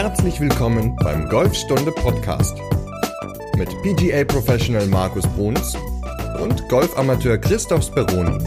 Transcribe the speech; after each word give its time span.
Herzlich 0.00 0.40
willkommen 0.40 0.94
beim 0.94 1.28
Golfstunde 1.28 1.90
Podcast 1.90 2.56
mit 3.56 3.68
PGA 3.82 4.22
Professional 4.24 4.86
Markus 4.86 5.26
Bruns 5.34 5.76
und 6.40 6.68
Golfamateur 6.68 7.36
Christoph 7.36 7.82
Speroni. 7.82 8.38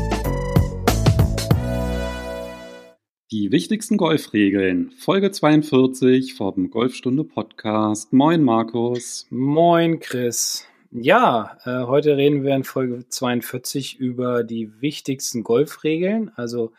Die 3.34 3.52
wichtigsten 3.52 3.98
Golfregeln, 3.98 4.91
Folge 4.91 5.32
42 5.32 6.36
vom 6.36 6.71
Golfstunde 6.71 7.25
Podcast. 7.25 8.13
Moin 8.13 8.43
Markus. 8.43 9.27
Moin 9.29 9.99
Chris. 9.99 10.65
Ja, 10.89 11.57
äh, 11.65 11.86
heute 11.86 12.15
reden 12.15 12.43
wir 12.43 12.55
in 12.55 12.63
Folge 12.63 13.09
42 13.09 13.99
über 13.99 14.45
die 14.45 14.71
wichtigsten 14.79 15.43
Golfregeln, 15.43 16.31
also 16.38 16.71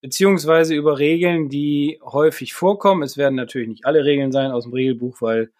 beziehungsweise 0.00 0.74
über 0.74 0.98
Regeln, 0.98 1.48
die 1.48 2.00
häufig 2.02 2.54
vorkommen. 2.54 3.02
Es 3.02 3.16
werden 3.16 3.34
natürlich 3.34 3.68
nicht 3.68 3.84
alle 3.86 4.04
Regeln 4.04 4.32
sein 4.32 4.50
aus 4.50 4.64
dem 4.64 4.72
Regelbuch, 4.72 5.20
weil 5.20 5.50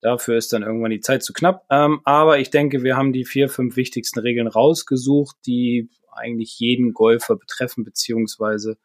dafür 0.00 0.36
ist 0.36 0.52
dann 0.52 0.62
irgendwann 0.62 0.90
die 0.90 1.00
Zeit 1.00 1.22
zu 1.22 1.32
knapp. 1.32 1.64
Ähm, 1.70 2.00
aber 2.04 2.38
ich 2.38 2.50
denke, 2.50 2.82
wir 2.82 2.96
haben 2.96 3.12
die 3.12 3.24
vier, 3.24 3.48
fünf 3.48 3.76
wichtigsten 3.76 4.20
Regeln 4.20 4.46
rausgesucht, 4.46 5.36
die 5.46 5.88
eigentlich 6.12 6.58
jeden 6.58 6.92
Golfer 6.92 7.36
betreffen, 7.36 7.84
beziehungsweise 7.84 8.76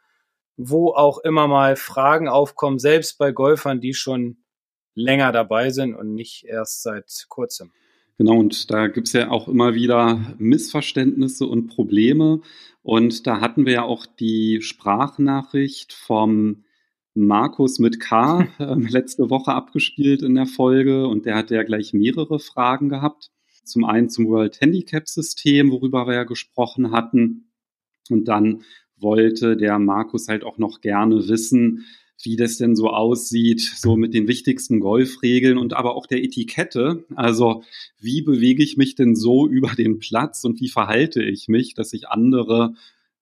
wo 0.58 0.94
auch 0.94 1.20
immer 1.20 1.48
mal 1.48 1.76
Fragen 1.76 2.30
aufkommen, 2.30 2.80
selbst 2.80 3.18
bei 3.18 3.32
Golfern, 3.32 3.82
die 3.82 3.94
schon 3.94 4.38
länger 4.94 5.34
dabei 5.34 5.70
sind 5.70 5.96
und 5.96 6.14
nicht 6.14 6.46
erst 6.46 6.82
seit 6.82 7.26
kurzem. 7.28 7.74
Genau, 8.18 8.38
und 8.40 8.72
da 8.72 8.88
gibt's 8.88 9.14
ja 9.14 9.30
auch 9.30 9.48
immer 9.48 9.76
wieder 9.76 10.36
Missverständnisse 10.38 11.46
und 11.46 11.68
Probleme. 11.68 12.42
Und 12.82 13.28
da 13.28 13.42
hatten 13.42 13.66
wir 13.66 13.74
ja 13.74 13.84
auch 13.84 14.06
die 14.06 14.62
Sprachnachricht 14.62 15.92
vom 15.92 16.64
Markus 17.14 17.80
mit 17.80 18.00
K 18.00 18.48
äh, 18.60 18.76
letzte 18.76 19.30
Woche 19.30 19.54
abgespielt 19.54 20.22
in 20.22 20.36
der 20.36 20.46
Folge. 20.46 21.08
Und 21.08 21.26
der 21.26 21.36
hatte 21.36 21.56
ja 21.56 21.64
gleich 21.64 21.94
mehrere 21.94 22.40
Fragen 22.40 22.88
gehabt. 22.90 23.32
Zum 23.64 23.84
einen 23.84 24.10
zum 24.10 24.28
World 24.28 24.62
Handicap 24.62 25.10
System, 25.10 25.72
worüber 25.72 26.08
wir 26.08 26.14
ja 26.14 26.24
gesprochen 26.24 26.92
hatten. 26.92 27.52
Und 28.10 28.28
dann 28.28 28.62
wollte 28.98 29.58
der 29.58 29.80
Markus 29.80 30.28
halt 30.28 30.44
auch 30.44 30.58
noch 30.58 30.82
gerne 30.82 31.28
wissen, 31.28 31.86
wie 32.24 32.36
das 32.36 32.58
denn 32.58 32.76
so 32.76 32.90
aussieht, 32.90 33.62
so 33.62 33.96
mit 33.96 34.14
den 34.14 34.28
wichtigsten 34.28 34.80
Golfregeln 34.80 35.58
und 35.58 35.74
aber 35.74 35.96
auch 35.96 36.08
der 36.08 36.24
Etikette. 36.24 37.06
Also 37.16 37.64
wie 38.00 38.22
bewege 38.22 38.64
ich 38.64 38.78
mich 38.78 38.96
denn 38.96 39.16
so 39.16 39.48
über 39.50 39.74
den 39.76 40.00
Platz 40.00 40.44
und 40.44 40.60
wie 40.62 40.70
verhalte 40.70 41.24
ich 41.24 41.48
mich, 41.48 41.74
dass 41.74 41.94
ich 41.94 42.10
andere 42.10 42.74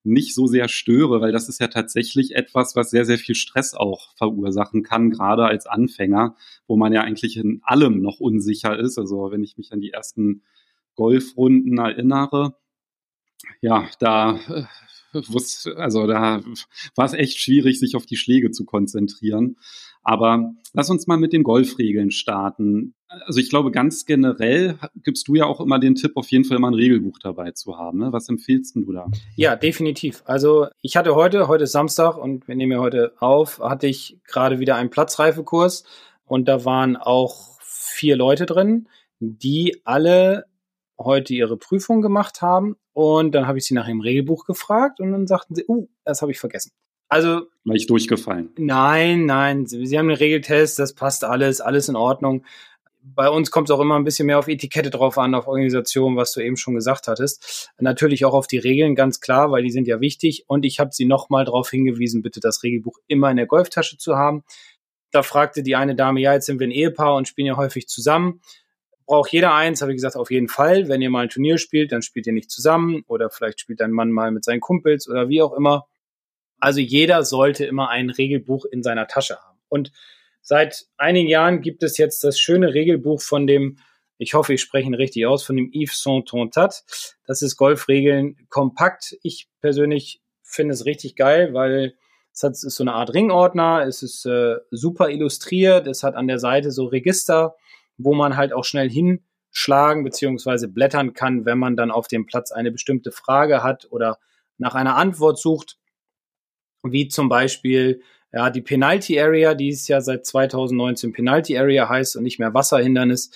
nicht 0.05 0.35
so 0.35 0.47
sehr 0.47 0.67
störe, 0.67 1.21
weil 1.21 1.31
das 1.31 1.47
ist 1.47 1.61
ja 1.61 1.67
tatsächlich 1.67 2.35
etwas, 2.35 2.75
was 2.75 2.89
sehr, 2.89 3.05
sehr 3.05 3.17
viel 3.17 3.35
Stress 3.35 3.73
auch 3.73 4.13
verursachen 4.17 4.83
kann, 4.83 5.11
gerade 5.11 5.45
als 5.45 5.65
Anfänger, 5.65 6.35
wo 6.67 6.75
man 6.75 6.91
ja 6.91 7.01
eigentlich 7.01 7.37
in 7.37 7.61
allem 7.63 8.01
noch 8.01 8.19
unsicher 8.19 8.77
ist. 8.77 8.97
Also 8.97 9.31
wenn 9.31 9.43
ich 9.43 9.57
mich 9.57 9.71
an 9.71 9.79
die 9.79 9.91
ersten 9.91 10.43
Golfrunden 10.95 11.77
erinnere, 11.77 12.55
ja, 13.61 13.89
da 13.99 14.39
äh, 14.49 14.63
also 15.75 16.07
da 16.07 16.41
war 16.95 17.05
es 17.05 17.13
echt 17.13 17.39
schwierig, 17.39 17.79
sich 17.79 17.95
auf 17.95 18.05
die 18.05 18.17
Schläge 18.17 18.51
zu 18.51 18.65
konzentrieren. 18.65 19.57
Aber 20.03 20.53
lass 20.73 20.89
uns 20.89 21.07
mal 21.07 21.17
mit 21.17 21.31
den 21.33 21.43
Golfregeln 21.43 22.11
starten. 22.11 22.93
Also 23.07 23.39
ich 23.39 23.49
glaube, 23.49 23.71
ganz 23.71 24.05
generell 24.05 24.77
gibst 25.03 25.27
du 25.27 25.35
ja 25.35 25.45
auch 25.45 25.61
immer 25.61 25.79
den 25.79 25.95
Tipp, 25.95 26.13
auf 26.15 26.29
jeden 26.29 26.43
Fall 26.43 26.59
mal 26.59 26.69
ein 26.69 26.73
Regelbuch 26.73 27.19
dabei 27.19 27.51
zu 27.51 27.77
haben. 27.77 27.99
Ne? 27.99 28.11
Was 28.11 28.27
empfiehlst 28.27 28.75
du 28.75 28.91
da? 28.91 29.07
Ja, 29.35 29.55
definitiv. 29.55 30.23
Also 30.25 30.67
ich 30.81 30.97
hatte 30.97 31.15
heute, 31.15 31.47
heute 31.47 31.63
ist 31.63 31.71
Samstag 31.71 32.17
und 32.17 32.47
wir 32.47 32.55
nehmen 32.55 32.73
ja 32.73 32.79
heute 32.79 33.13
auf, 33.19 33.59
hatte 33.59 33.87
ich 33.87 34.19
gerade 34.27 34.59
wieder 34.59 34.75
einen 34.75 34.89
Platzreifekurs 34.89 35.85
und 36.25 36.47
da 36.47 36.65
waren 36.65 36.97
auch 36.97 37.59
vier 37.61 38.17
Leute 38.17 38.45
drin, 38.45 38.87
die 39.19 39.81
alle 39.85 40.45
heute 40.99 41.33
ihre 41.33 41.57
Prüfung 41.57 42.01
gemacht 42.01 42.41
haben 42.41 42.75
und 42.93 43.33
dann 43.33 43.47
habe 43.47 43.57
ich 43.57 43.65
sie 43.65 43.73
nach 43.73 43.87
dem 43.87 44.01
Regelbuch 44.01 44.45
gefragt 44.45 44.99
und 44.99 45.11
dann 45.11 45.27
sagten 45.27 45.55
sie, 45.55 45.65
uh, 45.67 45.87
das 46.05 46.21
habe 46.21 46.31
ich 46.31 46.39
vergessen. 46.39 46.71
Also. 47.09 47.47
Gleich 47.65 47.85
durchgefallen. 47.85 48.49
Nein, 48.57 49.25
nein. 49.25 49.65
Sie, 49.65 49.85
sie 49.85 49.97
haben 49.97 50.09
einen 50.09 50.17
Regeltest, 50.17 50.79
das 50.79 50.93
passt 50.93 51.23
alles, 51.23 51.61
alles 51.61 51.89
in 51.89 51.95
Ordnung. 51.95 52.45
Bei 53.01 53.29
uns 53.29 53.51
kommt 53.51 53.69
es 53.69 53.75
auch 53.75 53.81
immer 53.81 53.95
ein 53.95 54.05
bisschen 54.05 54.27
mehr 54.27 54.39
auf 54.39 54.47
Etikette 54.47 54.89
drauf 54.89 55.17
an, 55.17 55.35
auf 55.35 55.47
Organisation, 55.47 56.15
was 56.15 56.31
du 56.31 56.39
eben 56.39 56.55
schon 56.55 56.73
gesagt 56.73 57.07
hattest. 57.07 57.71
Natürlich 57.77 58.23
auch 58.23 58.33
auf 58.33 58.47
die 58.47 58.57
Regeln, 58.57 58.95
ganz 58.95 59.19
klar, 59.19 59.51
weil 59.51 59.63
die 59.63 59.71
sind 59.71 59.87
ja 59.87 59.99
wichtig. 59.99 60.45
Und 60.47 60.65
ich 60.65 60.79
habe 60.79 60.91
sie 60.93 61.05
nochmal 61.05 61.43
darauf 61.43 61.69
hingewiesen, 61.69 62.21
bitte 62.21 62.39
das 62.39 62.63
Regelbuch 62.63 62.97
immer 63.07 63.29
in 63.29 63.37
der 63.37 63.45
Golftasche 63.45 63.97
zu 63.97 64.15
haben. 64.15 64.43
Da 65.11 65.21
fragte 65.21 65.63
die 65.63 65.75
eine 65.75 65.95
Dame, 65.95 66.21
ja, 66.21 66.33
jetzt 66.33 66.45
sind 66.45 66.59
wir 66.59 66.67
ein 66.67 66.71
Ehepaar 66.71 67.15
und 67.15 67.27
spielen 67.27 67.47
ja 67.47 67.57
häufig 67.57 67.87
zusammen 67.87 68.41
braucht 69.05 69.31
jeder 69.31 69.53
eins, 69.53 69.81
habe 69.81 69.91
ich 69.91 69.97
gesagt, 69.97 70.15
auf 70.15 70.31
jeden 70.31 70.47
Fall. 70.47 70.87
Wenn 70.87 71.01
ihr 71.01 71.09
mal 71.09 71.23
ein 71.23 71.29
Turnier 71.29 71.57
spielt, 71.57 71.91
dann 71.91 72.01
spielt 72.01 72.27
ihr 72.27 72.33
nicht 72.33 72.51
zusammen 72.51 73.03
oder 73.07 73.29
vielleicht 73.29 73.59
spielt 73.59 73.79
dein 73.79 73.91
Mann 73.91 74.11
mal 74.11 74.31
mit 74.31 74.43
seinen 74.43 74.61
Kumpels 74.61 75.07
oder 75.07 75.29
wie 75.29 75.41
auch 75.41 75.53
immer. 75.53 75.87
Also 76.59 76.79
jeder 76.79 77.23
sollte 77.23 77.65
immer 77.65 77.89
ein 77.89 78.09
Regelbuch 78.09 78.65
in 78.65 78.83
seiner 78.83 79.07
Tasche 79.07 79.37
haben. 79.37 79.59
Und 79.67 79.91
seit 80.41 80.85
einigen 80.97 81.27
Jahren 81.27 81.61
gibt 81.61 81.83
es 81.83 81.97
jetzt 81.97 82.23
das 82.23 82.39
schöne 82.39 82.73
Regelbuch 82.73 83.21
von 83.21 83.47
dem, 83.47 83.77
ich 84.17 84.33
hoffe, 84.33 84.53
ich 84.53 84.61
spreche 84.61 84.87
ihn 84.87 84.93
richtig 84.93 85.25
aus, 85.25 85.43
von 85.43 85.57
dem 85.57 85.71
Yves 85.73 86.01
Saint-Tontat. 86.01 86.83
Das 87.25 87.41
ist 87.41 87.57
Golfregeln 87.57 88.37
kompakt. 88.49 89.17
Ich 89.23 89.49
persönlich 89.59 90.21
finde 90.41 90.73
es 90.73 90.85
richtig 90.85 91.15
geil, 91.15 91.53
weil 91.53 91.95
es, 92.33 92.43
hat, 92.43 92.53
es 92.53 92.63
ist 92.63 92.75
so 92.75 92.83
eine 92.83 92.93
Art 92.93 93.13
Ringordner, 93.13 93.85
es 93.85 94.03
ist 94.03 94.25
äh, 94.25 94.55
super 94.71 95.09
illustriert, 95.09 95.87
es 95.87 96.03
hat 96.03 96.15
an 96.15 96.27
der 96.27 96.39
Seite 96.39 96.71
so 96.71 96.85
Register 96.85 97.55
wo 97.97 98.13
man 98.13 98.37
halt 98.37 98.53
auch 98.53 98.65
schnell 98.65 98.89
hinschlagen 98.89 100.03
beziehungsweise 100.03 100.67
blättern 100.67 101.13
kann, 101.13 101.45
wenn 101.45 101.57
man 101.57 101.75
dann 101.75 101.91
auf 101.91 102.07
dem 102.07 102.25
Platz 102.25 102.51
eine 102.51 102.71
bestimmte 102.71 103.11
Frage 103.11 103.63
hat 103.63 103.87
oder 103.91 104.17
nach 104.57 104.75
einer 104.75 104.95
Antwort 104.95 105.39
sucht, 105.39 105.77
wie 106.83 107.07
zum 107.07 107.29
Beispiel 107.29 108.01
ja, 108.33 108.49
die 108.49 108.61
Penalty 108.61 109.19
Area, 109.19 109.53
die 109.53 109.69
ist 109.69 109.87
ja 109.87 110.01
seit 110.01 110.25
2019 110.25 111.13
Penalty 111.13 111.57
Area 111.57 111.87
heißt 111.87 112.15
und 112.15 112.23
nicht 112.23 112.39
mehr 112.39 112.53
Wasserhindernis. 112.53 113.29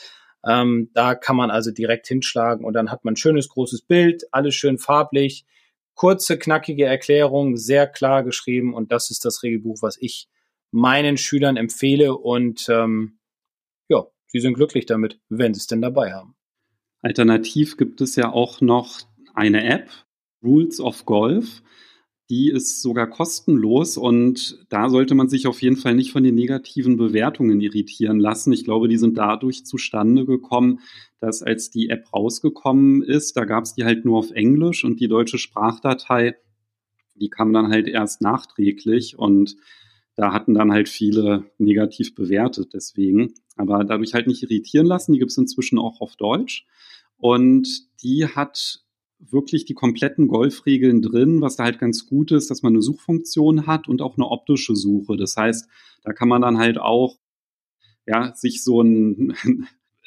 Ähm, 0.45 0.89
da 0.93 1.13
kann 1.13 1.35
man 1.35 1.51
also 1.51 1.71
direkt 1.71 2.07
hinschlagen 2.07 2.65
und 2.65 2.73
dann 2.73 2.91
hat 2.91 3.05
man 3.05 3.13
ein 3.13 3.17
schönes 3.17 3.49
großes 3.49 3.83
Bild, 3.83 4.23
alles 4.31 4.55
schön 4.55 4.79
farblich, 4.79 5.45
kurze, 5.93 6.37
knackige 6.37 6.85
Erklärung, 6.85 7.57
sehr 7.57 7.87
klar 7.87 8.23
geschrieben 8.23 8.73
und 8.73 8.91
das 8.91 9.11
ist 9.11 9.25
das 9.25 9.43
Regelbuch, 9.43 9.81
was 9.81 9.97
ich 9.99 10.27
meinen 10.71 11.17
Schülern 11.17 11.57
empfehle 11.57 12.15
und 12.15 12.67
ähm, 12.69 13.16
sie 14.27 14.39
sind 14.39 14.53
glücklich 14.53 14.85
damit, 14.85 15.19
wenn 15.29 15.53
sie 15.53 15.59
es 15.59 15.67
denn 15.67 15.81
dabei 15.81 16.13
haben. 16.13 16.35
Alternativ 17.01 17.77
gibt 17.77 18.01
es 18.01 18.15
ja 18.15 18.31
auch 18.31 18.61
noch 18.61 19.01
eine 19.33 19.63
App, 19.63 19.89
Rules 20.43 20.79
of 20.79 21.05
Golf. 21.05 21.61
Die 22.29 22.49
ist 22.49 22.81
sogar 22.81 23.07
kostenlos 23.07 23.95
und 23.95 24.65
da 24.67 24.89
sollte 24.89 25.15
man 25.15 25.29
sich 25.29 25.47
auf 25.47 25.61
jeden 25.61 25.77
Fall 25.77 25.95
nicht 25.95 26.11
von 26.11 26.23
den 26.23 26.35
negativen 26.35 26.97
Bewertungen 26.97 27.61
irritieren 27.61 28.19
lassen. 28.19 28.51
Ich 28.51 28.65
glaube, 28.65 28.89
die 28.89 28.97
sind 28.97 29.17
dadurch 29.17 29.65
zustande 29.65 30.25
gekommen, 30.25 30.81
dass 31.21 31.41
als 31.41 31.69
die 31.69 31.89
App 31.89 32.11
rausgekommen 32.13 33.01
ist, 33.01 33.37
da 33.37 33.45
gab 33.45 33.63
es 33.63 33.75
die 33.75 33.85
halt 33.85 34.03
nur 34.03 34.17
auf 34.17 34.31
Englisch 34.31 34.83
und 34.83 34.99
die 34.99 35.07
deutsche 35.07 35.37
Sprachdatei, 35.37 36.35
die 37.15 37.29
kam 37.29 37.53
dann 37.53 37.69
halt 37.69 37.87
erst 37.87 38.21
nachträglich 38.21 39.17
und 39.17 39.55
da 40.17 40.33
hatten 40.33 40.55
dann 40.55 40.71
halt 40.71 40.89
viele 40.89 41.45
negativ 41.59 42.15
bewertet 42.15 42.73
deswegen. 42.73 43.35
Aber 43.55 43.83
dadurch 43.83 44.15
halt 44.15 44.27
nicht 44.27 44.43
irritieren 44.43 44.87
lassen. 44.87 45.13
Die 45.13 45.19
gibt 45.19 45.31
es 45.31 45.37
inzwischen 45.37 45.77
auch 45.77 46.01
auf 46.01 46.15
Deutsch. 46.15 46.65
Und 47.17 47.87
die 48.01 48.25
hat 48.25 48.83
wirklich 49.19 49.65
die 49.65 49.75
kompletten 49.75 50.27
Golfregeln 50.27 51.01
drin, 51.03 51.41
was 51.41 51.55
da 51.55 51.63
halt 51.63 51.79
ganz 51.79 52.07
gut 52.07 52.31
ist, 52.31 52.49
dass 52.49 52.63
man 52.63 52.73
eine 52.73 52.81
Suchfunktion 52.81 53.67
hat 53.67 53.87
und 53.87 54.01
auch 54.01 54.17
eine 54.17 54.27
optische 54.27 54.75
Suche. 54.75 55.17
Das 55.17 55.37
heißt, 55.37 55.69
da 56.03 56.13
kann 56.13 56.27
man 56.27 56.41
dann 56.41 56.57
halt 56.57 56.79
auch 56.79 57.17
ja, 58.07 58.33
sich 58.33 58.63
so 58.63 58.81
ein, 58.81 59.35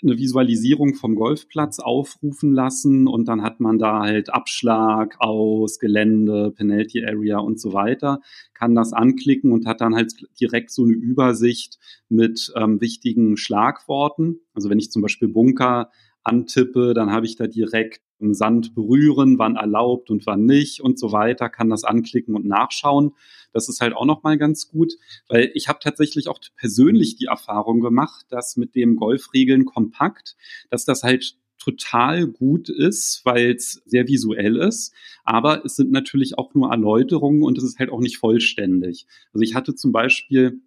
eine 0.02 0.18
Visualisierung 0.18 0.94
vom 0.94 1.14
Golfplatz 1.14 1.78
aufrufen 1.78 2.52
lassen 2.52 3.06
und 3.06 3.28
dann 3.28 3.42
hat 3.42 3.60
man 3.60 3.78
da 3.78 4.00
halt 4.00 4.32
Abschlag 4.32 5.16
aus, 5.18 5.78
Gelände, 5.78 6.52
Penalty 6.56 7.04
Area 7.04 7.38
und 7.38 7.60
so 7.60 7.72
weiter, 7.72 8.20
kann 8.54 8.74
das 8.74 8.92
anklicken 8.92 9.52
und 9.52 9.66
hat 9.66 9.80
dann 9.80 9.94
halt 9.94 10.14
direkt 10.40 10.70
so 10.70 10.84
eine 10.84 10.92
Übersicht 10.92 11.78
mit 12.08 12.52
ähm, 12.56 12.80
wichtigen 12.80 13.36
Schlagworten. 13.36 14.40
Also 14.54 14.70
wenn 14.70 14.78
ich 14.78 14.90
zum 14.90 15.02
Beispiel 15.02 15.28
Bunker 15.28 15.90
antippe, 16.22 16.94
dann 16.94 17.10
habe 17.10 17.26
ich 17.26 17.36
da 17.36 17.46
direkt 17.46 18.02
Sand 18.32 18.74
berühren, 18.74 19.38
wann 19.38 19.56
erlaubt 19.56 20.10
und 20.10 20.26
wann 20.26 20.44
nicht 20.44 20.80
und 20.80 20.98
so 20.98 21.12
weiter, 21.12 21.48
kann 21.48 21.70
das 21.70 21.84
anklicken 21.84 22.34
und 22.34 22.46
nachschauen. 22.46 23.12
Das 23.52 23.68
ist 23.68 23.80
halt 23.80 23.94
auch 23.94 24.04
nochmal 24.04 24.36
ganz 24.38 24.68
gut, 24.68 24.92
weil 25.28 25.50
ich 25.54 25.68
habe 25.68 25.78
tatsächlich 25.82 26.28
auch 26.28 26.38
persönlich 26.56 27.16
die 27.16 27.26
Erfahrung 27.26 27.80
gemacht, 27.80 28.26
dass 28.28 28.56
mit 28.56 28.74
dem 28.74 28.96
Golfregeln 28.96 29.64
kompakt, 29.64 30.36
dass 30.68 30.84
das 30.84 31.02
halt 31.02 31.36
total 31.58 32.26
gut 32.26 32.68
ist, 32.68 33.22
weil 33.24 33.54
es 33.54 33.82
sehr 33.84 34.06
visuell 34.08 34.56
ist, 34.56 34.94
aber 35.24 35.64
es 35.64 35.76
sind 35.76 35.90
natürlich 35.90 36.38
auch 36.38 36.54
nur 36.54 36.70
Erläuterungen 36.70 37.42
und 37.42 37.58
es 37.58 37.64
ist 37.64 37.78
halt 37.78 37.90
auch 37.90 38.00
nicht 38.00 38.16
vollständig. 38.16 39.06
Also 39.32 39.42
ich 39.42 39.54
hatte 39.54 39.74
zum 39.74 39.92
Beispiel 39.92 40.62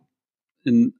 in 0.63 0.93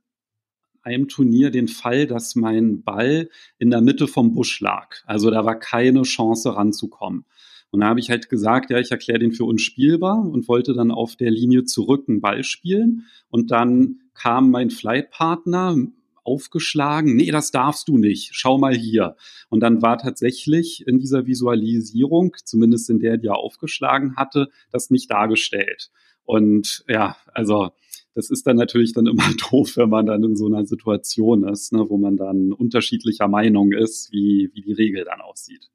einem 0.84 1.08
Turnier 1.08 1.50
den 1.50 1.68
Fall, 1.68 2.08
dass 2.08 2.36
mein 2.36 2.84
Ball 2.84 3.30
in 3.58 3.70
der 3.70 3.82
Mitte 3.82 4.08
vom 4.08 4.34
Busch 4.34 4.60
lag. 4.60 4.98
Also 5.06 5.32
da 5.32 5.46
war 5.46 5.60
keine 5.60 6.04
Chance 6.04 6.56
ranzukommen. 6.56 7.26
Und 7.72 7.80
da 7.80 7.88
habe 7.88 8.00
ich 8.00 8.12
halt 8.12 8.30
gesagt, 8.30 8.70
ja, 8.70 8.78
ich 8.78 8.92
erkläre 8.92 9.20
den 9.20 9.32
für 9.32 9.46
unspielbar 9.46 10.20
und 10.20 10.48
wollte 10.48 10.74
dann 10.74 10.92
auf 10.92 11.16
der 11.16 11.32
Linie 11.32 11.64
zurück 11.64 12.06
einen 12.08 12.22
Ball 12.22 12.44
spielen. 12.44 13.08
Und 13.30 13.50
dann 13.50 14.02
kam 14.14 14.52
mein 14.52 14.70
Flightpartner 14.70 15.76
aufgeschlagen, 16.24 17.16
nee, 17.16 17.32
das 17.32 17.52
darfst 17.52 17.88
du 17.88 17.98
nicht, 17.98 18.30
schau 18.34 18.58
mal 18.58 18.76
hier. 18.76 19.16
Und 19.50 19.62
dann 19.62 19.82
war 19.82 19.98
tatsächlich 19.98 20.86
in 20.88 21.00
dieser 21.00 21.26
Visualisierung, 21.26 22.36
zumindest 22.44 22.90
in 22.90 23.00
der, 23.00 23.18
die 23.18 23.28
er 23.28 23.38
aufgeschlagen 23.38 24.16
hatte, 24.16 24.50
das 24.72 24.90
nicht 24.90 25.12
dargestellt. 25.12 25.90
Und 26.26 26.86
ja, 26.88 27.18
also 27.34 27.72
das 28.16 28.30
ist 28.30 28.46
dann 28.46 28.58
natürlich 28.58 28.94
dann 28.94 29.08
immer 29.08 29.24
doof, 29.50 29.78
wenn 29.78 29.90
man 29.90 30.06
dann 30.06 30.24
in 30.24 30.36
so 30.36 30.46
einer 30.48 30.66
Situation 30.66 31.48
ist, 31.48 31.74
ne, 31.74 31.86
wo 31.90 31.98
man 31.98 32.18
dann 32.18 32.54
unterschiedlicher 32.54 33.28
Meinung 33.28 33.72
ist, 33.72 34.12
wie, 34.12 34.52
wie 34.54 34.62
die 34.62 34.74
Regel 34.74 35.06
dann 35.06 35.22
aussieht. 35.22 35.70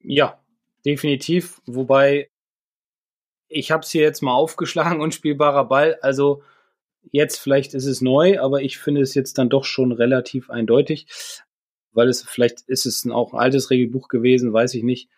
Ja, 0.00 0.40
definitiv. 0.84 1.60
Wobei 1.66 2.30
ich 3.48 3.70
habe 3.70 3.82
es 3.82 3.90
hier 3.90 4.02
jetzt 4.02 4.22
mal 4.22 4.34
aufgeschlagen, 4.34 5.00
unspielbarer 5.00 5.68
Ball. 5.68 5.98
Also 6.02 6.42
jetzt 7.12 7.38
vielleicht 7.38 7.74
ist 7.74 7.86
es 7.86 8.00
neu, 8.00 8.40
aber 8.40 8.62
ich 8.62 8.78
finde 8.78 9.00
es 9.00 9.14
jetzt 9.14 9.38
dann 9.38 9.48
doch 9.48 9.64
schon 9.64 9.92
relativ 9.92 10.50
eindeutig, 10.50 11.06
weil 11.92 12.08
es 12.08 12.22
vielleicht 12.22 12.62
ist 12.62 12.86
es 12.86 13.08
auch 13.08 13.32
ein 13.32 13.38
altes 13.38 13.70
Regelbuch 13.70 14.08
gewesen, 14.08 14.52
weiß 14.52 14.74
ich 14.74 14.82
nicht. 14.82 15.08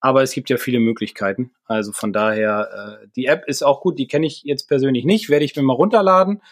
Aber 0.00 0.22
es 0.22 0.32
gibt 0.32 0.48
ja 0.50 0.56
viele 0.56 0.80
Möglichkeiten. 0.80 1.52
Also 1.64 1.92
von 1.92 2.12
daher, 2.12 3.00
äh, 3.02 3.08
die 3.16 3.26
App 3.26 3.46
ist 3.46 3.62
auch 3.62 3.80
gut, 3.80 3.98
die 3.98 4.06
kenne 4.06 4.26
ich 4.26 4.42
jetzt 4.44 4.68
persönlich 4.68 5.04
nicht, 5.04 5.28
werde 5.28 5.44
ich 5.44 5.56
mir 5.56 5.62
mal 5.62 5.74
runterladen. 5.74 6.42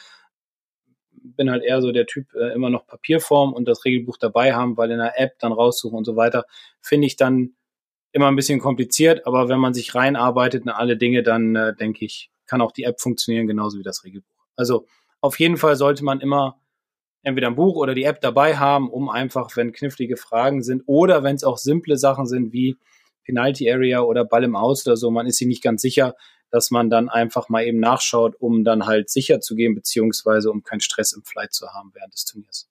Bin 1.13 1.51
halt 1.51 1.63
eher 1.63 1.81
so 1.81 1.93
der 1.93 2.07
Typ, 2.07 2.35
äh, 2.35 2.53
immer 2.53 2.71
noch 2.71 2.87
Papierform 2.87 3.53
und 3.53 3.67
das 3.67 3.85
Regelbuch 3.85 4.17
dabei 4.17 4.55
haben, 4.55 4.77
weil 4.77 4.91
in 4.91 4.99
der 4.99 5.21
App 5.21 5.39
dann 5.39 5.53
raussuchen 5.53 5.97
und 5.97 6.05
so 6.05 6.17
weiter, 6.17 6.45
finde 6.81 7.07
ich 7.07 7.17
dann 7.17 7.55
immer 8.13 8.29
ein 8.29 8.37
bisschen 8.37 8.61
kompliziert. 8.61 9.27
Aber 9.27 9.49
wenn 9.49 9.61
man 9.61 9.75
sich 9.75 9.95
reinarbeitet 9.95 10.65
in 10.65 10.71
alle 10.71 10.97
Dinge, 10.97 11.23
dann 11.23 11.55
äh, 11.55 11.75
denke 11.75 12.05
ich, 12.05 12.31
kann 12.47 12.61
auch 12.61 12.73
die 12.73 12.85
App 12.85 13.01
funktionieren, 13.01 13.47
genauso 13.47 13.79
wie 13.79 13.83
das 13.83 14.05
Regelbuch. 14.05 14.47
Also 14.57 14.87
auf 15.21 15.39
jeden 15.39 15.57
Fall 15.57 15.77
sollte 15.77 16.05
man 16.05 16.21
immer 16.21 16.59
entweder 17.23 17.49
ein 17.49 17.57
Buch 17.57 17.77
oder 17.77 17.95
die 17.95 18.05
App 18.05 18.21
dabei 18.21 18.57
haben, 18.57 18.89
um 18.89 19.09
einfach, 19.09 19.57
wenn 19.57 19.73
knifflige 19.73 20.17
Fragen 20.17 20.63
sind 20.63 20.85
oder 20.87 21.25
wenn 21.25 21.35
es 21.35 21.45
auch 21.45 21.59
simple 21.59 21.97
Sachen 21.99 22.27
sind 22.27 22.53
wie 22.53 22.77
Penalty 23.27 23.71
Area 23.71 24.01
oder 24.01 24.25
Ball 24.25 24.45
im 24.45 24.57
Aus 24.57 24.87
oder 24.87 24.97
so, 24.97 25.11
man 25.11 25.27
ist 25.27 25.39
sich 25.39 25.49
nicht 25.49 25.63
ganz 25.63 25.83
sicher, 25.83 26.15
dass 26.51 26.71
man 26.71 26.89
dann 26.89 27.09
einfach 27.09 27.49
mal 27.49 27.65
eben 27.65 27.81
nachschaut, 27.81 28.37
um 28.39 28.65
dann 28.65 28.87
halt 28.87 29.11
sicher 29.11 29.41
zu 29.41 29.57
gehen, 29.57 29.75
beziehungsweise 29.75 30.51
um 30.51 30.63
keinen 30.63 30.81
Stress 30.81 31.13
im 31.13 31.23
Flight 31.25 31.53
zu 31.53 31.69
haben 31.69 31.91
während 31.95 32.15
des 32.15 32.25
Turniers. 32.25 32.69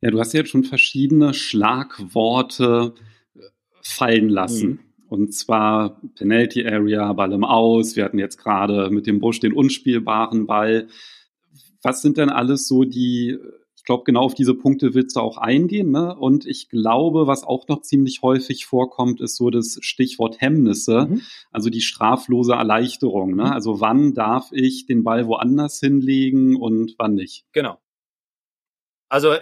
Ja, 0.00 0.10
du 0.10 0.20
hast 0.20 0.34
jetzt 0.34 0.50
schon 0.50 0.64
verschiedene 0.64 1.32
Schlagworte 1.32 2.94
äh, 3.34 3.40
fallen 3.82 4.28
lassen. 4.28 4.68
Mhm. 4.68 4.80
Und 5.08 5.34
zwar 5.34 6.00
Penalty 6.16 6.66
Area, 6.66 7.12
Ball 7.12 7.32
im 7.32 7.44
Aus. 7.44 7.94
Wir 7.94 8.04
hatten 8.04 8.18
jetzt 8.18 8.38
gerade 8.38 8.90
mit 8.90 9.06
dem 9.06 9.20
Busch 9.20 9.38
den 9.38 9.52
unspielbaren 9.52 10.46
Ball. 10.46 10.88
Was 11.82 12.02
sind 12.02 12.18
denn 12.18 12.28
alles 12.28 12.66
so 12.66 12.82
die 12.82 13.38
glaube, 13.86 14.04
genau 14.04 14.22
auf 14.22 14.34
diese 14.34 14.54
Punkte 14.54 14.94
willst 14.94 15.16
du 15.16 15.20
auch 15.20 15.38
eingehen. 15.38 15.90
Ne? 15.90 16.14
Und 16.14 16.44
ich 16.44 16.68
glaube, 16.68 17.26
was 17.26 17.44
auch 17.44 17.68
noch 17.68 17.80
ziemlich 17.80 18.20
häufig 18.20 18.66
vorkommt, 18.66 19.20
ist 19.20 19.36
so 19.36 19.48
das 19.48 19.78
Stichwort 19.80 20.40
Hemmnisse, 20.40 21.06
mhm. 21.08 21.22
also 21.52 21.70
die 21.70 21.80
straflose 21.80 22.52
Erleichterung. 22.52 23.30
Ne? 23.30 23.44
Mhm. 23.44 23.52
Also 23.52 23.80
wann 23.80 24.12
darf 24.12 24.50
ich 24.52 24.86
den 24.86 25.04
Ball 25.04 25.26
woanders 25.26 25.80
hinlegen 25.80 26.56
und 26.56 26.96
wann 26.98 27.14
nicht? 27.14 27.46
Genau. 27.52 27.78
Also 29.08 29.36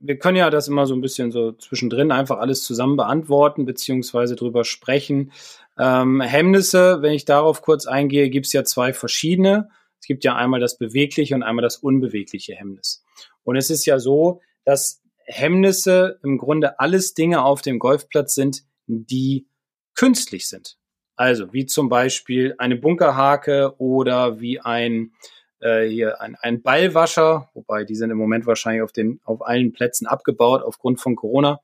wir 0.00 0.18
können 0.18 0.36
ja 0.36 0.50
das 0.50 0.68
immer 0.68 0.86
so 0.86 0.94
ein 0.94 1.00
bisschen 1.00 1.30
so 1.30 1.52
zwischendrin 1.52 2.12
einfach 2.12 2.38
alles 2.38 2.64
zusammen 2.64 2.96
beantworten, 2.96 3.64
beziehungsweise 3.64 4.36
drüber 4.36 4.64
sprechen. 4.64 5.32
Ähm, 5.78 6.20
Hemmnisse, 6.20 6.98
wenn 7.02 7.12
ich 7.12 7.24
darauf 7.24 7.62
kurz 7.62 7.86
eingehe, 7.86 8.30
gibt 8.30 8.46
es 8.46 8.52
ja 8.52 8.64
zwei 8.64 8.92
verschiedene. 8.92 9.68
Es 10.00 10.06
gibt 10.06 10.24
ja 10.24 10.34
einmal 10.34 10.60
das 10.60 10.76
bewegliche 10.76 11.34
und 11.34 11.42
einmal 11.42 11.62
das 11.62 11.76
unbewegliche 11.76 12.54
Hemmnis. 12.54 13.05
Und 13.46 13.56
es 13.56 13.70
ist 13.70 13.86
ja 13.86 13.98
so, 13.98 14.40
dass 14.64 15.02
Hemmnisse 15.24 16.18
im 16.22 16.36
Grunde 16.36 16.80
alles 16.80 17.14
Dinge 17.14 17.44
auf 17.44 17.62
dem 17.62 17.78
Golfplatz 17.78 18.34
sind, 18.34 18.64
die 18.86 19.46
künstlich 19.94 20.48
sind. 20.48 20.78
Also 21.14 21.52
wie 21.52 21.64
zum 21.64 21.88
Beispiel 21.88 22.54
eine 22.58 22.76
Bunkerhake 22.76 23.74
oder 23.78 24.40
wie 24.40 24.60
ein 24.60 25.12
äh, 25.60 25.88
hier 25.88 26.20
ein, 26.20 26.36
ein 26.40 26.62
Ballwascher, 26.62 27.48
wobei 27.54 27.84
die 27.84 27.94
sind 27.94 28.10
im 28.10 28.18
Moment 28.18 28.46
wahrscheinlich 28.46 28.82
auf 28.82 28.92
den 28.92 29.20
auf 29.24 29.46
allen 29.46 29.72
Plätzen 29.72 30.06
abgebaut 30.06 30.62
aufgrund 30.62 31.00
von 31.00 31.16
Corona. 31.16 31.60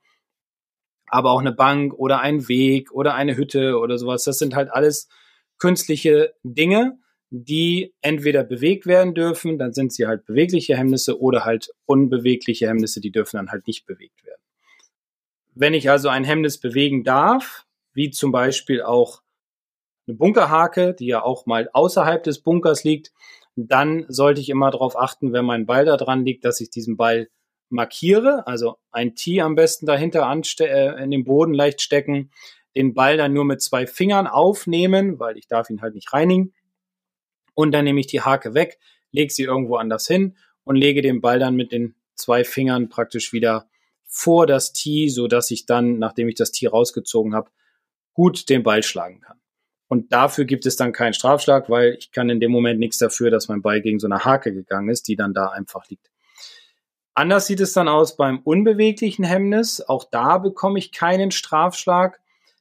Aber 1.07 1.33
auch 1.33 1.41
eine 1.41 1.53
Bank 1.53 1.93
oder 1.95 2.21
ein 2.21 2.49
Weg 2.49 2.93
oder 2.93 3.15
eine 3.15 3.37
Hütte 3.37 3.79
oder 3.79 3.99
sowas, 3.99 4.25
das 4.25 4.39
sind 4.39 4.55
halt 4.55 4.71
alles 4.71 5.09
künstliche 5.59 6.33
Dinge, 6.43 6.99
die 7.35 7.95
entweder 8.03 8.45
bewegt 8.45 8.85
werden 8.85 9.15
dürfen, 9.15 9.59
dann 9.59 9.73
sind 9.73 9.91
sie 9.91 10.07
halt 10.07 10.27
bewegliche 10.27 10.77
Hemmnisse 10.77 11.19
oder 11.19 11.47
halt 11.47 11.71
unbewegliche 11.87 12.69
Hemmnisse, 12.69 13.01
die 13.01 13.11
dürfen 13.11 13.39
dann 13.39 13.51
halt 13.51 13.67
nicht 13.67 13.87
bewegt 13.87 14.23
werden. 14.23 14.43
Wenn 15.55 15.73
ich 15.73 15.89
also 15.89 16.11
ein 16.11 16.25
Hemmnis 16.25 16.59
bewegen 16.59 17.05
darf, 17.05 17.65
wie 17.95 18.11
zum 18.11 18.33
Beispiel 18.33 18.83
auch 18.83 19.23
eine 20.07 20.19
Bunkerhake, 20.19 20.93
die 20.93 21.07
ja 21.07 21.23
auch 21.23 21.47
mal 21.47 21.71
außerhalb 21.73 22.23
des 22.23 22.41
Bunkers 22.41 22.85
liegt, 22.85 23.13
dann 23.57 24.05
sollte 24.09 24.43
ich 24.43 24.51
immer 24.51 24.71
darauf 24.71 24.95
achten, 24.95 25.33
wenn 25.33 25.47
mein 25.47 25.65
Ball 25.65 25.87
da 25.87 25.97
dran 25.97 26.27
liegt, 26.27 26.45
dass 26.45 26.61
ich 26.61 26.69
diesen 26.69 26.99
Ball 26.99 27.31
markiere, 27.71 28.47
also 28.47 28.77
ein 28.91 29.15
Tee 29.15 29.41
am 29.41 29.55
besten 29.55 29.87
dahinter 29.87 30.27
anste 30.27 30.69
äh, 30.69 31.03
in 31.03 31.11
den 31.11 31.25
Boden 31.25 31.55
leicht 31.55 31.81
stecken, 31.81 32.31
den 32.77 32.93
Ball 32.93 33.17
dann 33.17 33.33
nur 33.33 33.47
mit 33.47 33.63
zwei 33.63 33.87
Fingern 33.87 34.27
aufnehmen, 34.27 35.19
weil 35.19 35.39
ich 35.39 35.47
darf 35.47 35.71
ihn 35.71 35.81
halt 35.81 35.95
nicht 35.95 36.13
reinigen 36.13 36.53
und 37.55 37.73
dann 37.73 37.85
nehme 37.85 38.01
ich 38.01 38.07
die 38.07 38.21
Hake 38.21 38.55
weg, 38.55 38.79
lege 39.11 39.33
sie 39.33 39.45
irgendwo 39.45 39.77
anders 39.77 40.07
hin 40.07 40.37
und 40.65 40.77
lege 40.77 41.03
den 41.03 41.21
Ball 41.21 41.39
dann 41.39 41.55
mit 41.55 41.73
den 41.73 41.95
zwei 42.15 42.45
Fingern 42.45 42.89
praktisch 42.89 43.33
wieder 43.33 43.69
vor 44.07 44.47
das 44.47 44.73
Tee, 44.73 45.09
so 45.09 45.27
dass 45.27 45.51
ich 45.51 45.67
dann, 45.67 45.99
nachdem 45.99 46.29
ich 46.29 46.35
das 46.35 46.53
Tee 46.53 46.67
rausgezogen 46.67 47.35
habe, 47.35 47.51
gut 48.15 48.49
den 48.49 48.63
Ball 48.63 48.83
schlagen 48.83 49.21
kann. 49.21 49.41
Und 49.89 50.13
dafür 50.13 50.45
gibt 50.45 50.65
es 50.65 50.77
dann 50.77 50.93
keinen 50.93 51.13
Strafschlag, 51.13 51.69
weil 51.69 51.97
ich 51.99 52.13
kann 52.13 52.31
in 52.31 52.41
dem 52.41 52.51
Moment 52.51 52.81
nichts 52.81 52.99
dafür, 52.99 53.31
dass 53.31 53.49
mein 53.49 53.63
Ball 53.63 53.83
gegen 53.83 53.99
so 53.99 54.07
eine 54.07 54.25
Hake 54.25 54.53
gegangen 54.53 54.89
ist, 54.89 55.09
die 55.09 55.17
dann 55.17 55.35
da 55.35 55.49
einfach 55.49 55.89
liegt. 55.89 56.11
Anders 57.15 57.47
sieht 57.47 57.61
es 57.61 57.75
dann 57.75 57.89
aus 57.89 58.17
beim 58.17 58.39
unbeweglichen 58.39 59.25
Hemmnis. 59.25 59.83
Auch 59.87 60.05
da 60.11 60.39
bekomme 60.39 60.79
ich 60.79 60.93
keinen 60.93 61.31
Strafschlag. 61.31 62.21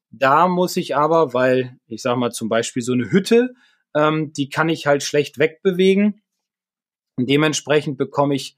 Da 0.09 0.49
muss 0.49 0.75
ich 0.75 0.97
aber, 0.97 1.33
weil 1.33 1.77
ich 1.87 2.01
sage 2.01 2.19
mal 2.19 2.31
zum 2.31 2.49
Beispiel 2.49 2.81
so 2.81 2.91
eine 2.91 3.11
Hütte, 3.11 3.55
ähm, 3.95 4.33
die 4.33 4.49
kann 4.49 4.69
ich 4.69 4.87
halt 4.87 5.03
schlecht 5.03 5.37
wegbewegen. 5.39 6.21
Und 7.17 7.29
dementsprechend 7.29 7.97
bekomme 7.97 8.35
ich 8.35 8.57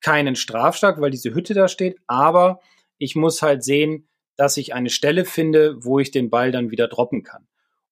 keinen 0.00 0.36
Strafschlag, 0.36 1.00
weil 1.00 1.10
diese 1.10 1.34
Hütte 1.34 1.54
da 1.54 1.68
steht. 1.68 1.98
Aber 2.06 2.60
ich 2.98 3.16
muss 3.16 3.42
halt 3.42 3.62
sehen, 3.62 4.08
dass 4.36 4.56
ich 4.56 4.74
eine 4.74 4.90
Stelle 4.90 5.24
finde, 5.24 5.84
wo 5.84 5.98
ich 5.98 6.10
den 6.10 6.30
Ball 6.30 6.50
dann 6.50 6.70
wieder 6.70 6.88
droppen 6.88 7.22
kann. 7.22 7.46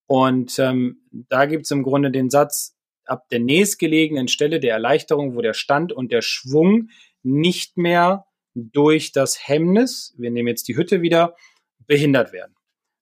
Und 0.06 0.58
ähm, 0.58 1.02
da 1.10 1.44
gibt's 1.44 1.70
im 1.70 1.82
Grunde 1.82 2.10
den 2.10 2.30
Satz, 2.30 2.74
ab 3.04 3.28
der 3.30 3.40
nächstgelegenen 3.40 4.28
Stelle 4.28 4.60
der 4.60 4.72
Erleichterung, 4.72 5.34
wo 5.34 5.40
der 5.40 5.54
Stand 5.54 5.92
und 5.92 6.12
der 6.12 6.22
Schwung 6.22 6.90
nicht 7.22 7.76
mehr 7.76 8.26
durch 8.54 9.12
das 9.12 9.48
Hemmnis, 9.48 10.14
wir 10.18 10.30
nehmen 10.30 10.48
jetzt 10.48 10.68
die 10.68 10.76
Hütte 10.76 11.02
wieder, 11.02 11.36
behindert 11.86 12.32
werden. 12.32 12.54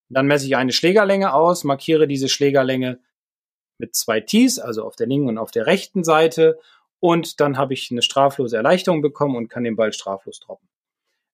Dann 0.09 0.27
messe 0.27 0.47
ich 0.47 0.57
eine 0.57 0.73
Schlägerlänge 0.73 1.33
aus, 1.33 1.65
markiere 1.65 2.07
diese 2.07 2.29
Schlägerlänge 2.29 3.01
mit 3.79 3.95
zwei 3.95 4.21
Tees, 4.21 4.59
also 4.59 4.85
auf 4.85 4.97
der 4.97 5.07
linken 5.07 5.29
und 5.29 5.39
auf 5.39 5.51
der 5.51 5.67
rechten 5.67 6.05
Seite. 6.05 6.59
Und 7.01 7.41
dann 7.41 7.59
habe 7.59 7.75
ich 7.75 7.91
eine 7.91 8.03
straflose 8.03 8.57
Erleichterung 8.57 9.03
bekommen 9.03 9.37
und 9.37 9.49
kann 9.49 9.65
den 9.65 9.77
Ball 9.77 9.93
straflos 9.93 10.41
droppen. 10.41 10.69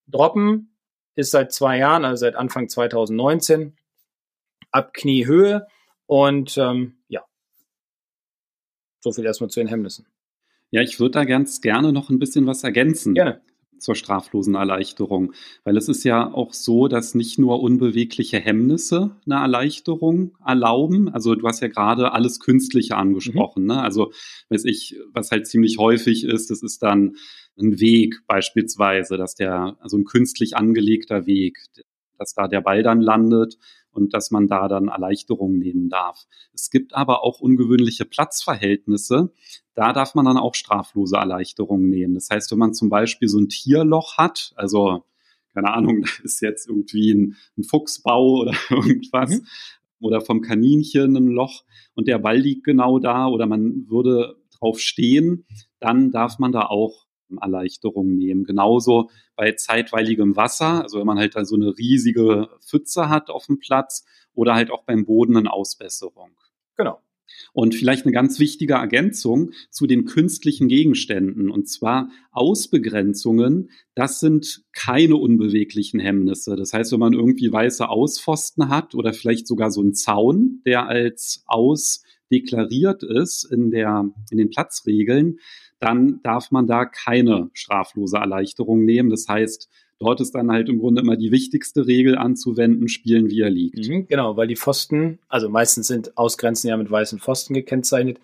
Droppen 0.06 0.76
ist 1.14 1.30
seit 1.30 1.52
zwei 1.52 1.78
Jahren, 1.78 2.04
also 2.04 2.20
seit 2.20 2.34
Anfang 2.34 2.68
2019, 2.68 3.76
ab 4.70 4.92
Kniehöhe. 4.94 5.66
Und 6.06 6.58
ähm, 6.58 6.98
ja, 7.08 7.24
so 9.00 9.12
viel 9.12 9.24
erstmal 9.24 9.50
zu 9.50 9.60
den 9.60 9.68
Hemmnissen. 9.68 10.06
Ja, 10.70 10.80
ich 10.80 10.98
würde 10.98 11.12
da 11.12 11.24
ganz 11.24 11.60
gerne 11.60 11.92
noch 11.92 12.10
ein 12.10 12.18
bisschen 12.18 12.46
was 12.46 12.64
ergänzen. 12.64 13.14
Gerne 13.14 13.40
zur 13.82 13.94
straflosen 13.94 14.54
Erleichterung. 14.54 15.32
Weil 15.64 15.76
es 15.76 15.88
ist 15.88 16.04
ja 16.04 16.32
auch 16.32 16.54
so, 16.54 16.88
dass 16.88 17.14
nicht 17.14 17.38
nur 17.38 17.60
unbewegliche 17.60 18.38
Hemmnisse 18.38 19.16
eine 19.26 19.36
Erleichterung 19.36 20.36
erlauben. 20.44 21.08
Also 21.12 21.34
du 21.34 21.46
hast 21.46 21.60
ja 21.60 21.68
gerade 21.68 22.12
alles 22.12 22.40
Künstliche 22.40 22.96
angesprochen. 22.96 23.64
Mhm. 23.64 23.68
Ne? 23.68 23.82
Also 23.82 24.12
weiß 24.48 24.64
ich, 24.64 24.96
was 25.12 25.30
halt 25.30 25.46
ziemlich 25.46 25.78
häufig 25.78 26.24
ist, 26.24 26.50
das 26.50 26.62
ist 26.62 26.82
dann 26.82 27.16
ein 27.58 27.80
Weg 27.80 28.20
beispielsweise, 28.26 29.16
dass 29.16 29.34
der, 29.34 29.76
also 29.80 29.98
ein 29.98 30.04
künstlich 30.04 30.56
angelegter 30.56 31.26
Weg, 31.26 31.58
dass 32.18 32.34
da 32.34 32.48
der 32.48 32.60
Ball 32.60 32.82
dann 32.82 33.00
landet 33.00 33.58
und 33.90 34.14
dass 34.14 34.30
man 34.30 34.46
da 34.46 34.68
dann 34.68 34.88
Erleichterungen 34.88 35.58
nehmen 35.58 35.88
darf. 35.88 36.26
Es 36.54 36.70
gibt 36.70 36.94
aber 36.94 37.22
auch 37.22 37.40
ungewöhnliche 37.40 38.04
Platzverhältnisse, 38.04 39.32
da 39.74 39.92
darf 39.92 40.14
man 40.14 40.24
dann 40.24 40.36
auch 40.36 40.54
straflose 40.54 41.16
Erleichterungen 41.16 41.88
nehmen. 41.88 42.14
Das 42.14 42.28
heißt, 42.30 42.50
wenn 42.52 42.58
man 42.58 42.74
zum 42.74 42.88
Beispiel 42.88 43.28
so 43.28 43.38
ein 43.38 43.48
Tierloch 43.48 44.18
hat, 44.18 44.52
also 44.56 45.04
keine 45.54 45.72
Ahnung, 45.72 46.02
da 46.02 46.08
ist 46.24 46.40
jetzt 46.40 46.68
irgendwie 46.68 47.12
ein, 47.12 47.36
ein 47.56 47.64
Fuchsbau 47.64 48.40
oder 48.40 48.54
irgendwas, 48.70 49.30
mhm. 49.30 49.46
oder 50.00 50.20
vom 50.20 50.40
Kaninchen 50.40 51.16
ein 51.16 51.28
Loch 51.28 51.64
und 51.94 52.08
der 52.08 52.18
Ball 52.18 52.38
liegt 52.38 52.64
genau 52.64 52.98
da 52.98 53.26
oder 53.26 53.46
man 53.46 53.88
würde 53.88 54.36
drauf 54.58 54.78
stehen, 54.78 55.46
dann 55.80 56.10
darf 56.10 56.38
man 56.38 56.52
da 56.52 56.66
auch 56.66 57.06
Erleichterungen 57.40 58.18
nehmen. 58.18 58.44
Genauso 58.44 59.10
bei 59.36 59.52
zeitweiligem 59.52 60.36
Wasser, 60.36 60.82
also 60.82 60.98
wenn 60.98 61.06
man 61.06 61.18
halt 61.18 61.34
da 61.34 61.44
so 61.44 61.56
eine 61.56 61.76
riesige 61.78 62.48
Pfütze 62.60 63.08
hat 63.08 63.30
auf 63.30 63.46
dem 63.46 63.58
Platz 63.58 64.04
oder 64.34 64.54
halt 64.54 64.70
auch 64.70 64.84
beim 64.84 65.04
Boden 65.04 65.36
eine 65.36 65.52
Ausbesserung. 65.52 66.32
Genau. 66.76 67.00
Und 67.52 67.74
vielleicht 67.74 68.04
eine 68.04 68.12
ganz 68.12 68.38
wichtige 68.38 68.74
Ergänzung 68.74 69.52
zu 69.70 69.86
den 69.86 70.04
künstlichen 70.04 70.68
Gegenständen, 70.68 71.50
und 71.50 71.68
zwar 71.68 72.10
Ausbegrenzungen, 72.30 73.70
das 73.94 74.20
sind 74.20 74.64
keine 74.72 75.16
unbeweglichen 75.16 76.00
Hemmnisse. 76.00 76.56
Das 76.56 76.72
heißt, 76.72 76.92
wenn 76.92 77.00
man 77.00 77.12
irgendwie 77.12 77.52
weiße 77.52 77.88
Auspfosten 77.88 78.68
hat 78.68 78.94
oder 78.94 79.12
vielleicht 79.12 79.46
sogar 79.46 79.70
so 79.70 79.80
einen 79.80 79.94
Zaun, 79.94 80.62
der 80.64 80.86
als 80.86 81.44
Aus 81.46 82.02
deklariert 82.30 83.02
ist 83.02 83.44
in, 83.44 83.70
der, 83.70 84.10
in 84.30 84.38
den 84.38 84.50
Platzregeln, 84.50 85.38
dann 85.78 86.20
darf 86.22 86.50
man 86.50 86.66
da 86.66 86.86
keine 86.86 87.50
straflose 87.52 88.16
Erleichterung 88.16 88.84
nehmen. 88.84 89.10
Das 89.10 89.28
heißt, 89.28 89.68
dort 90.02 90.20
ist 90.20 90.34
dann 90.34 90.50
halt 90.50 90.68
im 90.68 90.80
Grunde 90.80 91.00
immer 91.00 91.16
die 91.16 91.30
wichtigste 91.30 91.86
Regel 91.86 92.18
anzuwenden, 92.18 92.88
spielen 92.88 93.30
wie 93.30 93.40
er 93.40 93.50
liegt. 93.50 93.88
Mhm, 93.88 94.06
genau, 94.08 94.36
weil 94.36 94.48
die 94.48 94.56
Pfosten, 94.56 95.18
also 95.28 95.48
meistens 95.48 95.86
sind 95.86 96.16
Ausgrenzen 96.16 96.68
ja 96.68 96.76
mit 96.76 96.90
weißen 96.90 97.18
Pfosten 97.20 97.54
gekennzeichnet, 97.54 98.18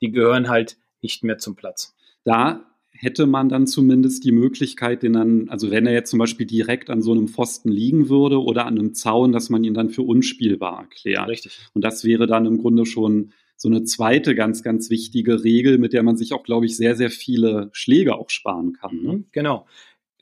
die 0.00 0.10
gehören 0.10 0.48
halt 0.48 0.76
nicht 1.02 1.24
mehr 1.24 1.38
zum 1.38 1.56
Platz. 1.56 1.94
Da 2.24 2.66
hätte 2.92 3.26
man 3.26 3.48
dann 3.48 3.66
zumindest 3.66 4.24
die 4.24 4.32
Möglichkeit, 4.32 5.02
den 5.02 5.14
dann, 5.14 5.48
also 5.48 5.70
wenn 5.70 5.86
er 5.86 5.92
jetzt 5.92 6.10
zum 6.10 6.18
Beispiel 6.18 6.46
direkt 6.46 6.90
an 6.90 7.00
so 7.00 7.12
einem 7.12 7.28
Pfosten 7.28 7.70
liegen 7.70 8.10
würde 8.10 8.42
oder 8.42 8.66
an 8.66 8.78
einem 8.78 8.94
Zaun, 8.94 9.32
dass 9.32 9.48
man 9.48 9.64
ihn 9.64 9.72
dann 9.72 9.88
für 9.88 10.02
unspielbar 10.02 10.80
erklärt. 10.80 11.28
Richtig. 11.28 11.58
Und 11.72 11.82
das 11.82 12.04
wäre 12.04 12.26
dann 12.26 12.44
im 12.44 12.58
Grunde 12.58 12.84
schon 12.84 13.32
so 13.56 13.68
eine 13.68 13.84
zweite 13.84 14.34
ganz, 14.34 14.62
ganz 14.62 14.88
wichtige 14.88 15.44
Regel, 15.44 15.76
mit 15.76 15.92
der 15.92 16.02
man 16.02 16.16
sich 16.16 16.32
auch, 16.32 16.44
glaube 16.44 16.64
ich, 16.64 16.76
sehr, 16.76 16.96
sehr 16.96 17.10
viele 17.10 17.68
Schläge 17.72 18.16
auch 18.16 18.30
sparen 18.30 18.72
kann. 18.72 19.02
Ne? 19.02 19.12
Mhm, 19.12 19.24
genau. 19.32 19.66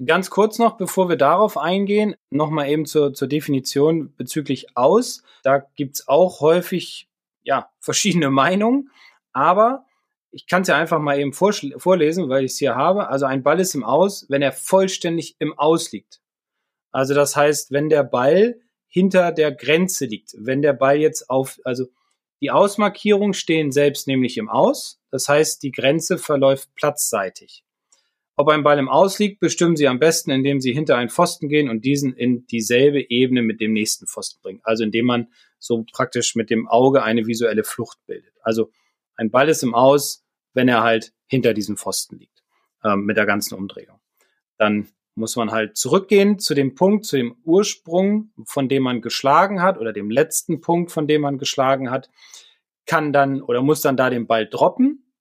Ganz 0.04 0.30
kurz 0.30 0.58
noch, 0.58 0.76
bevor 0.76 1.08
wir 1.08 1.16
darauf 1.16 1.56
eingehen, 1.56 2.14
nochmal 2.30 2.68
eben 2.68 2.86
zur, 2.86 3.14
zur 3.14 3.26
Definition 3.26 4.14
bezüglich 4.16 4.76
aus. 4.76 5.22
Da 5.42 5.58
gibt's 5.74 6.06
auch 6.06 6.40
häufig 6.40 7.08
ja, 7.42 7.70
verschiedene 7.80 8.30
Meinungen, 8.30 8.90
aber 9.32 9.84
ich 10.30 10.46
kann 10.46 10.62
es 10.62 10.68
ja 10.68 10.76
einfach 10.76 11.00
mal 11.00 11.18
eben 11.18 11.32
vorlesen, 11.32 12.28
weil 12.28 12.44
ich 12.44 12.52
es 12.52 12.58
hier 12.58 12.76
habe. 12.76 13.08
Also 13.08 13.24
ein 13.24 13.42
Ball 13.42 13.58
ist 13.60 13.74
im 13.74 13.82
Aus, 13.82 14.26
wenn 14.28 14.42
er 14.42 14.52
vollständig 14.52 15.36
im 15.38 15.58
Aus 15.58 15.90
liegt. 15.90 16.20
Also 16.92 17.14
das 17.14 17.34
heißt, 17.34 17.72
wenn 17.72 17.88
der 17.88 18.04
Ball 18.04 18.60
hinter 18.88 19.32
der 19.32 19.52
Grenze 19.52 20.04
liegt, 20.04 20.34
wenn 20.38 20.62
der 20.62 20.74
Ball 20.74 20.98
jetzt 20.98 21.30
auf, 21.30 21.58
also 21.64 21.86
die 22.40 22.50
Ausmarkierungen 22.50 23.34
stehen 23.34 23.72
selbst 23.72 24.06
nämlich 24.06 24.36
im 24.36 24.48
Aus. 24.48 25.00
Das 25.10 25.28
heißt, 25.28 25.62
die 25.62 25.72
Grenze 25.72 26.18
verläuft 26.18 26.74
platzseitig. 26.74 27.64
Ob 28.40 28.48
ein 28.50 28.62
Ball 28.62 28.78
im 28.78 28.88
Aus 28.88 29.18
liegt, 29.18 29.40
bestimmen 29.40 29.74
Sie 29.74 29.88
am 29.88 29.98
besten, 29.98 30.30
indem 30.30 30.60
Sie 30.60 30.72
hinter 30.72 30.96
einen 30.96 31.10
Pfosten 31.10 31.48
gehen 31.48 31.68
und 31.68 31.84
diesen 31.84 32.14
in 32.14 32.46
dieselbe 32.46 33.10
Ebene 33.10 33.42
mit 33.42 33.60
dem 33.60 33.72
nächsten 33.72 34.06
Pfosten 34.06 34.40
bringen. 34.40 34.60
Also 34.62 34.84
indem 34.84 35.06
man 35.06 35.26
so 35.58 35.84
praktisch 35.92 36.36
mit 36.36 36.48
dem 36.48 36.68
Auge 36.68 37.02
eine 37.02 37.26
visuelle 37.26 37.64
Flucht 37.64 37.98
bildet. 38.06 38.32
Also 38.42 38.70
ein 39.16 39.32
Ball 39.32 39.48
ist 39.48 39.64
im 39.64 39.74
Aus, 39.74 40.24
wenn 40.54 40.68
er 40.68 40.84
halt 40.84 41.12
hinter 41.26 41.52
diesem 41.52 41.76
Pfosten 41.76 42.20
liegt, 42.20 42.44
ähm, 42.84 43.06
mit 43.06 43.16
der 43.16 43.26
ganzen 43.26 43.56
Umdrehung. 43.56 43.98
Dann 44.56 44.86
muss 45.16 45.34
man 45.34 45.50
halt 45.50 45.76
zurückgehen 45.76 46.38
zu 46.38 46.54
dem 46.54 46.76
Punkt, 46.76 47.06
zu 47.06 47.16
dem 47.16 47.34
Ursprung, 47.42 48.30
von 48.44 48.68
dem 48.68 48.84
man 48.84 49.02
geschlagen 49.02 49.62
hat 49.62 49.78
oder 49.78 49.92
dem 49.92 50.12
letzten 50.12 50.60
Punkt, 50.60 50.92
von 50.92 51.08
dem 51.08 51.22
man 51.22 51.38
geschlagen 51.38 51.90
hat, 51.90 52.08
kann 52.86 53.12
dann 53.12 53.42
oder 53.42 53.62
muss 53.62 53.80
dann 53.80 53.96
da 53.96 54.10
den 54.10 54.28
Ball 54.28 54.46
droppen. 54.46 55.12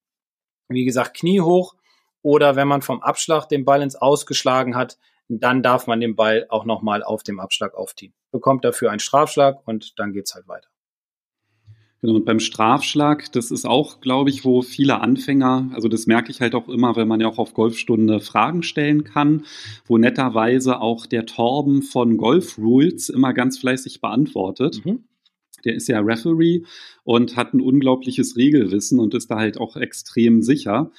Wie 0.69 0.85
gesagt, 0.85 1.17
Knie 1.17 1.41
hoch. 1.41 1.73
Oder 2.21 2.55
wenn 2.55 2.67
man 2.67 2.81
vom 2.81 3.01
Abschlag 3.01 3.47
den 3.47 3.65
Ball 3.65 3.81
ins 3.81 3.95
Ausgeschlagen 3.95 4.75
hat, 4.75 4.97
dann 5.29 5.61
darf 5.61 5.87
man 5.87 5.99
den 5.99 6.15
Ball 6.15 6.45
auch 6.49 6.65
nochmal 6.65 7.03
auf 7.03 7.23
dem 7.23 7.39
Abschlag 7.39 7.75
aufziehen. 7.75 8.13
Bekommt 8.31 8.63
dafür 8.65 8.91
einen 8.91 8.99
Strafschlag 8.99 9.67
und 9.67 9.99
dann 9.99 10.13
geht's 10.13 10.33
halt 10.35 10.47
weiter. 10.47 10.67
Genau, 12.01 12.13
und 12.13 12.25
beim 12.25 12.39
Strafschlag, 12.39 13.31
das 13.31 13.49
ist 13.49 13.65
auch, 13.65 14.01
glaube 14.01 14.29
ich, 14.29 14.45
wo 14.45 14.61
viele 14.61 15.01
Anfänger, 15.01 15.71
also 15.73 15.87
das 15.87 16.05
merke 16.05 16.29
ich 16.29 16.41
halt 16.41 16.53
auch 16.53 16.69
immer, 16.69 16.95
wenn 16.95 17.07
man 17.07 17.19
ja 17.19 17.27
auch 17.27 17.39
auf 17.39 17.55
Golfstunde 17.55 18.19
Fragen 18.19 18.61
stellen 18.61 19.03
kann, 19.03 19.45
wo 19.87 19.97
netterweise 19.97 20.79
auch 20.79 21.07
der 21.07 21.25
Torben 21.25 21.81
von 21.81 22.17
Golf 22.17 22.59
Rules 22.59 23.09
immer 23.09 23.33
ganz 23.33 23.57
fleißig 23.57 23.99
beantwortet. 23.99 24.85
Mhm. 24.85 25.05
Der 25.65 25.73
ist 25.73 25.87
ja 25.87 25.99
Referee 25.99 26.61
und 27.03 27.35
hat 27.35 27.55
ein 27.55 27.61
unglaubliches 27.61 28.37
Regelwissen 28.37 28.99
und 28.99 29.15
ist 29.15 29.31
da 29.31 29.37
halt 29.37 29.57
auch 29.57 29.75
extrem 29.75 30.43
sicher. 30.43 30.91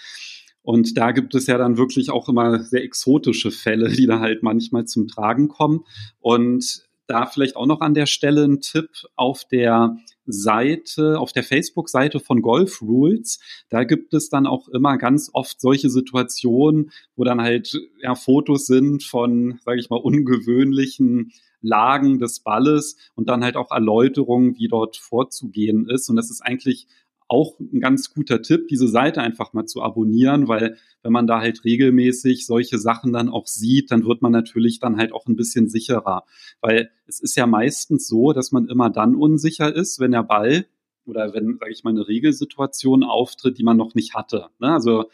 Und 0.62 0.99
da 0.99 1.12
gibt 1.12 1.35
es 1.35 1.47
ja 1.47 1.57
dann 1.57 1.79
wirklich 1.79 2.11
auch 2.11 2.29
immer 2.29 2.62
sehr 2.62 2.85
exotische 2.85 3.50
Fälle, 3.50 3.88
die 3.88 4.07
da 4.07 4.21
halt 4.21 4.43
manchmal 4.43 4.85
zum 4.85 5.09
Tragen 5.09 5.49
kommen. 5.49 5.85
Und 6.21 6.88
da 7.09 7.25
vielleicht 7.27 7.57
auch 7.57 7.67
noch 7.67 7.81
an 7.81 7.95
der 7.95 8.07
Stelle 8.07 8.45
ein 8.45 8.61
Tipp 8.61 8.91
auf 9.17 9.45
der 9.47 9.97
Seite, 10.27 11.19
auf 11.19 11.33
der 11.33 11.43
Facebook-Seite 11.43 12.21
von 12.21 12.43
Golf 12.43 12.83
Rules. 12.83 13.41
Da 13.71 13.85
gibt 13.85 14.12
es 14.12 14.29
dann 14.29 14.47
auch 14.47 14.69
immer 14.69 14.99
ganz 14.99 15.31
oft 15.33 15.59
solche 15.59 15.88
Situationen, 15.88 16.91
wo 17.17 17.25
dann 17.25 17.41
halt 17.41 17.81
ja, 18.03 18.15
Fotos 18.15 18.67
sind 18.67 19.03
von, 19.03 19.59
sage 19.65 19.81
ich 19.81 19.88
mal, 19.88 19.97
ungewöhnlichen 19.97 21.33
Lagen 21.61 22.19
des 22.19 22.41
Balles 22.41 22.97
und 23.15 23.29
dann 23.29 23.43
halt 23.43 23.57
auch 23.57 23.71
Erläuterungen, 23.71 24.57
wie 24.59 24.69
dort 24.69 24.99
vorzugehen 24.99 25.88
ist. 25.88 26.11
Und 26.11 26.17
das 26.17 26.31
ist 26.31 26.43
eigentlich 26.43 26.87
auch 27.28 27.58
ein 27.61 27.80
ganz 27.80 28.12
guter 28.12 28.42
Tipp, 28.42 28.68
diese 28.68 28.88
Seite 28.88 29.20
einfach 29.20 29.52
mal 29.52 29.66
zu 29.66 29.82
abonnieren, 29.82 30.49
weil 30.49 30.76
wenn 31.02 31.12
man 31.12 31.26
da 31.26 31.40
halt 31.40 31.64
regelmäßig 31.64 32.47
solche 32.47 32.78
Sachen 32.78 33.12
dann 33.12 33.28
auch 33.28 33.47
sieht, 33.47 33.90
dann 33.90 34.04
wird 34.04 34.23
man 34.23 34.32
natürlich 34.32 34.80
dann 34.80 34.97
halt 34.97 35.12
auch 35.12 35.26
ein 35.26 35.37
bisschen 35.37 35.68
sicherer. 35.68 36.25
Weil 36.61 36.90
es 37.06 37.20
ist 37.20 37.37
ja 37.37 37.47
meistens 37.47 38.08
so, 38.08 38.32
dass 38.32 38.50
man 38.50 38.66
immer 38.68 38.90
dann 38.90 39.14
unsicher 39.14 39.75
ist, 39.75 40.00
wenn 40.00 40.12
der 40.12 40.23
Ball 40.23 40.66
oder 41.04 41.32
wenn, 41.35 41.58
sage 41.58 41.73
ich 41.73 41.85
mal, 41.85 41.90
eine 41.90 42.08
Regelsituation 42.08 43.02
auftritt, 43.02 43.58
die 43.58 43.64
man 43.64 43.76
noch 43.76 43.94
nicht 43.94 44.14
hatte. 44.14 44.47
Ne? 44.58 44.73
Also 44.73 45.04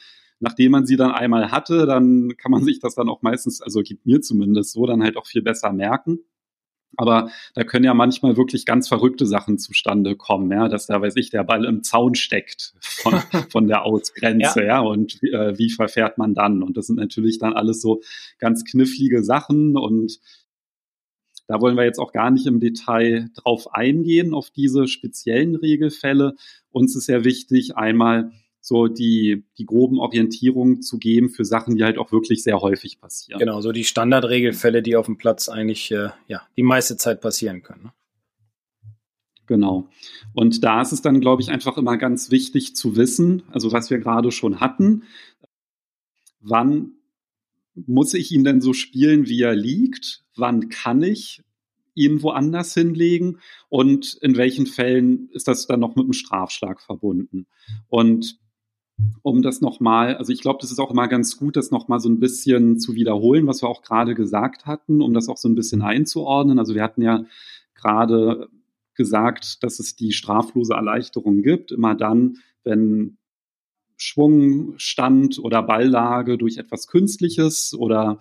nachdem 0.40 0.72
man 0.72 0.86
sie 0.86 0.96
dann 0.96 1.10
einmal 1.12 1.50
hatte, 1.50 1.86
dann 1.86 2.36
kann 2.36 2.52
man 2.52 2.64
sich 2.64 2.78
das 2.78 2.94
dann 2.94 3.08
auch 3.08 3.22
meistens, 3.22 3.60
also 3.60 3.80
gibt 3.82 4.06
mir 4.06 4.20
zumindest 4.20 4.72
so, 4.72 4.86
dann 4.86 5.02
halt 5.02 5.16
auch 5.16 5.26
viel 5.26 5.42
besser 5.42 5.72
merken. 5.72 6.20
Aber 6.96 7.30
da 7.54 7.64
können 7.64 7.84
ja 7.84 7.94
manchmal 7.94 8.36
wirklich 8.36 8.66
ganz 8.66 8.88
verrückte 8.88 9.26
Sachen 9.26 9.58
zustande 9.58 10.16
kommen, 10.16 10.50
ja, 10.50 10.68
dass 10.68 10.86
da, 10.86 11.00
weiß 11.00 11.16
ich, 11.16 11.30
der 11.30 11.44
Ball 11.44 11.64
im 11.64 11.82
Zaun 11.82 12.14
steckt 12.14 12.74
von, 12.80 13.14
von 13.50 13.66
der 13.66 13.84
Ausgrenze, 13.84 14.60
ja. 14.60 14.66
ja, 14.66 14.80
und 14.80 15.22
äh, 15.22 15.58
wie 15.58 15.70
verfährt 15.70 16.18
man 16.18 16.34
dann? 16.34 16.62
Und 16.62 16.76
das 16.76 16.86
sind 16.86 16.96
natürlich 16.96 17.38
dann 17.38 17.52
alles 17.52 17.80
so 17.80 18.02
ganz 18.38 18.64
knifflige 18.64 19.24
Sachen 19.24 19.76
und 19.76 20.20
da 21.46 21.60
wollen 21.60 21.76
wir 21.76 21.84
jetzt 21.84 21.98
auch 21.98 22.12
gar 22.12 22.30
nicht 22.30 22.46
im 22.46 22.58
Detail 22.58 23.28
drauf 23.34 23.74
eingehen, 23.74 24.32
auf 24.32 24.50
diese 24.50 24.88
speziellen 24.88 25.56
Regelfälle. 25.56 26.36
Uns 26.70 26.96
ist 26.96 27.06
ja 27.06 27.22
wichtig, 27.24 27.76
einmal 27.76 28.32
so 28.66 28.88
die, 28.88 29.44
die 29.58 29.66
groben 29.66 29.98
Orientierungen 29.98 30.80
zu 30.80 30.96
geben 30.96 31.28
für 31.28 31.44
Sachen, 31.44 31.76
die 31.76 31.84
halt 31.84 31.98
auch 31.98 32.12
wirklich 32.12 32.42
sehr 32.42 32.62
häufig 32.62 32.98
passieren. 32.98 33.38
Genau, 33.38 33.60
so 33.60 33.72
die 33.72 33.84
Standardregelfälle, 33.84 34.80
die 34.80 34.96
auf 34.96 35.04
dem 35.04 35.18
Platz 35.18 35.50
eigentlich 35.50 35.90
äh, 35.90 36.08
ja, 36.28 36.48
die 36.56 36.62
meiste 36.62 36.96
Zeit 36.96 37.20
passieren 37.20 37.62
können. 37.62 37.82
Ne? 37.84 37.92
Genau. 39.46 39.90
Und 40.32 40.64
da 40.64 40.80
ist 40.80 40.92
es 40.92 41.02
dann, 41.02 41.20
glaube 41.20 41.42
ich, 41.42 41.50
einfach 41.50 41.76
immer 41.76 41.98
ganz 41.98 42.30
wichtig 42.30 42.74
zu 42.74 42.96
wissen, 42.96 43.42
also 43.52 43.70
was 43.70 43.90
wir 43.90 43.98
gerade 43.98 44.32
schon 44.32 44.60
hatten, 44.60 45.02
wann 46.40 46.92
muss 47.74 48.14
ich 48.14 48.32
ihn 48.32 48.44
denn 48.44 48.62
so 48.62 48.72
spielen, 48.72 49.28
wie 49.28 49.42
er 49.42 49.54
liegt? 49.54 50.24
Wann 50.36 50.70
kann 50.70 51.02
ich 51.02 51.42
ihn 51.94 52.22
woanders 52.22 52.72
hinlegen? 52.72 53.40
Und 53.68 54.14
in 54.22 54.38
welchen 54.38 54.64
Fällen 54.64 55.28
ist 55.32 55.48
das 55.48 55.66
dann 55.66 55.80
noch 55.80 55.96
mit 55.96 56.04
einem 56.04 56.14
Strafschlag 56.14 56.80
verbunden? 56.80 57.46
Und 57.88 58.38
um 59.22 59.42
das 59.42 59.60
nochmal, 59.60 60.16
also 60.16 60.32
ich 60.32 60.40
glaube, 60.40 60.58
das 60.60 60.70
ist 60.70 60.78
auch 60.78 60.90
immer 60.90 61.08
ganz 61.08 61.36
gut, 61.36 61.56
das 61.56 61.70
nochmal 61.70 62.00
so 62.00 62.08
ein 62.08 62.20
bisschen 62.20 62.78
zu 62.78 62.94
wiederholen, 62.94 63.46
was 63.46 63.62
wir 63.62 63.68
auch 63.68 63.82
gerade 63.82 64.14
gesagt 64.14 64.66
hatten, 64.66 65.00
um 65.00 65.14
das 65.14 65.28
auch 65.28 65.36
so 65.36 65.48
ein 65.48 65.54
bisschen 65.54 65.82
einzuordnen. 65.82 66.58
Also 66.58 66.74
wir 66.74 66.82
hatten 66.82 67.02
ja 67.02 67.24
gerade 67.74 68.48
gesagt, 68.94 69.62
dass 69.62 69.80
es 69.80 69.96
die 69.96 70.12
straflose 70.12 70.74
Erleichterung 70.74 71.42
gibt, 71.42 71.72
immer 71.72 71.94
dann, 71.94 72.38
wenn 72.62 73.18
Schwung, 73.96 74.74
Stand 74.78 75.38
oder 75.38 75.62
Balllage 75.62 76.38
durch 76.38 76.58
etwas 76.58 76.86
Künstliches 76.86 77.74
oder 77.74 78.18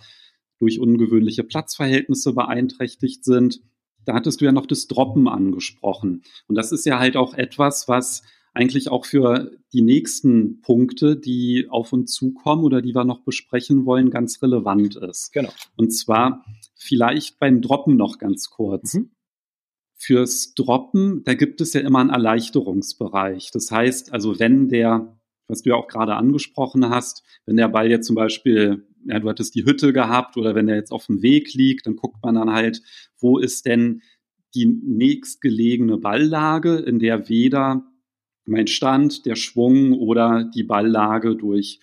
durch 0.60 0.80
ungewöhnliche 0.80 1.44
Platzverhältnisse 1.44 2.34
beeinträchtigt 2.34 3.26
sind. 3.26 3.62
Da 4.06 4.14
hattest 4.14 4.42
du 4.42 4.46
ja 4.46 4.52
noch 4.52 4.66
das 4.66 4.88
Droppen 4.88 5.28
angesprochen. 5.28 6.24
Und 6.48 6.56
das 6.56 6.72
ist 6.72 6.86
ja 6.86 7.00
halt 7.00 7.18
auch 7.18 7.34
etwas, 7.34 7.88
was 7.88 8.24
eigentlich 8.54 8.90
auch 8.90 9.06
für 9.06 9.52
die 9.74 9.82
nächsten 9.82 10.62
Punkte, 10.62 11.18
die 11.18 11.68
auf 11.70 11.92
uns 11.92 12.14
zukommen 12.14 12.64
oder 12.64 12.82
die 12.82 12.94
wir 12.94 13.04
noch 13.04 13.24
besprechen 13.24 13.86
wollen, 13.86 14.12
ganz 14.12 14.42
relevant 14.42 14.96
ist. 14.96 15.34
Genau. 15.34 15.52
Und 15.76 15.92
zwar 15.92 16.46
vielleicht 16.76 17.40
beim 17.40 17.62
Droppen 17.62 17.98
noch 17.98 18.20
ganz 18.20 18.50
kurz. 18.50 18.94
Mhm. 18.94 19.12
Fürs 19.96 20.54
Droppen, 20.54 21.24
da 21.24 21.34
gibt 21.34 21.62
es 21.62 21.74
ja 21.74 21.82
immer 21.82 22.00
einen 22.00 22.10
Erleichterungsbereich. 22.10 23.52
Das 23.52 23.72
heißt, 23.72 24.14
also 24.14 24.38
wenn 24.40 24.70
der, 24.70 25.18
was 25.48 25.64
du 25.64 25.70
ja 25.70 25.76
auch 25.76 25.88
gerade 25.88 26.16
angesprochen 26.16 26.90
hast, 26.90 27.24
wenn 27.46 27.58
der 27.58 27.70
Ball 27.70 27.90
jetzt 27.90 28.06
zum 28.06 28.16
Beispiel, 28.16 28.86
ja, 29.06 29.20
du 29.20 29.30
hattest 29.30 29.56
die 29.56 29.66
Hütte 29.66 29.94
gehabt 29.94 30.38
oder 30.38 30.56
wenn 30.56 30.68
der 30.68 30.76
jetzt 30.76 30.92
auf 30.92 31.08
dem 31.08 31.22
Weg 31.22 31.54
liegt, 31.54 31.88
dann 31.88 31.96
guckt 31.96 32.18
man 32.24 32.36
dann 32.36 32.52
halt, 32.52 32.82
wo 33.18 33.40
ist 33.40 33.66
denn 33.66 34.02
die 34.54 34.66
nächstgelegene 34.66 35.98
Balllage, 35.98 36.76
in 36.76 37.00
der 37.00 37.28
weder 37.30 37.84
mein 38.46 38.68
Stand, 38.68 39.26
der 39.26 39.36
Schwung 39.36 39.94
oder 39.94 40.44
die 40.44 40.64
Balllage 40.64 41.36
durch 41.36 41.80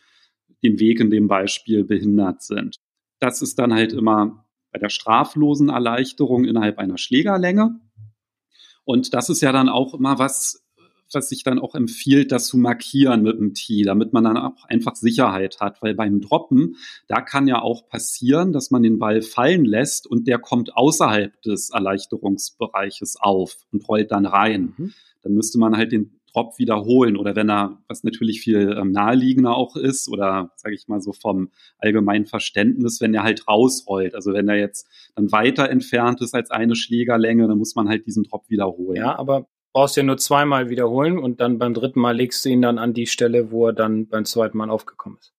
den 0.62 0.78
Weg 0.78 1.00
in 1.00 1.10
dem 1.10 1.28
Beispiel 1.28 1.84
behindert 1.84 2.42
sind. 2.42 2.76
Das 3.18 3.42
ist 3.42 3.58
dann 3.58 3.72
halt 3.72 3.92
immer 3.92 4.44
bei 4.72 4.78
der 4.78 4.88
straflosen 4.88 5.68
Erleichterung 5.68 6.44
innerhalb 6.44 6.78
einer 6.78 6.98
Schlägerlänge. 6.98 7.80
Und 8.84 9.14
das 9.14 9.28
ist 9.28 9.40
ja 9.40 9.52
dann 9.52 9.68
auch 9.68 9.94
immer 9.94 10.18
was, 10.18 10.64
was 11.12 11.28
sich 11.28 11.42
dann 11.42 11.58
auch 11.58 11.74
empfiehlt, 11.74 12.32
das 12.32 12.46
zu 12.46 12.56
markieren 12.56 13.22
mit 13.22 13.38
dem 13.38 13.54
Tee, 13.54 13.82
damit 13.82 14.12
man 14.12 14.24
dann 14.24 14.36
auch 14.36 14.64
einfach 14.66 14.94
Sicherheit 14.94 15.60
hat. 15.60 15.82
Weil 15.82 15.94
beim 15.94 16.20
Droppen, 16.20 16.76
da 17.08 17.20
kann 17.20 17.48
ja 17.48 17.60
auch 17.60 17.88
passieren, 17.88 18.52
dass 18.52 18.70
man 18.70 18.82
den 18.82 18.98
Ball 18.98 19.22
fallen 19.22 19.64
lässt 19.64 20.06
und 20.06 20.28
der 20.28 20.38
kommt 20.38 20.76
außerhalb 20.76 21.40
des 21.42 21.70
Erleichterungsbereiches 21.70 23.16
auf 23.16 23.56
und 23.72 23.88
rollt 23.88 24.12
dann 24.12 24.26
rein. 24.26 24.74
Mhm. 24.76 24.92
Dann 25.22 25.32
müsste 25.34 25.58
man 25.58 25.76
halt 25.76 25.92
den 25.92 26.19
Drop 26.32 26.58
wiederholen 26.58 27.16
oder 27.16 27.36
wenn 27.36 27.50
er, 27.50 27.78
was 27.88 28.04
natürlich 28.04 28.40
viel 28.40 28.76
ähm, 28.78 28.92
naheliegender 28.92 29.56
auch 29.56 29.76
ist 29.76 30.08
oder 30.08 30.52
sage 30.56 30.74
ich 30.74 30.88
mal 30.88 31.00
so 31.00 31.12
vom 31.12 31.50
allgemeinen 31.78 32.26
Verständnis, 32.26 33.00
wenn 33.00 33.14
er 33.14 33.22
halt 33.22 33.46
rausrollt. 33.48 34.14
Also 34.14 34.32
wenn 34.32 34.48
er 34.48 34.56
jetzt 34.56 34.88
dann 35.14 35.32
weiter 35.32 35.68
entfernt 35.68 36.20
ist 36.20 36.34
als 36.34 36.50
eine 36.50 36.76
Schlägerlänge, 36.76 37.48
dann 37.48 37.58
muss 37.58 37.74
man 37.74 37.88
halt 37.88 38.06
diesen 38.06 38.24
Drop 38.24 38.48
wiederholen. 38.48 38.96
Ja, 38.96 39.18
aber 39.18 39.46
brauchst 39.72 39.96
ja 39.96 40.02
nur 40.02 40.16
zweimal 40.16 40.68
wiederholen 40.68 41.18
und 41.18 41.40
dann 41.40 41.58
beim 41.58 41.74
dritten 41.74 42.00
Mal 42.00 42.16
legst 42.16 42.44
du 42.44 42.48
ihn 42.48 42.62
dann 42.62 42.78
an 42.78 42.94
die 42.94 43.06
Stelle, 43.06 43.50
wo 43.50 43.68
er 43.68 43.72
dann 43.72 44.08
beim 44.08 44.24
zweiten 44.24 44.58
Mal 44.58 44.70
aufgekommen 44.70 45.18
ist. 45.18 45.32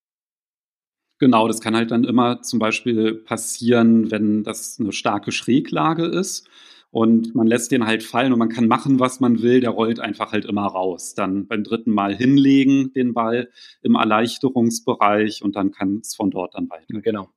Genau, 1.20 1.48
das 1.48 1.62
kann 1.62 1.76
halt 1.76 1.92
dann 1.92 2.04
immer 2.04 2.42
zum 2.42 2.58
Beispiel 2.58 3.14
passieren, 3.14 4.10
wenn 4.10 4.44
das 4.44 4.80
eine 4.80 4.92
starke 4.92 5.32
Schräglage 5.32 6.06
ist 6.06 6.48
und 6.92 7.34
man 7.34 7.48
lässt 7.48 7.72
den 7.72 7.88
halt 7.88 8.04
fallen 8.04 8.34
und 8.34 8.40
man 8.40 8.50
kann 8.50 8.68
machen, 8.68 9.00
was 9.00 9.22
man 9.22 9.42
will, 9.42 9.62
der 9.62 9.70
rollt 9.70 10.00
einfach 10.00 10.34
halt 10.34 10.46
immer 10.46 10.68
raus. 10.68 11.16
Dann 11.16 11.48
beim 11.48 11.64
dritten 11.64 11.92
Mal 11.92 12.14
hinlegen 12.14 12.92
den 12.94 13.14
Ball 13.14 13.50
im 13.82 13.96
Erleichterungsbereich 13.96 15.42
und 15.42 15.56
dann 15.56 15.72
kann 15.72 16.00
es 16.02 16.16
von 16.16 16.32
dort 16.32 16.54
dann 16.54 16.70
weiter. 16.70 16.86
Genau. 17.02 17.30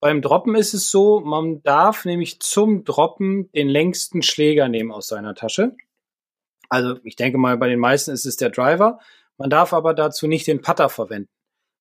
Beim 0.00 0.22
Droppen 0.22 0.54
ist 0.54 0.72
es 0.72 0.90
so, 0.90 1.20
man 1.20 1.62
darf 1.62 2.04
nämlich 2.04 2.40
zum 2.40 2.84
Droppen 2.84 3.50
den 3.52 3.68
längsten 3.68 4.22
Schläger 4.22 4.68
nehmen 4.68 4.92
aus 4.92 5.08
seiner 5.08 5.34
Tasche. 5.34 5.76
Also 6.68 6.98
ich 7.02 7.16
denke 7.16 7.38
mal, 7.38 7.58
bei 7.58 7.68
den 7.68 7.78
meisten 7.80 8.12
ist 8.12 8.24
es 8.24 8.36
der 8.36 8.50
Driver. 8.50 8.98
Man 9.36 9.50
darf 9.50 9.72
aber 9.72 9.94
dazu 9.94 10.26
nicht 10.26 10.46
den 10.46 10.60
Putter 10.60 10.88
verwenden. 10.88 11.28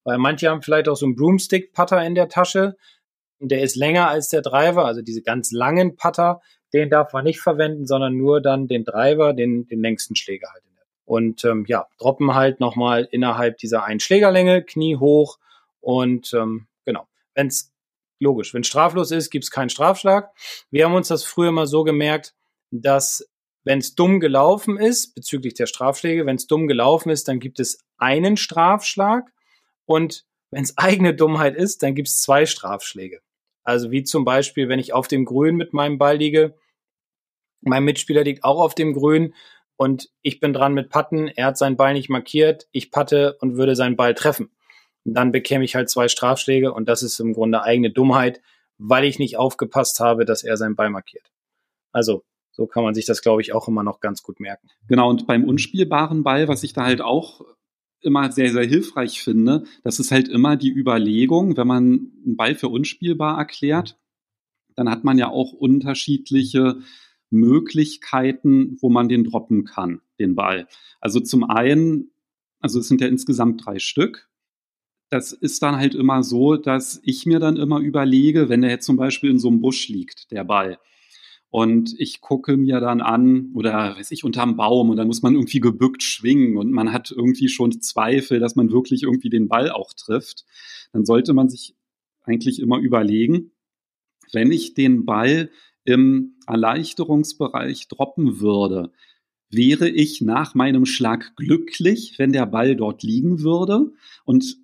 Weil 0.04 0.18
manche 0.18 0.50
haben 0.50 0.64
vielleicht 0.64 0.90
auch 0.90 0.96
so 0.96 1.06
einen 1.06 1.16
Broomstick-Putter 1.16 2.04
in 2.04 2.16
der 2.16 2.30
Tasche. 2.30 2.76
Und 3.40 3.52
der 3.52 3.62
ist 3.62 3.76
länger 3.76 4.10
als 4.10 4.30
der 4.30 4.42
Driver, 4.42 4.86
also 4.86 5.02
diese 5.02 5.22
ganz 5.22 5.52
langen 5.52 5.96
Putter, 5.96 6.42
den 6.74 6.90
darf 6.90 7.14
man 7.14 7.24
nicht 7.24 7.42
verwenden, 7.42 7.86
sondern 7.86 8.18
nur 8.18 8.42
dann 8.42 8.68
den 8.68 8.84
Driver, 8.84 9.34
den, 9.34 9.68
den 9.68 9.82
längsten 9.82 10.16
Schläger 10.16 10.50
halt. 10.52 10.64
Und 11.06 11.44
ähm, 11.44 11.66
ja, 11.68 11.88
droppen 11.98 12.36
halt 12.36 12.62
nochmal 12.62 13.06
innerhalb 13.12 13.58
dieser 13.58 13.84
einen 13.84 14.00
Schlägerlänge, 14.00 14.64
Knie 14.64 14.96
hoch 14.96 15.40
und 15.82 16.34
ähm, 16.34 16.68
genau. 16.86 17.06
Wenn 17.34 17.48
es 17.48 17.74
logisch, 18.20 18.54
wenn 18.54 18.64
straflos 18.64 19.12
ist, 19.12 19.30
gibt 19.30 19.44
es 19.44 19.52
keinen 19.52 19.70
Strafschlag. 19.70 20.32
Wir 20.70 20.86
haben 20.86 20.94
uns 20.94 21.10
das 21.10 21.26
früher 21.26 21.52
mal 21.52 21.68
so 21.68 21.84
gemerkt, 21.84 22.34
dass 22.70 23.28
wenn 23.64 23.80
es 23.80 23.96
dumm 23.96 24.20
gelaufen 24.20 24.78
ist, 24.78 25.14
bezüglich 25.14 25.54
der 25.56 25.66
Strafschläge, 25.66 26.26
wenn 26.26 26.38
es 26.38 26.48
dumm 26.48 26.68
gelaufen 26.68 27.10
ist, 27.10 27.28
dann 27.28 27.40
gibt 27.40 27.60
es 27.60 27.80
einen 27.98 28.38
Strafschlag 28.38 29.32
und 29.86 30.26
wenn 30.50 30.64
es 30.64 30.78
eigene 30.78 31.14
Dummheit 31.14 31.56
ist, 31.56 31.84
dann 31.84 31.96
gibt 31.96 32.08
es 32.08 32.22
zwei 32.22 32.46
Strafschläge. 32.46 33.20
Also 33.64 33.92
wie 33.92 34.04
zum 34.04 34.24
Beispiel, 34.24 34.70
wenn 34.70 34.80
ich 34.80 34.94
auf 34.94 35.08
dem 35.08 35.26
Grün 35.26 35.56
mit 35.56 35.74
meinem 35.74 35.98
Ball 35.98 36.18
liege, 36.18 36.56
mein 37.62 37.84
Mitspieler 37.84 38.24
liegt 38.24 38.44
auch 38.44 38.60
auf 38.60 38.76
dem 38.76 38.94
Grün 38.94 39.34
und 39.78 40.10
ich 40.22 40.40
bin 40.40 40.54
dran 40.54 40.74
mit 40.74 40.90
Patten, 40.90 41.28
er 41.28 41.48
hat 41.48 41.58
seinen 41.58 41.78
Ball 41.78 41.94
nicht 41.94 42.10
markiert, 42.10 42.68
ich 42.72 42.92
patte 42.92 43.38
und 43.42 43.58
würde 43.58 43.76
seinen 43.76 43.96
Ball 43.96 44.14
treffen. 44.14 44.52
Und 45.06 45.16
dann 45.16 45.32
bekäme 45.32 45.64
ich 45.64 45.76
halt 45.76 45.90
zwei 45.90 46.08
Strafschläge 46.08 46.74
und 46.74 46.88
das 46.88 47.02
ist 47.04 47.20
im 47.20 47.34
Grunde 47.34 47.64
eigene 47.64 47.92
Dummheit, 47.92 48.42
weil 48.78 49.06
ich 49.06 49.20
nicht 49.20 49.38
aufgepasst 49.38 50.00
habe, 50.00 50.26
dass 50.26 50.44
er 50.44 50.58
seinen 50.58 50.76
Ball 50.76 50.90
markiert. 50.90 51.32
Also 51.92 52.24
so 52.52 52.68
kann 52.68 52.84
man 52.84 52.94
sich 52.94 53.06
das, 53.06 53.22
glaube 53.22 53.42
ich, 53.42 53.54
auch 53.54 53.68
immer 53.68 53.84
noch 53.84 54.00
ganz 54.00 54.22
gut 54.24 54.40
merken. 54.40 54.68
Genau, 54.88 55.10
und 55.10 55.26
beim 55.26 55.44
unspielbaren 55.46 56.24
Ball, 56.24 56.48
was 56.48 56.64
ich 56.64 56.74
da 56.74 56.84
halt 56.84 57.02
auch 57.02 57.42
immer 58.02 58.32
sehr, 58.32 58.52
sehr 58.52 58.66
hilfreich 58.66 59.24
finde, 59.24 59.64
das 59.84 60.00
ist 60.00 60.12
halt 60.12 60.28
immer 60.28 60.58
die 60.58 60.72
Überlegung, 60.72 61.56
wenn 61.58 61.68
man 61.68 62.12
einen 62.26 62.36
Ball 62.36 62.56
für 62.56 62.68
unspielbar 62.68 63.38
erklärt, 63.38 63.98
dann 64.76 64.90
hat 64.90 65.04
man 65.04 65.18
ja 65.18 65.30
auch 65.30 65.54
unterschiedliche 65.54 66.78
Möglichkeiten, 67.32 68.78
wo 68.80 68.90
man 68.90 69.10
den 69.10 69.24
droppen 69.24 69.66
kann, 69.66 70.02
den 70.20 70.36
Ball. 70.36 70.68
Also 71.00 71.20
zum 71.20 71.44
einen, 71.44 72.12
also 72.60 72.80
es 72.80 72.88
sind 72.88 73.02
ja 73.02 73.08
insgesamt 73.08 73.66
drei 73.66 73.80
Stück. 73.80 74.30
Das 75.10 75.34
ist 75.34 75.64
dann 75.64 75.76
halt 75.76 75.96
immer 75.96 76.24
so, 76.24 76.56
dass 76.56 77.02
ich 77.04 77.26
mir 77.26 77.40
dann 77.40 77.58
immer 77.58 77.80
überlege, 77.80 78.48
wenn 78.48 78.62
der 78.62 78.70
jetzt 78.70 78.86
zum 78.86 78.98
Beispiel 78.98 79.30
in 79.30 79.40
so 79.40 79.50
einem 79.50 79.62
Busch 79.62 79.90
liegt, 79.90 80.32
der 80.32 80.44
Ball, 80.44 80.78
und 81.52 81.94
ich 82.00 82.22
gucke 82.22 82.56
mir 82.56 82.80
dann 82.80 83.02
an, 83.02 83.52
oder 83.54 83.98
weiß 83.98 84.12
ich, 84.12 84.24
unterm 84.24 84.56
Baum 84.56 84.90
und 84.90 84.96
dann 84.96 85.08
muss 85.08 85.22
man 85.22 85.34
irgendwie 85.34 85.60
gebückt 85.60 86.02
schwingen 86.02 86.56
und 86.58 86.72
man 86.72 86.94
hat 86.94 87.12
irgendwie 87.12 87.50
schon 87.50 87.82
Zweifel, 87.82 88.40
dass 88.40 88.56
man 88.56 88.72
wirklich 88.72 89.04
irgendwie 89.04 89.30
den 89.30 89.50
Ball 89.50 89.70
auch 89.70 89.92
trifft. 89.94 90.46
Dann 90.94 91.06
sollte 91.06 91.34
man 91.34 91.50
sich 91.50 91.76
eigentlich 92.24 92.62
immer 92.62 92.80
überlegen, 92.80 93.52
wenn 94.32 94.50
ich 94.50 94.76
den 94.76 95.06
Ball 95.06 95.52
im 95.84 96.36
Erleichterungsbereich 96.48 97.88
droppen 97.88 98.40
würde, 98.40 98.92
wäre 99.50 99.90
ich 99.90 100.22
nach 100.22 100.56
meinem 100.56 100.86
Schlag 100.86 101.36
glücklich, 101.36 102.16
wenn 102.18 102.32
der 102.32 102.46
Ball 102.46 102.76
dort 102.76 103.04
liegen 103.04 103.42
würde? 103.42 103.92
Und 104.24 104.58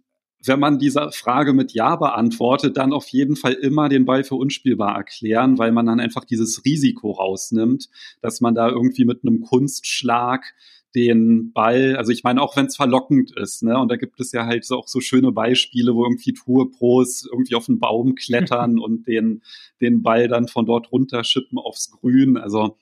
wenn 0.45 0.59
man 0.59 0.79
diese 0.79 1.11
Frage 1.11 1.53
mit 1.53 1.73
Ja 1.73 1.95
beantwortet, 1.95 2.77
dann 2.77 2.93
auf 2.93 3.07
jeden 3.09 3.35
Fall 3.35 3.53
immer 3.53 3.89
den 3.89 4.05
Ball 4.05 4.23
für 4.23 4.35
unspielbar 4.35 4.95
erklären, 4.95 5.57
weil 5.57 5.71
man 5.71 5.85
dann 5.85 5.99
einfach 5.99 6.25
dieses 6.25 6.63
Risiko 6.63 7.11
rausnimmt, 7.11 7.89
dass 8.21 8.39
man 8.39 8.55
da 8.55 8.69
irgendwie 8.69 9.05
mit 9.05 9.23
einem 9.23 9.41
Kunstschlag 9.41 10.53
den 10.95 11.51
Ball, 11.53 11.95
also 11.95 12.11
ich 12.11 12.23
meine, 12.23 12.41
auch 12.41 12.55
wenn 12.55 12.67
es 12.67 12.75
verlockend 12.75 13.35
ist, 13.37 13.63
ne, 13.63 13.77
und 13.77 13.89
da 13.89 13.97
gibt 13.97 14.19
es 14.19 14.31
ja 14.31 14.45
halt 14.45 14.65
so 14.65 14.77
auch 14.77 14.87
so 14.87 14.99
schöne 14.99 15.31
Beispiele, 15.31 15.93
wo 15.93 16.03
irgendwie 16.03 16.33
Tourpros 16.33 17.27
irgendwie 17.31 17.55
auf 17.55 17.65
den 17.65 17.79
Baum 17.79 18.15
klettern 18.15 18.79
und 18.79 19.07
den, 19.07 19.43
den 19.81 20.01
Ball 20.01 20.27
dann 20.27 20.47
von 20.47 20.65
dort 20.65 20.91
runterschippen 20.91 21.57
aufs 21.57 21.91
Grün. 21.91 22.37
Also 22.37 22.77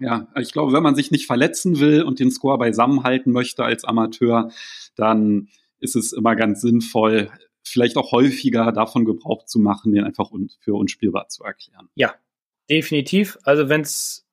ja, 0.00 0.28
ich 0.36 0.52
glaube, 0.52 0.72
wenn 0.72 0.82
man 0.82 0.94
sich 0.94 1.10
nicht 1.10 1.26
verletzen 1.26 1.80
will 1.80 2.02
und 2.02 2.20
den 2.20 2.30
Score 2.30 2.58
beisammenhalten 2.58 3.32
möchte 3.32 3.64
als 3.64 3.84
Amateur, 3.84 4.50
dann 4.96 5.48
ist 5.80 5.96
es 5.96 6.12
immer 6.12 6.36
ganz 6.36 6.60
sinnvoll, 6.60 7.30
vielleicht 7.62 7.96
auch 7.96 8.12
häufiger 8.12 8.72
davon 8.72 9.04
Gebrauch 9.04 9.44
zu 9.44 9.58
machen, 9.58 9.92
den 9.92 10.04
einfach 10.04 10.30
für 10.60 10.74
unspielbar 10.74 11.28
zu 11.28 11.44
erklären. 11.44 11.88
Ja, 11.94 12.14
definitiv. 12.70 13.38
Also 13.42 13.68
wenn 13.68 13.82
es 13.82 14.27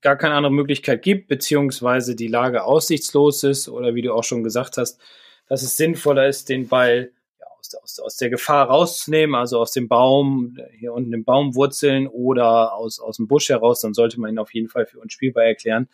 gar 0.00 0.16
keine 0.16 0.34
andere 0.34 0.52
Möglichkeit 0.52 1.02
gibt, 1.02 1.28
beziehungsweise 1.28 2.16
die 2.16 2.28
Lage 2.28 2.64
aussichtslos 2.64 3.44
ist 3.44 3.68
oder 3.68 3.94
wie 3.94 4.02
du 4.02 4.14
auch 4.14 4.24
schon 4.24 4.42
gesagt 4.42 4.76
hast, 4.76 5.00
dass 5.48 5.62
es 5.62 5.76
sinnvoller 5.76 6.26
ist, 6.28 6.48
den 6.48 6.68
Ball 6.68 7.12
ja, 7.40 7.46
aus, 7.58 7.68
der, 7.70 7.82
aus, 7.82 7.98
aus 8.00 8.16
der 8.16 8.30
Gefahr 8.30 8.66
rauszunehmen, 8.68 9.34
also 9.34 9.58
aus 9.58 9.72
dem 9.72 9.88
Baum, 9.88 10.56
hier 10.78 10.92
unten 10.92 11.12
im 11.12 11.24
Baumwurzeln 11.24 12.06
oder 12.06 12.74
aus, 12.74 13.00
aus 13.00 13.16
dem 13.16 13.28
Busch 13.28 13.48
heraus, 13.48 13.80
dann 13.80 13.94
sollte 13.94 14.20
man 14.20 14.30
ihn 14.30 14.38
auf 14.38 14.54
jeden 14.54 14.68
Fall 14.68 14.86
für 14.86 15.00
unspielbar 15.00 15.44
erklären 15.44 15.88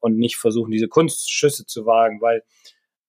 und 0.00 0.18
nicht 0.18 0.36
versuchen, 0.36 0.70
diese 0.70 0.88
Kunstschüsse 0.88 1.66
zu 1.66 1.86
wagen, 1.86 2.20
weil 2.20 2.42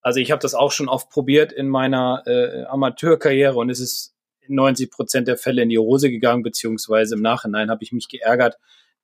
also 0.01 0.21
ich 0.21 0.31
habe 0.31 0.41
das 0.41 0.55
auch 0.55 0.71
schon 0.71 0.87
oft 0.87 1.09
probiert 1.09 1.51
in 1.51 1.67
meiner 1.67 2.23
äh, 2.25 2.63
Amateurkarriere 2.63 3.55
und 3.55 3.69
es 3.69 3.81
ist 3.81 4.15
in 4.39 4.55
90 4.55 4.89
Prozent 4.89 5.27
der 5.27 5.37
Fälle 5.37 5.63
in 5.63 5.69
die 5.69 5.79
Hose 5.79 6.09
gegangen, 6.09 6.43
beziehungsweise 6.43 7.15
im 7.15 7.21
Nachhinein 7.21 7.69
habe 7.69 7.83
ich 7.83 7.91
mich 7.91 8.07
geärgert, 8.07 8.57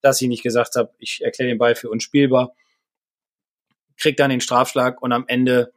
dass 0.04 0.22
ich 0.22 0.28
nicht 0.28 0.44
gesagt 0.44 0.76
habe, 0.76 0.94
ich 1.00 1.22
erkläre 1.24 1.50
den 1.50 1.58
Ball 1.58 1.76
für 1.76 1.90
unspielbar, 1.90 2.54
krieg 3.98 4.18
dann 4.18 4.30
den 4.30 4.42
Strafschlag 4.42 5.02
und 5.02 5.12
am 5.14 5.26
Ende 5.28 5.72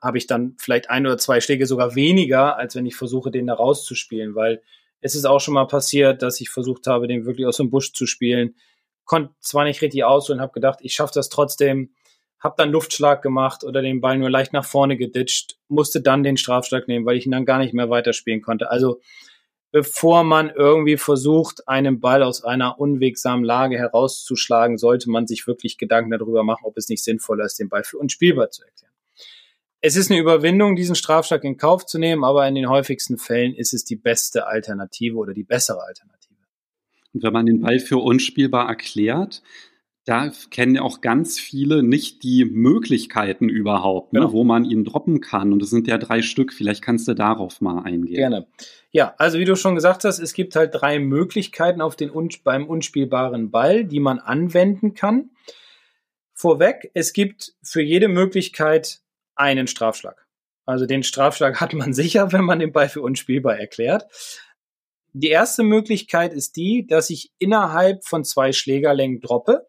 habe 0.00 0.18
ich 0.18 0.26
dann 0.26 0.56
vielleicht 0.58 0.90
ein 0.90 1.06
oder 1.06 1.18
zwei 1.18 1.40
Schläge 1.40 1.66
sogar 1.66 1.94
weniger, 1.94 2.56
als 2.56 2.74
wenn 2.74 2.86
ich 2.86 2.96
versuche, 2.96 3.30
den 3.30 3.46
da 3.46 3.54
rauszuspielen, 3.54 4.34
weil 4.34 4.62
es 5.00 5.14
ist 5.14 5.26
auch 5.26 5.40
schon 5.40 5.54
mal 5.54 5.66
passiert, 5.66 6.22
dass 6.22 6.40
ich 6.40 6.50
versucht 6.50 6.86
habe, 6.86 7.06
den 7.06 7.26
wirklich 7.26 7.46
aus 7.46 7.58
dem 7.58 7.70
Busch 7.70 7.92
zu 7.92 8.06
spielen, 8.06 8.56
konnte 9.04 9.34
zwar 9.40 9.64
nicht 9.64 9.82
richtig 9.82 10.04
aus 10.04 10.30
und 10.30 10.40
habe 10.40 10.52
gedacht, 10.52 10.78
ich 10.82 10.94
schaffe 10.94 11.12
das 11.14 11.28
trotzdem, 11.28 11.94
habe 12.40 12.54
dann 12.58 12.70
Luftschlag 12.70 13.22
gemacht 13.22 13.62
oder 13.62 13.82
den 13.82 14.00
Ball 14.00 14.18
nur 14.18 14.30
leicht 14.30 14.52
nach 14.52 14.64
vorne 14.64 14.96
geditscht, 14.96 15.58
musste 15.68 16.00
dann 16.00 16.22
den 16.22 16.36
Strafschlag 16.36 16.88
nehmen, 16.88 17.06
weil 17.06 17.16
ich 17.16 17.26
ihn 17.26 17.32
dann 17.32 17.44
gar 17.44 17.58
nicht 17.58 17.74
mehr 17.74 17.90
weiterspielen 17.90 18.42
konnte. 18.42 18.70
Also 18.70 19.00
bevor 19.72 20.24
man 20.24 20.50
irgendwie 20.50 20.96
versucht, 20.96 21.68
einen 21.68 22.00
Ball 22.00 22.22
aus 22.22 22.44
einer 22.44 22.78
unwegsamen 22.80 23.44
Lage 23.44 23.76
herauszuschlagen, 23.78 24.78
sollte 24.78 25.10
man 25.10 25.26
sich 25.26 25.46
wirklich 25.46 25.78
Gedanken 25.78 26.10
darüber 26.10 26.44
machen, 26.44 26.64
ob 26.64 26.76
es 26.76 26.88
nicht 26.88 27.04
sinnvoller 27.04 27.44
ist, 27.44 27.58
den 27.58 27.68
Ball 27.68 27.84
für 27.84 27.98
unspielbar 27.98 28.50
zu 28.50 28.62
erklären. 28.64 28.92
Es 29.80 29.96
ist 29.96 30.10
eine 30.10 30.20
Überwindung, 30.20 30.74
diesen 30.74 30.94
Strafschlag 30.96 31.44
in 31.44 31.58
Kauf 31.58 31.86
zu 31.86 31.98
nehmen, 31.98 32.24
aber 32.24 32.48
in 32.48 32.54
den 32.54 32.68
häufigsten 32.68 33.18
Fällen 33.18 33.54
ist 33.54 33.74
es 33.74 33.84
die 33.84 33.96
beste 33.96 34.46
Alternative 34.46 35.16
oder 35.16 35.34
die 35.34 35.44
bessere 35.44 35.82
Alternative. 35.82 36.34
Und 37.12 37.22
wenn 37.22 37.32
man 37.32 37.46
den 37.46 37.60
Ball 37.60 37.78
für 37.78 37.98
unspielbar 37.98 38.68
erklärt, 38.68 39.42
da 40.06 40.30
kennen 40.50 40.76
ja 40.76 40.82
auch 40.82 41.00
ganz 41.00 41.40
viele 41.40 41.82
nicht 41.82 42.22
die 42.22 42.44
Möglichkeiten 42.44 43.48
überhaupt, 43.48 44.12
ne, 44.12 44.20
genau. 44.20 44.32
wo 44.32 44.44
man 44.44 44.64
ihn 44.64 44.84
droppen 44.84 45.20
kann. 45.20 45.52
Und 45.52 45.60
es 45.62 45.70
sind 45.70 45.88
ja 45.88 45.98
drei 45.98 46.22
Stück. 46.22 46.52
Vielleicht 46.52 46.80
kannst 46.80 47.08
du 47.08 47.14
darauf 47.14 47.60
mal 47.60 47.82
eingehen. 47.82 48.14
Gerne. 48.14 48.46
Ja, 48.92 49.16
also 49.18 49.40
wie 49.40 49.44
du 49.44 49.56
schon 49.56 49.74
gesagt 49.74 50.04
hast, 50.04 50.20
es 50.20 50.32
gibt 50.32 50.54
halt 50.54 50.70
drei 50.74 51.00
Möglichkeiten 51.00 51.80
auf 51.80 51.96
den 51.96 52.12
beim 52.44 52.68
unspielbaren 52.68 53.50
Ball, 53.50 53.84
die 53.84 53.98
man 53.98 54.20
anwenden 54.20 54.94
kann. 54.94 55.30
Vorweg, 56.34 56.88
es 56.94 57.12
gibt 57.12 57.54
für 57.62 57.82
jede 57.82 58.06
Möglichkeit 58.06 59.00
einen 59.34 59.66
Strafschlag. 59.66 60.24
Also 60.66 60.86
den 60.86 61.02
Strafschlag 61.02 61.60
hat 61.60 61.72
man 61.74 61.92
sicher, 61.94 62.30
wenn 62.30 62.44
man 62.44 62.60
den 62.60 62.72
Ball 62.72 62.88
für 62.88 63.02
unspielbar 63.02 63.58
erklärt. 63.58 64.06
Die 65.12 65.30
erste 65.30 65.64
Möglichkeit 65.64 66.32
ist 66.32 66.56
die, 66.56 66.86
dass 66.86 67.10
ich 67.10 67.32
innerhalb 67.38 68.04
von 68.04 68.22
zwei 68.22 68.52
Schlägerlängen 68.52 69.20
droppe. 69.20 69.66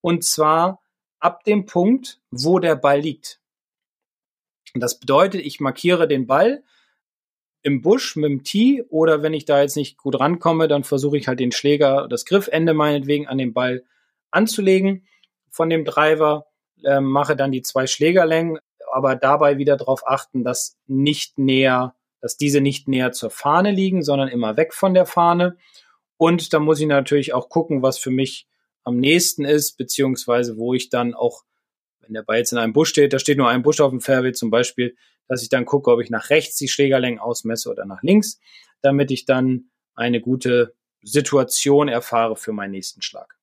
Und 0.00 0.24
zwar 0.24 0.80
ab 1.18 1.44
dem 1.44 1.66
Punkt, 1.66 2.20
wo 2.30 2.58
der 2.58 2.76
Ball 2.76 3.00
liegt. 3.00 3.40
Das 4.74 4.98
bedeutet, 4.98 5.40
ich 5.40 5.60
markiere 5.60 6.06
den 6.06 6.26
Ball 6.26 6.62
im 7.62 7.82
Busch 7.82 8.14
mit 8.14 8.30
dem 8.30 8.44
Tee 8.44 8.84
oder 8.90 9.22
wenn 9.22 9.34
ich 9.34 9.44
da 9.44 9.60
jetzt 9.60 9.76
nicht 9.76 9.98
gut 9.98 10.20
rankomme, 10.20 10.68
dann 10.68 10.84
versuche 10.84 11.18
ich 11.18 11.26
halt 11.26 11.40
den 11.40 11.50
Schläger, 11.50 12.06
das 12.08 12.24
Griffende 12.24 12.74
meinetwegen 12.74 13.26
an 13.26 13.38
den 13.38 13.52
Ball 13.52 13.84
anzulegen 14.30 15.06
von 15.50 15.68
dem 15.68 15.84
Driver, 15.84 16.46
äh, 16.84 17.00
mache 17.00 17.34
dann 17.34 17.50
die 17.50 17.62
zwei 17.62 17.86
Schlägerlängen, 17.88 18.58
aber 18.92 19.16
dabei 19.16 19.58
wieder 19.58 19.76
darauf 19.76 20.06
achten, 20.06 20.44
dass 20.44 20.76
nicht 20.86 21.38
näher, 21.38 21.96
dass 22.20 22.36
diese 22.36 22.60
nicht 22.60 22.86
näher 22.86 23.12
zur 23.12 23.30
Fahne 23.30 23.72
liegen, 23.72 24.02
sondern 24.02 24.28
immer 24.28 24.56
weg 24.56 24.72
von 24.72 24.94
der 24.94 25.06
Fahne. 25.06 25.56
Und 26.18 26.52
da 26.52 26.60
muss 26.60 26.80
ich 26.80 26.86
natürlich 26.86 27.34
auch 27.34 27.48
gucken, 27.48 27.82
was 27.82 27.98
für 27.98 28.10
mich 28.10 28.46
am 28.86 28.98
nächsten 28.98 29.44
ist, 29.44 29.76
beziehungsweise 29.76 30.56
wo 30.56 30.72
ich 30.72 30.88
dann 30.90 31.12
auch, 31.12 31.42
wenn 32.00 32.14
der 32.14 32.22
Ball 32.22 32.38
jetzt 32.38 32.52
in 32.52 32.58
einem 32.58 32.72
Busch 32.72 32.90
steht, 32.90 33.12
da 33.12 33.18
steht 33.18 33.36
nur 33.36 33.48
ein 33.48 33.62
Busch 33.62 33.80
auf 33.80 33.90
dem 33.90 34.00
Fairway 34.00 34.32
zum 34.32 34.50
Beispiel, 34.50 34.96
dass 35.26 35.42
ich 35.42 35.48
dann 35.48 35.64
gucke, 35.64 35.90
ob 35.90 36.00
ich 36.00 36.08
nach 36.08 36.30
rechts 36.30 36.56
die 36.56 36.68
Schlägerlängen 36.68 37.18
ausmesse 37.18 37.68
oder 37.68 37.84
nach 37.84 38.02
links, 38.02 38.38
damit 38.82 39.10
ich 39.10 39.24
dann 39.24 39.70
eine 39.96 40.20
gute 40.20 40.76
Situation 41.02 41.88
erfahre 41.88 42.36
für 42.36 42.52
meinen 42.52 42.70
nächsten 42.70 43.02
Schlag. 43.02 43.36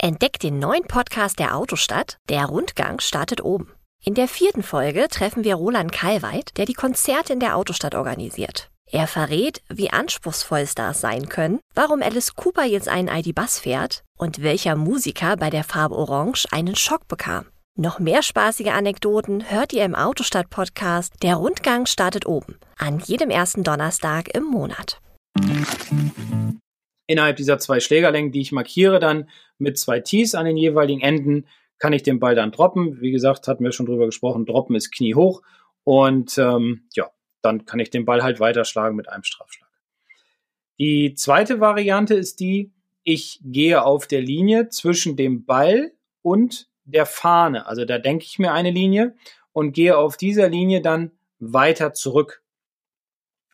Entdeckt 0.00 0.42
den 0.42 0.58
neuen 0.58 0.84
Podcast 0.84 1.38
der 1.38 1.56
Autostadt. 1.56 2.18
Der 2.28 2.44
Rundgang 2.44 3.00
startet 3.00 3.42
oben. 3.42 3.72
In 4.04 4.14
der 4.14 4.28
vierten 4.28 4.62
Folge 4.62 5.08
treffen 5.08 5.44
wir 5.44 5.54
Roland 5.54 5.92
Kalweit, 5.92 6.56
der 6.58 6.66
die 6.66 6.74
Konzerte 6.74 7.32
in 7.32 7.40
der 7.40 7.56
Autostadt 7.56 7.94
organisiert. 7.94 8.70
Er 8.90 9.06
verrät, 9.06 9.60
wie 9.68 9.90
anspruchsvoll 9.90 10.66
Stars 10.66 11.02
sein 11.02 11.28
können, 11.28 11.60
warum 11.74 12.00
Alice 12.00 12.34
Cooper 12.34 12.64
jetzt 12.64 12.88
einen 12.88 13.08
ID-Bus 13.08 13.58
fährt 13.58 14.02
und 14.16 14.42
welcher 14.42 14.76
Musiker 14.76 15.36
bei 15.36 15.50
der 15.50 15.62
Farbe 15.62 15.94
Orange 15.94 16.46
einen 16.52 16.74
Schock 16.74 17.06
bekam. 17.06 17.44
Noch 17.76 17.98
mehr 17.98 18.22
spaßige 18.22 18.68
Anekdoten 18.68 19.50
hört 19.50 19.74
ihr 19.74 19.84
im 19.84 19.94
Autostadt-Podcast 19.94 21.22
Der 21.22 21.34
Rundgang 21.36 21.84
startet 21.84 22.24
oben, 22.24 22.56
an 22.78 22.98
jedem 23.04 23.28
ersten 23.28 23.62
Donnerstag 23.62 24.34
im 24.34 24.44
Monat. 24.44 25.02
Innerhalb 27.06 27.36
dieser 27.36 27.58
zwei 27.58 27.80
Schlägerlängen, 27.80 28.32
die 28.32 28.40
ich 28.40 28.52
markiere, 28.52 29.00
dann 29.00 29.28
mit 29.58 29.78
zwei 29.78 30.00
Tees 30.00 30.34
an 30.34 30.46
den 30.46 30.56
jeweiligen 30.56 31.02
Enden, 31.02 31.46
kann 31.78 31.92
ich 31.92 32.02
den 32.02 32.20
Ball 32.20 32.34
dann 32.34 32.52
droppen. 32.52 33.02
Wie 33.02 33.12
gesagt, 33.12 33.48
hatten 33.48 33.64
wir 33.64 33.72
schon 33.72 33.86
drüber 33.86 34.06
gesprochen, 34.06 34.46
droppen 34.46 34.74
ist 34.74 34.90
kniehoch. 34.90 35.42
Und 35.84 36.36
ähm, 36.38 36.88
ja, 36.94 37.10
dann 37.42 37.64
kann 37.64 37.80
ich 37.80 37.90
den 37.90 38.04
Ball 38.04 38.22
halt 38.22 38.40
weiterschlagen 38.40 38.96
mit 38.96 39.08
einem 39.08 39.24
Strafschlag. 39.24 39.68
Die 40.78 41.14
zweite 41.14 41.60
Variante 41.60 42.14
ist 42.14 42.40
die, 42.40 42.72
ich 43.02 43.40
gehe 43.42 43.82
auf 43.82 44.06
der 44.06 44.20
Linie 44.20 44.68
zwischen 44.68 45.16
dem 45.16 45.44
Ball 45.44 45.92
und 46.22 46.68
der 46.84 47.06
Fahne. 47.06 47.66
Also 47.66 47.84
da 47.84 47.98
denke 47.98 48.24
ich 48.24 48.38
mir 48.38 48.52
eine 48.52 48.70
Linie 48.70 49.14
und 49.52 49.72
gehe 49.72 49.96
auf 49.96 50.16
dieser 50.16 50.48
Linie 50.48 50.80
dann 50.80 51.12
weiter 51.38 51.92
zurück. 51.92 52.42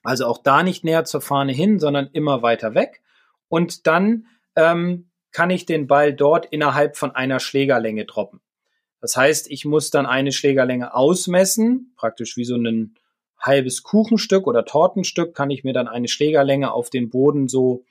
Also 0.02 0.26
auch 0.26 0.38
da 0.38 0.62
nicht 0.62 0.84
näher 0.84 1.04
zur 1.04 1.20
Fahne 1.20 1.52
hin, 1.52 1.78
sondern 1.78 2.10
immer 2.12 2.42
weiter 2.42 2.74
weg. 2.74 3.02
Und 3.48 3.86
dann 3.86 4.26
ähm, 4.54 5.10
kann 5.32 5.50
ich 5.50 5.66
den 5.66 5.86
Ball 5.86 6.12
dort 6.12 6.46
innerhalb 6.46 6.96
von 6.96 7.14
einer 7.14 7.40
Schlägerlänge 7.40 8.04
droppen. 8.04 8.40
Das 9.00 9.16
heißt, 9.16 9.50
ich 9.50 9.64
muss 9.64 9.90
dann 9.90 10.06
eine 10.06 10.32
Schlägerlänge 10.32 10.94
ausmessen, 10.94 11.92
praktisch 11.96 12.36
wie 12.36 12.44
so 12.44 12.56
ein 12.56 12.94
halbes 13.38 13.82
Kuchenstück 13.82 14.46
oder 14.46 14.64
Tortenstück 14.64 15.34
kann 15.34 15.50
ich 15.50 15.64
mir 15.64 15.72
dann 15.72 15.88
eine 15.88 16.08
Schlägerlänge 16.08 16.72
auf 16.72 16.90
den 16.90 17.10
Boden 17.10 17.48
so 17.48 17.84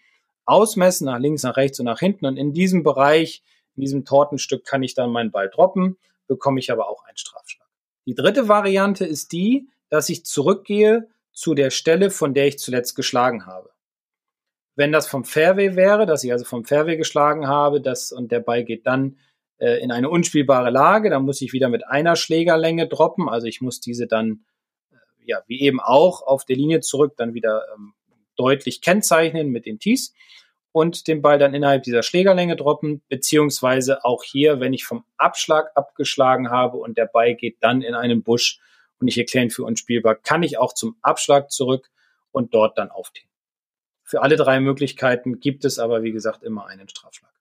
ausmessen, 0.46 1.06
nach 1.06 1.20
links, 1.20 1.44
nach 1.44 1.58
rechts 1.58 1.80
und 1.80 1.86
nach 1.86 2.00
hinten. 2.00 2.26
Und 2.26 2.38
in 2.38 2.54
diesem 2.54 2.84
Bereich, 2.84 3.44
in 3.76 3.82
diesem 3.82 4.06
Tortenstück 4.06 4.66
kann 4.66 4.84
ich 4.84 4.94
dann 4.94 5.12
meinen 5.12 5.32
Ball 5.32 5.50
droppen, 5.50 5.98
bekomme 6.28 6.60
ich 6.60 6.72
aber 6.72 6.90
auch 6.90 7.04
einen 7.06 7.18
Strafschlag. 7.18 7.68
Die 8.06 8.16
dritte 8.16 8.48
Variante 8.48 9.06
ist 9.06 9.32
die, 9.32 9.70
dass 9.90 10.10
ich 10.10 10.26
zurückgehe 10.26 11.08
zu 11.32 11.54
der 11.54 11.70
Stelle, 11.70 12.10
von 12.10 12.34
der 12.34 12.48
ich 12.48 12.60
zuletzt 12.60 12.96
geschlagen 12.96 13.46
habe. 13.46 13.70
Wenn 14.76 14.92
das 14.92 15.08
vom 15.08 15.24
Fairway 15.24 15.76
wäre, 15.76 16.06
dass 16.06 16.24
ich 16.24 16.32
also 16.32 16.46
vom 16.46 16.66
Fairway 16.66 16.98
geschlagen 16.98 17.48
habe, 17.48 17.80
das 17.80 18.12
und 18.12 18.32
der 18.32 18.40
Ball 18.40 18.64
geht 18.64 18.88
dann 18.88 19.18
äh, 19.58 19.82
in 19.82 19.92
eine 19.92 20.10
unspielbare 20.10 20.72
Lage, 20.72 21.10
dann 21.10 21.24
muss 21.24 21.42
ich 21.42 21.54
wieder 21.54 21.70
mit 21.70 21.88
einer 21.88 22.16
Schlägerlänge 22.16 22.88
droppen. 22.88 23.30
Also 23.30 23.48
ich 23.48 23.62
muss 23.62 23.80
diese 23.80 24.08
dann 24.08 24.46
ja, 25.26 25.42
wie 25.48 25.62
eben 25.62 25.80
auch 25.80 26.22
auf 26.22 26.46
der 26.46 26.56
Linie 26.56 26.82
zurück 26.82 27.14
dann 27.18 27.34
wieder 27.34 27.64
ähm, 27.76 27.94
deutlich 28.36 28.82
kennzeichnen 28.82 29.50
mit 29.50 29.66
den 29.66 29.80
Tees 29.80 30.14
und 30.72 31.08
den 31.08 31.22
Ball 31.22 31.38
dann 31.38 31.54
innerhalb 31.54 31.84
dieser 31.84 32.04
Schlägerlänge 32.04 32.56
droppen, 32.56 33.02
beziehungsweise 33.08 34.04
auch 34.04 34.24
hier, 34.24 34.60
wenn 34.60 34.74
ich 34.74 34.86
vom 34.86 35.06
Abschlag 35.18 35.72
abgeschlagen 35.76 36.50
habe 36.50 36.78
und 36.78 36.98
der 36.98 37.06
Ball 37.06 37.36
geht 37.36 37.58
dann 37.62 37.82
in 37.82 37.94
einen 37.94 38.24
Busch 38.24 38.60
und 39.00 39.08
ich 39.08 39.18
erkläre 39.18 39.46
ihn 39.46 39.52
für 39.52 39.64
unspielbar, 39.64 40.16
kann 40.16 40.44
ich 40.44 40.58
auch 40.58 40.74
zum 40.74 40.98
Abschlag 41.02 41.52
zurück 41.52 41.90
und 42.32 42.54
dort 42.54 42.78
dann 42.78 42.90
aufziehen. 42.90 43.30
Für 44.04 44.22
alle 44.22 44.36
drei 44.36 44.60
Möglichkeiten 44.60 45.40
gibt 45.40 45.64
es 45.64 45.80
aber, 45.80 46.04
wie 46.04 46.12
gesagt, 46.12 46.44
immer 46.44 46.66
einen 46.66 46.90
Strafschlag. 46.90 47.32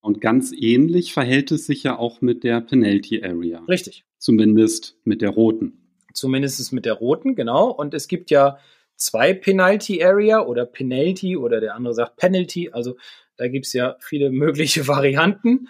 Und 0.00 0.20
ganz 0.20 0.52
ähnlich 0.52 1.12
verhält 1.12 1.50
es 1.50 1.66
sich 1.66 1.82
ja 1.82 1.98
auch 1.98 2.20
mit 2.20 2.44
der 2.44 2.60
Penalty 2.60 3.22
Area. 3.22 3.64
Richtig. 3.68 4.04
Zumindest 4.16 4.96
mit 5.04 5.20
der 5.22 5.30
roten 5.30 5.87
zumindest 6.18 6.72
mit 6.72 6.84
der 6.84 6.94
roten, 6.94 7.34
genau. 7.34 7.70
Und 7.70 7.94
es 7.94 8.08
gibt 8.08 8.30
ja 8.30 8.58
zwei 8.96 9.32
Penalty 9.32 10.02
Area 10.02 10.40
oder 10.40 10.66
Penalty 10.66 11.36
oder 11.36 11.60
der 11.60 11.74
andere 11.74 11.94
sagt 11.94 12.16
Penalty. 12.16 12.70
Also 12.70 12.96
da 13.36 13.48
gibt 13.48 13.66
es 13.66 13.72
ja 13.72 13.96
viele 14.00 14.30
mögliche 14.32 14.86
Varianten. 14.86 15.68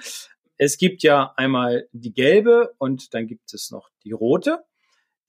Es 0.57 0.79
gibt 0.79 1.05
ja 1.05 1.33
einmal 1.37 1.89
die 1.93 2.13
gelbe 2.13 2.75
und 2.79 3.15
dann 3.15 3.29
gibt 3.29 3.55
es 3.55 3.71
noch 3.71 3.91
die 4.03 4.13
rote. 4.13 4.65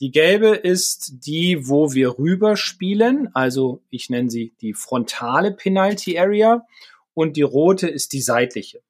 Die 0.02 0.12
gelbe 0.12 0.50
ist 0.50 1.26
die, 1.26 1.68
wo 1.68 1.94
wir 1.94 2.18
rüberspielen. 2.18 3.36
Also 3.36 3.84
ich 3.90 4.10
nenne 4.10 4.30
sie 4.30 4.56
die 4.62 4.74
frontale 4.74 5.52
Penalty 5.52 6.18
Area. 6.18 6.66
Und 7.14 7.36
die 7.36 7.42
rote 7.42 7.88
ist 7.90 8.14
die 8.14 8.22
seitliche. 8.22 8.82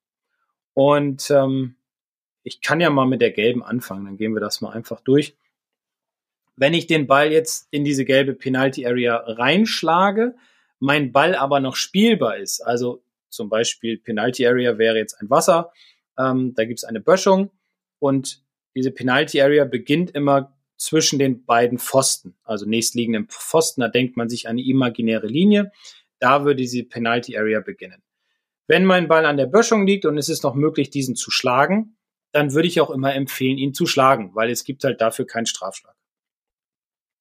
Und 0.76 1.32
ähm, 1.32 1.76
ich 2.44 2.62
kann 2.62 2.80
ja 2.80 2.92
mal 2.92 3.08
mit 3.08 3.22
der 3.22 3.32
gelben 3.32 3.64
anfangen. 3.64 4.06
Dann 4.06 4.18
gehen 4.18 4.34
wir 4.34 4.40
das 4.40 4.62
mal 4.62 4.72
einfach 4.72 5.02
durch. 5.02 5.36
Wenn 6.60 6.74
ich 6.74 6.88
den 6.88 7.08
Ball 7.08 7.32
jetzt 7.32 7.70
in 7.72 7.86
diese 7.86 8.04
gelbe 8.04 8.34
Penalty 8.34 8.86
Area 8.86 9.16
reinschlage, 9.16 10.36
mein 10.80 11.14
Ball 11.14 11.34
aber 11.34 11.62
noch 11.62 11.78
spielbar 11.78 12.36
ist, 12.36 12.60
also 12.60 13.02
zum 13.30 13.48
Beispiel 13.48 13.98
Penalty 13.98 14.46
Area 14.46 14.78
wäre 14.78 14.98
jetzt 14.98 15.22
ein 15.22 15.30
Wasser, 15.30 15.72
ähm, 16.18 16.54
da 16.56 16.66
gibt 16.66 16.80
es 16.80 16.84
eine 16.84 17.00
Böschung 17.00 17.50
und 18.00 18.44
diese 18.76 18.92
Penalty 18.92 19.42
Area 19.42 19.64
beginnt 19.64 20.12
immer 20.12 20.54
zwischen 20.76 21.18
den 21.18 21.46
beiden 21.46 21.80
Pfosten, 21.80 22.36
also 22.44 22.66
nächstliegenden 22.66 23.30
Pfosten, 23.30 23.80
da 23.80 23.88
denkt 23.88 24.18
man 24.18 24.28
sich 24.28 24.50
eine 24.50 24.62
imaginäre 24.62 25.28
Linie, 25.28 25.72
da 26.20 26.44
würde 26.44 26.58
diese 26.58 26.84
Penalty 26.84 27.38
Area 27.38 27.62
beginnen. 27.62 28.04
Wenn 28.68 28.84
mein 28.84 29.08
Ball 29.08 29.26
an 29.26 29.38
der 29.38 29.46
Böschung 29.46 29.88
liegt 29.88 30.04
und 30.04 30.18
es 30.18 30.28
ist 30.28 30.44
noch 30.44 30.56
möglich, 30.56 30.90
diesen 30.90 31.16
zu 31.16 31.32
schlagen, 31.32 31.96
dann 32.34 32.54
würde 32.54 32.68
ich 32.68 32.82
auch 32.82 32.90
immer 32.90 33.16
empfehlen, 33.16 33.58
ihn 33.58 33.74
zu 33.74 33.86
schlagen, 33.86 34.32
weil 34.36 34.50
es 34.50 34.66
gibt 34.66 34.84
halt 34.84 35.00
dafür 35.00 35.26
keinen 35.26 35.46
Strafschlag. 35.46 35.96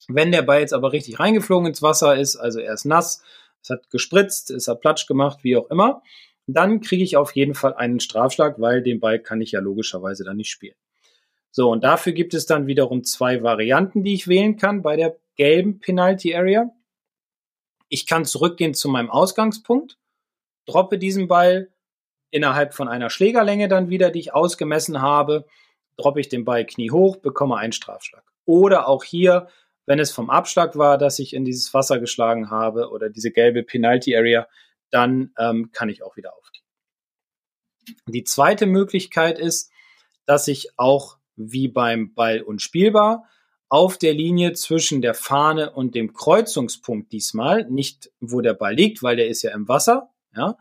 Wenn 0.06 0.32
der 0.32 0.42
Ball 0.42 0.60
jetzt 0.60 0.72
aber 0.72 0.92
richtig 0.92 1.18
reingeflogen 1.18 1.66
ins 1.66 1.82
Wasser 1.82 2.16
ist, 2.16 2.36
also 2.36 2.60
er 2.60 2.74
ist 2.74 2.84
nass, 2.84 3.22
es 3.62 3.70
hat 3.70 3.90
gespritzt, 3.90 4.50
es 4.50 4.68
hat 4.68 4.80
Platsch 4.80 5.06
gemacht, 5.06 5.40
wie 5.42 5.56
auch 5.56 5.70
immer, 5.70 6.02
dann 6.46 6.80
kriege 6.80 7.04
ich 7.04 7.16
auf 7.16 7.34
jeden 7.34 7.54
Fall 7.54 7.74
einen 7.74 8.00
Strafschlag, 8.00 8.60
weil 8.60 8.82
den 8.82 9.00
Ball 9.00 9.18
kann 9.18 9.40
ich 9.40 9.52
ja 9.52 9.60
logischerweise 9.60 10.24
dann 10.24 10.36
nicht 10.36 10.50
spielen. 10.50 10.76
So, 11.50 11.70
und 11.70 11.84
dafür 11.84 12.12
gibt 12.12 12.34
es 12.34 12.46
dann 12.46 12.66
wiederum 12.66 13.04
zwei 13.04 13.42
Varianten, 13.42 14.04
die 14.04 14.14
ich 14.14 14.28
wählen 14.28 14.56
kann 14.56 14.82
bei 14.82 14.96
der 14.96 15.16
gelben 15.36 15.80
Penalty 15.80 16.34
Area. 16.34 16.70
Ich 17.88 18.06
kann 18.06 18.24
zurückgehen 18.24 18.74
zu 18.74 18.88
meinem 18.88 19.10
Ausgangspunkt, 19.10 19.98
droppe 20.66 20.98
diesen 20.98 21.28
Ball 21.28 21.70
innerhalb 22.30 22.74
von 22.74 22.88
einer 22.88 23.10
Schlägerlänge 23.10 23.68
dann 23.68 23.88
wieder, 23.88 24.10
die 24.10 24.20
ich 24.20 24.34
ausgemessen 24.34 25.00
habe, 25.00 25.46
droppe 25.96 26.20
ich 26.20 26.28
den 26.28 26.44
Ball 26.44 26.64
knie 26.64 26.90
hoch, 26.90 27.16
bekomme 27.16 27.56
einen 27.56 27.72
Strafschlag. 27.72 28.24
Oder 28.44 28.88
auch 28.88 29.04
hier, 29.04 29.48
wenn 29.88 29.98
es 30.00 30.10
vom 30.10 30.28
Abschlag 30.28 30.76
war, 30.76 30.98
dass 30.98 31.18
ich 31.18 31.32
in 31.32 31.46
dieses 31.46 31.72
Wasser 31.72 31.98
geschlagen 31.98 32.50
habe 32.50 32.90
oder 32.90 33.08
diese 33.08 33.30
gelbe 33.30 33.62
Penalty 33.62 34.14
Area, 34.14 34.46
dann 34.90 35.32
ähm, 35.38 35.70
kann 35.72 35.88
ich 35.88 36.02
auch 36.02 36.14
wieder 36.18 36.36
auf 36.36 36.50
die. 36.50 38.02
Die 38.06 38.24
zweite 38.24 38.66
Möglichkeit 38.66 39.38
ist, 39.38 39.72
dass 40.26 40.46
ich 40.46 40.78
auch 40.78 41.16
wie 41.36 41.68
beim 41.68 42.12
Ball 42.12 42.42
unspielbar 42.42 43.30
auf 43.70 43.96
der 43.96 44.12
Linie 44.12 44.52
zwischen 44.52 45.00
der 45.00 45.14
Fahne 45.14 45.72
und 45.72 45.94
dem 45.94 46.12
Kreuzungspunkt 46.12 47.10
diesmal, 47.10 47.64
nicht 47.70 48.12
wo 48.20 48.42
der 48.42 48.54
Ball 48.54 48.74
liegt, 48.74 49.02
weil 49.02 49.16
der 49.16 49.28
ist 49.28 49.40
ja 49.40 49.54
im 49.54 49.68
Wasser, 49.68 50.10
ja. 50.36 50.58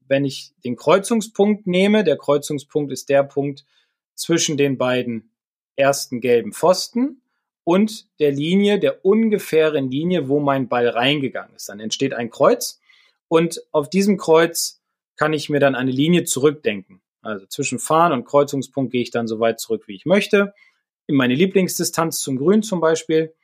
Wenn 0.00 0.24
ich 0.24 0.52
den 0.64 0.74
Kreuzungspunkt 0.74 1.68
nehme, 1.68 2.02
der 2.02 2.18
Kreuzungspunkt 2.18 2.90
ist 2.90 3.08
der 3.08 3.22
Punkt 3.22 3.64
zwischen 4.16 4.56
den 4.56 4.76
beiden 4.76 5.30
ersten 5.76 6.20
gelben 6.20 6.52
Pfosten 6.52 7.20
und 7.64 8.06
der 8.20 8.30
Linie, 8.30 8.78
der 8.78 9.04
ungefähren 9.04 9.90
Linie, 9.90 10.28
wo 10.28 10.40
mein 10.40 10.68
Ball 10.68 10.88
reingegangen 10.88 11.54
ist. 11.54 11.68
Dann 11.68 11.80
entsteht 11.80 12.12
ein 12.12 12.30
Kreuz 12.30 12.80
und 13.28 13.62
auf 13.72 13.90
diesem 13.90 14.16
Kreuz 14.18 14.82
kann 15.16 15.32
ich 15.32 15.48
mir 15.48 15.60
dann 15.60 15.74
eine 15.74 15.90
Linie 15.90 16.24
zurückdenken. 16.24 17.00
Also 17.22 17.46
zwischen 17.46 17.78
Fahren 17.78 18.12
und 18.12 18.26
Kreuzungspunkt 18.26 18.92
gehe 18.92 19.02
ich 19.02 19.10
dann 19.10 19.26
so 19.26 19.40
weit 19.40 19.58
zurück, 19.60 19.84
wie 19.86 19.94
ich 19.94 20.04
möchte 20.04 20.52
in 21.06 21.16
meine 21.16 21.34
Lieblingsdistanz 21.34 22.20
zum 22.20 22.36
Grün 22.36 22.62
zum 22.62 22.80
Beispiel, 22.80 23.34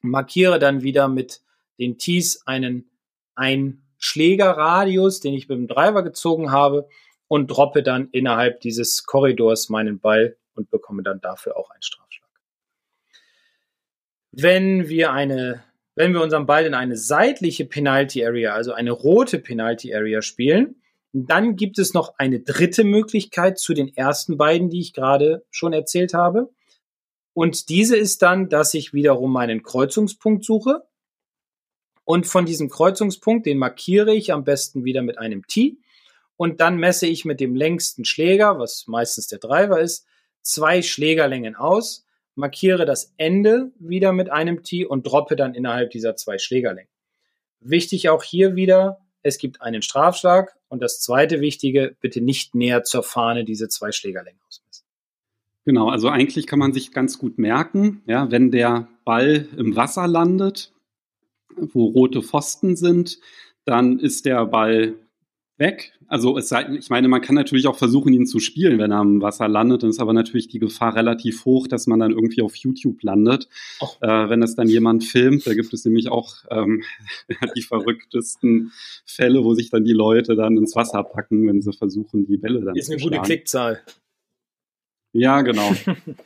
markiere 0.00 0.58
dann 0.58 0.82
wieder 0.82 1.08
mit 1.08 1.42
den 1.78 1.98
Tees 1.98 2.46
einen 2.46 2.90
Einschlägerradius, 3.34 5.20
den 5.20 5.34
ich 5.34 5.48
mit 5.48 5.58
dem 5.58 5.68
Driver 5.68 6.02
gezogen 6.02 6.50
habe 6.50 6.88
und 7.26 7.48
droppe 7.48 7.82
dann 7.82 8.08
innerhalb 8.10 8.60
dieses 8.60 9.04
Korridors 9.04 9.68
meinen 9.68 10.00
Ball 10.00 10.36
und 10.54 10.70
bekomme 10.70 11.02
dann 11.02 11.20
dafür 11.20 11.56
auch 11.56 11.70
einen 11.70 11.82
Strafschlag. 11.82 12.27
Wenn 14.32 14.88
wir 14.88 15.12
eine, 15.12 15.64
wenn 15.94 16.12
wir 16.12 16.22
unseren 16.22 16.46
Ball 16.46 16.66
in 16.66 16.74
eine 16.74 16.96
seitliche 16.96 17.64
Penalty 17.64 18.24
Area, 18.24 18.54
also 18.54 18.72
eine 18.72 18.92
rote 18.92 19.38
Penalty 19.38 19.94
Area 19.94 20.22
spielen, 20.22 20.82
dann 21.12 21.56
gibt 21.56 21.78
es 21.78 21.94
noch 21.94 22.14
eine 22.18 22.40
dritte 22.40 22.84
Möglichkeit 22.84 23.58
zu 23.58 23.74
den 23.74 23.94
ersten 23.96 24.36
beiden, 24.36 24.68
die 24.68 24.80
ich 24.80 24.92
gerade 24.92 25.44
schon 25.50 25.72
erzählt 25.72 26.14
habe. 26.14 26.50
Und 27.32 27.68
diese 27.68 27.96
ist 27.96 28.22
dann, 28.22 28.48
dass 28.48 28.74
ich 28.74 28.92
wiederum 28.92 29.32
meinen 29.32 29.62
Kreuzungspunkt 29.62 30.44
suche. 30.44 30.82
Und 32.04 32.26
von 32.26 32.46
diesem 32.46 32.68
Kreuzungspunkt, 32.68 33.46
den 33.46 33.58
markiere 33.58 34.14
ich 34.14 34.32
am 34.32 34.44
besten 34.44 34.84
wieder 34.84 35.02
mit 35.02 35.18
einem 35.18 35.46
T. 35.46 35.78
Und 36.36 36.60
dann 36.60 36.78
messe 36.78 37.06
ich 37.06 37.24
mit 37.24 37.40
dem 37.40 37.54
längsten 37.54 38.04
Schläger, 38.04 38.58
was 38.58 38.86
meistens 38.86 39.28
der 39.28 39.38
Driver 39.38 39.80
ist, 39.80 40.06
zwei 40.42 40.82
Schlägerlängen 40.82 41.54
aus, 41.54 42.06
markiere 42.38 42.86
das 42.86 43.12
Ende 43.16 43.72
wieder 43.80 44.12
mit 44.12 44.30
einem 44.30 44.62
T 44.62 44.86
und 44.86 45.06
droppe 45.06 45.34
dann 45.34 45.54
innerhalb 45.54 45.90
dieser 45.90 46.14
zwei 46.14 46.38
Schlägerlängen. 46.38 46.90
Wichtig 47.60 48.08
auch 48.08 48.22
hier 48.22 48.54
wieder, 48.54 49.00
es 49.22 49.38
gibt 49.38 49.60
einen 49.60 49.82
Strafschlag 49.82 50.56
und 50.68 50.80
das 50.80 51.00
zweite 51.00 51.40
Wichtige, 51.40 51.96
bitte 52.00 52.20
nicht 52.20 52.54
näher 52.54 52.84
zur 52.84 53.02
Fahne 53.02 53.44
diese 53.44 53.68
zwei 53.68 53.90
Schlägerlängen 53.90 54.40
ausmessen. 54.46 54.86
Genau, 55.64 55.88
also 55.88 56.08
eigentlich 56.08 56.46
kann 56.46 56.60
man 56.60 56.72
sich 56.72 56.92
ganz 56.92 57.18
gut 57.18 57.38
merken, 57.38 58.02
ja, 58.06 58.30
wenn 58.30 58.52
der 58.52 58.86
Ball 59.04 59.48
im 59.56 59.74
Wasser 59.74 60.06
landet, 60.06 60.72
wo 61.56 61.86
rote 61.86 62.22
Pfosten 62.22 62.76
sind, 62.76 63.18
dann 63.64 63.98
ist 63.98 64.24
der 64.24 64.46
Ball 64.46 64.94
weg. 65.58 65.92
Also 66.06 66.38
es 66.38 66.48
sei, 66.48 66.66
ich 66.78 66.88
meine, 66.88 67.08
man 67.08 67.20
kann 67.20 67.34
natürlich 67.34 67.66
auch 67.66 67.76
versuchen, 67.76 68.12
ihn 68.12 68.26
zu 68.26 68.38
spielen, 68.38 68.78
wenn 68.78 68.92
er 68.92 69.02
im 69.02 69.20
Wasser 69.20 69.48
landet. 69.48 69.82
Dann 69.82 69.90
ist 69.90 70.00
aber 70.00 70.12
natürlich 70.12 70.48
die 70.48 70.58
Gefahr 70.58 70.94
relativ 70.94 71.44
hoch, 71.44 71.66
dass 71.66 71.86
man 71.86 71.98
dann 71.98 72.12
irgendwie 72.12 72.42
auf 72.42 72.56
YouTube 72.56 73.02
landet. 73.02 73.48
Äh, 74.00 74.28
wenn 74.28 74.40
das 74.40 74.54
dann 74.54 74.68
jemand 74.68 75.04
filmt, 75.04 75.46
da 75.46 75.54
gibt 75.54 75.72
es 75.72 75.84
nämlich 75.84 76.08
auch 76.08 76.36
ähm, 76.50 76.82
die 77.56 77.62
verrücktesten 77.62 78.72
Fälle, 79.04 79.44
wo 79.44 79.54
sich 79.54 79.70
dann 79.70 79.84
die 79.84 79.92
Leute 79.92 80.36
dann 80.36 80.56
ins 80.56 80.74
Wasser 80.76 81.02
packen, 81.02 81.46
wenn 81.46 81.60
sie 81.60 81.72
versuchen, 81.72 82.26
die 82.26 82.38
Bälle 82.38 82.62
dann 82.62 82.76
ist 82.76 82.86
zu 82.86 82.94
Ist 82.94 83.02
eine 83.02 83.10
gute 83.10 83.22
Klickzahl. 83.22 83.82
Ja, 85.12 85.42
genau. 85.42 85.72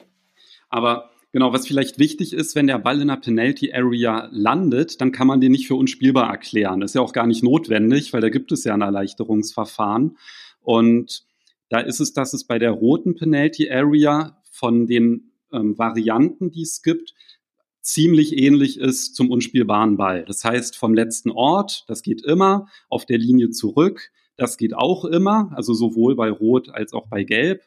aber 0.68 1.12
Genau, 1.33 1.55
was 1.55 1.66
vielleicht 1.66 1.99
wichtig 1.99 2.35
ist, 2.35 2.55
wenn 2.55 2.66
der 2.66 2.79
Ball 2.79 3.01
in 3.01 3.09
der 3.09 3.16
Penalty 3.16 3.73
Area 3.73 4.29
landet, 4.33 5.01
dann 5.01 5.12
kann 5.12 5.27
man 5.27 5.40
den 5.40 5.53
nicht 5.53 5.66
für 5.66 5.77
unspielbar 5.77 6.31
erklären. 6.31 6.81
Das 6.81 6.90
ist 6.90 6.95
ja 6.95 7.01
auch 7.01 7.14
gar 7.14 7.27
nicht 7.27 7.42
notwendig, 7.42 8.12
weil 8.12 8.21
da 8.21 8.29
gibt 8.29 8.53
es 8.53 8.64
ja 8.64 8.75
ein 8.75 8.83
Erleichterungsverfahren. 8.83 10.18
Und 10.61 11.25
da 11.71 11.81
ist 11.81 12.01
es, 12.01 12.12
dass 12.12 12.35
es 12.35 12.45
bei 12.45 12.59
der 12.59 12.73
roten 12.73 13.14
Penalty 13.14 13.71
Area 13.71 14.42
von 14.51 14.87
den 14.87 15.33
ähm, 15.53 15.79
Varianten, 15.79 16.51
die 16.51 16.62
es 16.62 16.83
gibt, 16.83 17.14
ziemlich 17.81 18.37
ähnlich 18.37 18.79
ist 18.79 19.16
zum 19.16 19.31
unspielbaren 19.31 19.97
Ball. 19.97 20.27
Das 20.27 20.45
heißt, 20.45 20.77
vom 20.77 20.92
letzten 20.92 21.31
Ort, 21.31 21.85
das 21.88 22.03
geht 22.03 22.23
immer, 22.23 22.68
auf 22.90 23.07
der 23.07 23.16
Linie 23.16 23.51
zurück, 23.51 24.11
das 24.37 24.59
geht 24.59 24.75
auch 24.75 25.07
immer, 25.07 25.51
also 25.55 25.73
sowohl 25.73 26.14
bei 26.14 26.31
Rot 26.31 26.68
als 26.68 26.92
auch 26.92 27.09
bei 27.09 27.25
Gelb 27.25 27.62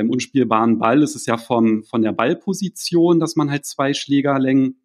beim 0.00 0.08
unspielbaren 0.08 0.78
Ball 0.78 1.02
ist 1.02 1.14
es 1.14 1.26
ja 1.26 1.36
von, 1.36 1.82
von 1.84 2.00
der 2.00 2.12
Ballposition, 2.12 3.20
dass 3.20 3.36
man 3.36 3.50
halt 3.50 3.66
zwei 3.66 3.92
Schlägerlängen 3.92 4.80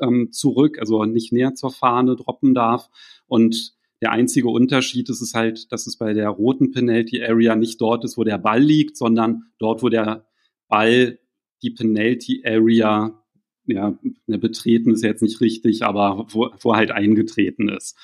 ähm, 0.00 0.32
zurück, 0.32 0.80
also 0.80 1.04
nicht 1.04 1.32
näher 1.32 1.54
zur 1.54 1.70
Fahne 1.70 2.16
droppen 2.16 2.52
darf. 2.52 2.90
Und 3.28 3.74
der 4.00 4.10
einzige 4.10 4.48
Unterschied 4.48 5.08
ist 5.10 5.20
es 5.20 5.34
halt, 5.34 5.70
dass 5.70 5.86
es 5.86 5.96
bei 5.96 6.12
der 6.12 6.28
roten 6.28 6.72
Penalty 6.72 7.22
Area 7.22 7.54
nicht 7.54 7.80
dort 7.80 8.04
ist, 8.04 8.18
wo 8.18 8.24
der 8.24 8.38
Ball 8.38 8.60
liegt, 8.60 8.96
sondern 8.96 9.44
dort, 9.58 9.84
wo 9.84 9.88
der 9.88 10.26
Ball 10.66 11.20
die 11.62 11.70
Penalty 11.70 12.42
Area 12.44 13.22
ja, 13.66 13.96
ne, 14.26 14.38
betreten 14.38 14.90
ist 14.90 15.04
jetzt 15.04 15.22
nicht 15.22 15.40
richtig, 15.40 15.84
aber 15.84 16.26
wo, 16.30 16.50
wo 16.60 16.74
halt 16.74 16.90
eingetreten 16.90 17.68
ist. 17.68 17.96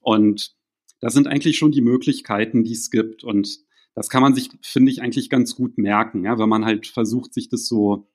Und 0.00 0.54
das 1.00 1.14
sind 1.14 1.26
eigentlich 1.26 1.56
schon 1.56 1.72
die 1.72 1.80
Möglichkeiten, 1.80 2.64
die 2.64 2.72
es 2.72 2.90
gibt. 2.90 3.24
Und 3.24 3.60
das 3.96 4.10
kann 4.10 4.22
man 4.22 4.34
sich, 4.34 4.50
finde 4.60 4.92
ich, 4.92 5.00
eigentlich 5.00 5.30
ganz 5.30 5.56
gut 5.56 5.78
merken, 5.78 6.22
ja, 6.22 6.38
wenn 6.38 6.50
man 6.50 6.66
halt 6.66 6.86
versucht, 6.86 7.32
sich 7.32 7.48
das 7.48 7.66
so 7.66 8.06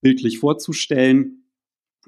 bildlich 0.00 0.38
vorzustellen. 0.38 1.48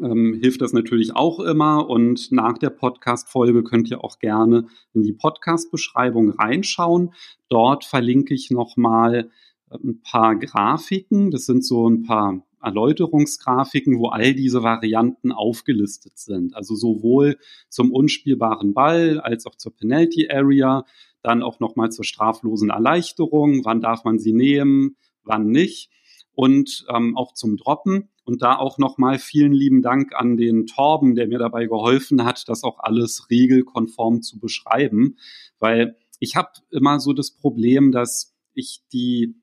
Ähm, 0.00 0.38
hilft 0.40 0.60
das 0.60 0.72
natürlich 0.72 1.16
auch 1.16 1.40
immer. 1.40 1.88
Und 1.90 2.30
nach 2.30 2.56
der 2.56 2.70
Podcast-Folge 2.70 3.64
könnt 3.64 3.90
ihr 3.90 4.04
auch 4.04 4.20
gerne 4.20 4.68
in 4.92 5.02
die 5.02 5.12
Podcast-Beschreibung 5.12 6.30
reinschauen. 6.30 7.12
Dort 7.48 7.84
verlinke 7.84 8.34
ich 8.34 8.50
nochmal 8.50 9.30
äh, 9.70 9.76
ein 9.76 10.00
paar 10.02 10.36
Grafiken. 10.36 11.32
Das 11.32 11.46
sind 11.46 11.64
so 11.64 11.88
ein 11.88 12.02
paar 12.02 12.46
Erläuterungsgrafiken, 12.64 13.98
wo 13.98 14.08
all 14.08 14.34
diese 14.34 14.62
Varianten 14.62 15.32
aufgelistet 15.32 16.18
sind. 16.18 16.56
Also 16.56 16.74
sowohl 16.74 17.38
zum 17.68 17.92
unspielbaren 17.92 18.74
Ball 18.74 19.20
als 19.20 19.46
auch 19.46 19.54
zur 19.54 19.74
Penalty 19.74 20.28
Area, 20.30 20.84
dann 21.22 21.42
auch 21.42 21.60
nochmal 21.60 21.90
zur 21.90 22.04
straflosen 22.04 22.70
Erleichterung, 22.70 23.64
wann 23.64 23.80
darf 23.80 24.04
man 24.04 24.18
sie 24.18 24.32
nehmen, 24.32 24.96
wann 25.22 25.46
nicht 25.46 25.90
und 26.34 26.84
ähm, 26.94 27.16
auch 27.16 27.32
zum 27.32 27.56
Droppen. 27.56 28.10
Und 28.24 28.42
da 28.42 28.56
auch 28.56 28.78
nochmal 28.78 29.18
vielen 29.18 29.52
lieben 29.52 29.82
Dank 29.82 30.14
an 30.14 30.36
den 30.36 30.66
Torben, 30.66 31.14
der 31.14 31.28
mir 31.28 31.38
dabei 31.38 31.66
geholfen 31.66 32.24
hat, 32.24 32.48
das 32.48 32.64
auch 32.64 32.78
alles 32.78 33.28
regelkonform 33.30 34.22
zu 34.22 34.38
beschreiben, 34.38 35.16
weil 35.58 35.96
ich 36.20 36.36
habe 36.36 36.48
immer 36.70 37.00
so 37.00 37.12
das 37.12 37.32
Problem, 37.32 37.92
dass 37.92 38.34
ich 38.54 38.82
die 38.92 39.34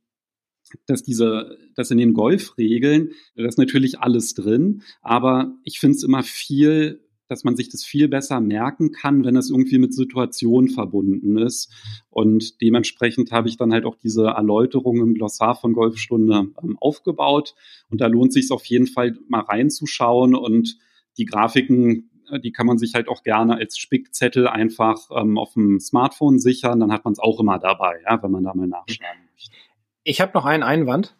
dass 0.85 1.03
diese, 1.03 1.57
dass 1.75 1.91
in 1.91 1.97
den 1.97 2.13
Golfregeln, 2.13 3.11
da 3.35 3.45
ist 3.45 3.57
natürlich 3.57 3.99
alles 3.99 4.33
drin, 4.33 4.83
aber 5.01 5.55
ich 5.63 5.79
finde 5.79 5.97
es 5.97 6.03
immer 6.03 6.23
viel 6.23 7.01
dass 7.31 7.45
man 7.45 7.55
sich 7.55 7.69
das 7.69 7.85
viel 7.85 8.09
besser 8.09 8.41
merken 8.41 8.91
kann, 8.91 9.23
wenn 9.23 9.37
es 9.37 9.49
irgendwie 9.49 9.77
mit 9.77 9.93
Situationen 9.93 10.69
verbunden 10.69 11.37
ist. 11.37 11.71
Und 12.09 12.59
dementsprechend 12.59 13.31
habe 13.31 13.47
ich 13.47 13.55
dann 13.55 13.71
halt 13.71 13.85
auch 13.85 13.95
diese 13.95 14.25
Erläuterung 14.25 14.97
im 14.97 15.13
Glossar 15.13 15.55
von 15.55 15.71
Golfstunde 15.71 16.51
ähm, 16.61 16.77
aufgebaut. 16.81 17.55
Und 17.89 18.01
da 18.01 18.07
lohnt 18.07 18.33
sich 18.33 18.43
es 18.43 18.51
auf 18.51 18.65
jeden 18.65 18.85
Fall 18.85 19.17
mal 19.29 19.39
reinzuschauen 19.39 20.35
und 20.35 20.77
die 21.17 21.23
Grafiken 21.23 22.09
äh, 22.29 22.41
die 22.41 22.51
kann 22.51 22.67
man 22.67 22.77
sich 22.77 22.95
halt 22.95 23.07
auch 23.07 23.23
gerne 23.23 23.55
als 23.55 23.77
Spickzettel 23.77 24.49
einfach 24.49 25.09
ähm, 25.15 25.37
auf 25.37 25.53
dem 25.53 25.79
Smartphone 25.79 26.37
sichern. 26.37 26.81
Dann 26.81 26.91
hat 26.91 27.05
man 27.05 27.13
es 27.13 27.19
auch 27.19 27.39
immer 27.39 27.59
dabei, 27.59 28.01
ja, 28.05 28.21
wenn 28.21 28.31
man 28.31 28.43
da 28.43 28.53
mal 28.53 28.67
nachschauen 28.67 29.19
möchte. 29.31 29.55
Ich 30.03 30.21
habe 30.21 30.31
noch 30.33 30.45
einen 30.45 30.63
Einwand. 30.63 31.15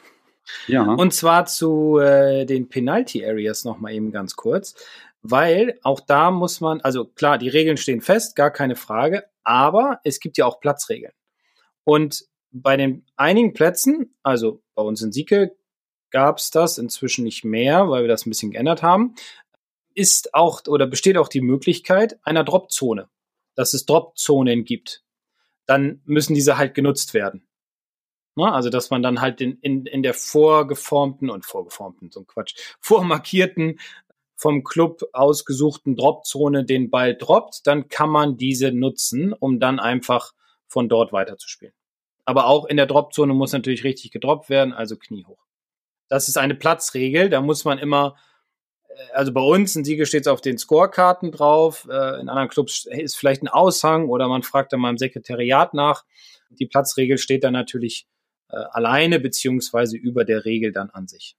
ja. 0.66 0.82
Und 0.82 1.14
zwar 1.14 1.46
zu 1.46 1.98
äh, 1.98 2.44
den 2.44 2.68
Penalty 2.68 3.24
Areas 3.24 3.64
noch 3.64 3.78
mal 3.78 3.92
eben 3.92 4.12
ganz 4.12 4.36
kurz 4.36 4.74
weil 5.30 5.78
auch 5.82 6.00
da 6.00 6.30
muss 6.30 6.60
man, 6.60 6.80
also 6.80 7.04
klar, 7.04 7.38
die 7.38 7.48
Regeln 7.48 7.76
stehen 7.76 8.00
fest, 8.00 8.36
gar 8.36 8.50
keine 8.50 8.76
Frage, 8.76 9.24
aber 9.44 10.00
es 10.04 10.20
gibt 10.20 10.38
ja 10.38 10.46
auch 10.46 10.60
Platzregeln. 10.60 11.12
Und 11.84 12.24
bei 12.50 12.76
den 12.76 13.04
einigen 13.16 13.52
Plätzen, 13.52 14.16
also 14.22 14.62
bei 14.74 14.82
uns 14.82 15.02
in 15.02 15.12
Sieke 15.12 15.56
gab 16.10 16.38
es 16.38 16.50
das 16.50 16.78
inzwischen 16.78 17.24
nicht 17.24 17.44
mehr, 17.44 17.88
weil 17.88 18.02
wir 18.02 18.08
das 18.08 18.26
ein 18.26 18.30
bisschen 18.30 18.52
geändert 18.52 18.82
haben, 18.82 19.14
ist 19.94 20.34
auch 20.34 20.62
oder 20.66 20.86
besteht 20.86 21.16
auch 21.16 21.28
die 21.28 21.40
Möglichkeit 21.40 22.18
einer 22.22 22.44
Dropzone, 22.44 23.08
dass 23.54 23.74
es 23.74 23.86
Dropzonen 23.86 24.64
gibt. 24.64 25.02
Dann 25.66 26.00
müssen 26.04 26.34
diese 26.34 26.58
halt 26.58 26.74
genutzt 26.74 27.14
werden. 27.14 27.45
Na, 28.36 28.52
also, 28.52 28.68
dass 28.68 28.90
man 28.90 29.02
dann 29.02 29.22
halt 29.22 29.40
in, 29.40 29.58
in, 29.60 29.86
in 29.86 30.02
der 30.02 30.12
vorgeformten 30.12 31.30
und 31.30 31.46
vorgeformten, 31.46 32.10
so 32.10 32.20
ein 32.20 32.26
Quatsch, 32.26 32.54
vormarkierten, 32.80 33.80
vom 34.36 34.62
Club 34.62 35.02
ausgesuchten 35.14 35.96
Dropzone 35.96 36.64
den 36.64 36.90
Ball 36.90 37.16
droppt, 37.16 37.66
dann 37.66 37.88
kann 37.88 38.10
man 38.10 38.36
diese 38.36 38.70
nutzen, 38.72 39.32
um 39.32 39.58
dann 39.58 39.80
einfach 39.80 40.34
von 40.66 40.90
dort 40.90 41.12
weiterzuspielen. 41.12 41.72
Aber 42.26 42.46
auch 42.46 42.66
in 42.66 42.76
der 42.76 42.86
Dropzone 42.86 43.32
muss 43.32 43.52
natürlich 43.52 43.84
richtig 43.84 44.10
gedroppt 44.10 44.50
werden, 44.50 44.74
also 44.74 44.96
Knie 44.96 45.24
hoch. 45.24 45.46
Das 46.08 46.28
ist 46.28 46.36
eine 46.36 46.54
Platzregel, 46.54 47.30
da 47.30 47.40
muss 47.40 47.64
man 47.64 47.78
immer, 47.78 48.16
äh, 48.88 49.12
also 49.14 49.32
bei 49.32 49.40
uns 49.40 49.74
in 49.76 49.84
Siege 49.84 50.04
steht 50.04 50.22
es 50.22 50.26
auf 50.26 50.42
den 50.42 50.58
Scorekarten 50.58 51.32
drauf, 51.32 51.88
äh, 51.90 52.20
in 52.20 52.28
anderen 52.28 52.50
Clubs 52.50 52.84
ist 52.84 53.16
vielleicht 53.16 53.42
ein 53.42 53.48
Aushang 53.48 54.10
oder 54.10 54.28
man 54.28 54.42
fragt 54.42 54.74
dann 54.74 54.80
mal 54.80 54.90
im 54.90 54.98
Sekretariat 54.98 55.72
nach. 55.72 56.04
Die 56.50 56.66
Platzregel 56.66 57.16
steht 57.16 57.42
dann 57.42 57.54
natürlich 57.54 58.06
äh, 58.48 58.56
alleine 58.70 59.20
beziehungsweise 59.20 59.96
über 59.96 60.24
der 60.24 60.44
Regel 60.44 60.72
dann 60.72 60.90
an 60.90 61.08
sich. 61.08 61.36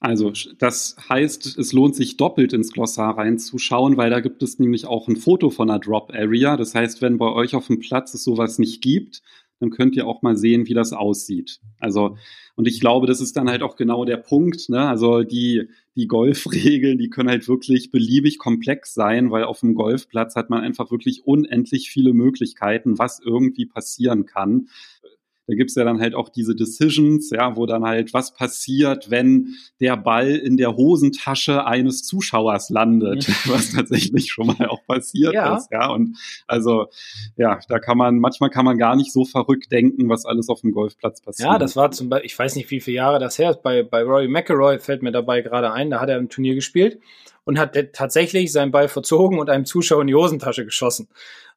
Also 0.00 0.32
das 0.58 0.96
heißt, 1.10 1.58
es 1.58 1.72
lohnt 1.74 1.94
sich 1.94 2.16
doppelt 2.16 2.54
ins 2.54 2.72
Glossar 2.72 3.18
reinzuschauen, 3.18 3.98
weil 3.98 4.08
da 4.08 4.20
gibt 4.20 4.42
es 4.42 4.58
nämlich 4.58 4.86
auch 4.86 5.08
ein 5.08 5.16
Foto 5.16 5.50
von 5.50 5.68
einer 5.68 5.78
Drop 5.78 6.10
Area. 6.14 6.56
Das 6.56 6.74
heißt, 6.74 7.02
wenn 7.02 7.18
bei 7.18 7.30
euch 7.30 7.54
auf 7.54 7.66
dem 7.66 7.80
Platz 7.80 8.14
es 8.14 8.24
sowas 8.24 8.58
nicht 8.58 8.80
gibt, 8.82 9.20
dann 9.60 9.68
könnt 9.68 9.94
ihr 9.94 10.06
auch 10.06 10.22
mal 10.22 10.38
sehen, 10.38 10.66
wie 10.66 10.74
das 10.74 10.94
aussieht. 10.94 11.60
Also, 11.78 12.16
und 12.56 12.66
ich 12.66 12.80
glaube, 12.80 13.06
das 13.06 13.20
ist 13.20 13.36
dann 13.36 13.50
halt 13.50 13.62
auch 13.62 13.76
genau 13.76 14.06
der 14.06 14.16
Punkt. 14.16 14.70
Ne? 14.70 14.80
Also 14.88 15.22
die, 15.22 15.68
die 15.96 16.06
Golfregeln, 16.06 16.96
die 16.96 17.10
können 17.10 17.28
halt 17.28 17.46
wirklich 17.46 17.90
beliebig 17.90 18.38
komplex 18.38 18.94
sein, 18.94 19.30
weil 19.30 19.44
auf 19.44 19.60
dem 19.60 19.74
Golfplatz 19.74 20.34
hat 20.34 20.48
man 20.48 20.62
einfach 20.62 20.90
wirklich 20.90 21.26
unendlich 21.26 21.90
viele 21.90 22.14
Möglichkeiten, 22.14 22.98
was 22.98 23.20
irgendwie 23.20 23.66
passieren 23.66 24.24
kann. 24.24 24.68
Da 25.50 25.56
gibt's 25.56 25.74
ja 25.74 25.82
dann 25.82 26.00
halt 26.00 26.14
auch 26.14 26.28
diese 26.28 26.54
Decisions, 26.54 27.30
ja, 27.30 27.56
wo 27.56 27.66
dann 27.66 27.84
halt 27.84 28.14
was 28.14 28.32
passiert, 28.32 29.10
wenn 29.10 29.56
der 29.80 29.96
Ball 29.96 30.30
in 30.30 30.56
der 30.56 30.76
Hosentasche 30.76 31.66
eines 31.66 32.04
Zuschauers 32.04 32.70
landet, 32.70 33.26
was 33.48 33.72
tatsächlich 33.72 34.30
schon 34.30 34.46
mal 34.46 34.68
auch 34.68 34.86
passiert 34.86 35.34
ja. 35.34 35.56
ist, 35.56 35.72
ja. 35.72 35.90
Und 35.90 36.16
also, 36.46 36.86
ja, 37.36 37.58
da 37.68 37.80
kann 37.80 37.98
man, 37.98 38.20
manchmal 38.20 38.48
kann 38.50 38.64
man 38.64 38.78
gar 38.78 38.94
nicht 38.94 39.12
so 39.12 39.24
verrückt 39.24 39.72
denken, 39.72 40.08
was 40.08 40.24
alles 40.24 40.48
auf 40.48 40.60
dem 40.60 40.70
Golfplatz 40.70 41.20
passiert. 41.20 41.48
Ja, 41.48 41.58
das 41.58 41.74
war 41.74 41.90
zum 41.90 42.08
Beispiel, 42.08 42.26
ich 42.26 42.38
weiß 42.38 42.54
nicht, 42.54 42.70
wie 42.70 42.80
viele 42.80 42.98
Jahre 42.98 43.18
das 43.18 43.36
her 43.36 43.50
ist, 43.50 43.62
bei, 43.62 43.82
bei 43.82 44.02
Rory 44.02 44.28
McElroy 44.28 44.78
fällt 44.78 45.02
mir 45.02 45.10
dabei 45.10 45.40
gerade 45.40 45.72
ein, 45.72 45.90
da 45.90 46.00
hat 46.00 46.08
er 46.08 46.18
im 46.18 46.28
Turnier 46.28 46.54
gespielt 46.54 47.00
und 47.42 47.58
hat 47.58 47.76
tatsächlich 47.92 48.52
seinen 48.52 48.70
Ball 48.70 48.86
verzogen 48.86 49.40
und 49.40 49.50
einem 49.50 49.64
Zuschauer 49.64 50.02
in 50.02 50.06
die 50.06 50.14
Hosentasche 50.14 50.64
geschossen. 50.64 51.08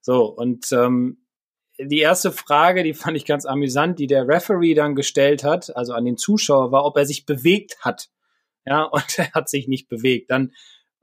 So, 0.02 0.26
und 0.26 0.72
ähm, 0.72 1.18
die 1.80 2.00
erste 2.00 2.32
Frage, 2.32 2.84
die 2.84 2.94
fand 2.94 3.18
ich 3.18 3.26
ganz 3.26 3.46
amüsant, 3.46 4.00
die 4.00 4.08
der 4.08 4.28
Referee 4.28 4.74
dann 4.74 4.96
gestellt 4.96 5.44
hat, 5.44 5.76
also 5.76 5.94
an 5.94 6.06
den 6.06 6.18
Zuschauer, 6.18 6.72
war, 6.72 6.86
ob 6.86 6.98
er 6.98 7.06
sich 7.06 7.26
bewegt 7.26 7.78
hat. 7.82 8.10
Ja, 8.66 8.84
und 8.92 9.18
er 9.18 9.32
hat 9.32 9.50
sich 9.50 9.68
nicht 9.68 9.90
bewegt. 9.90 10.32
Dann 10.32 10.52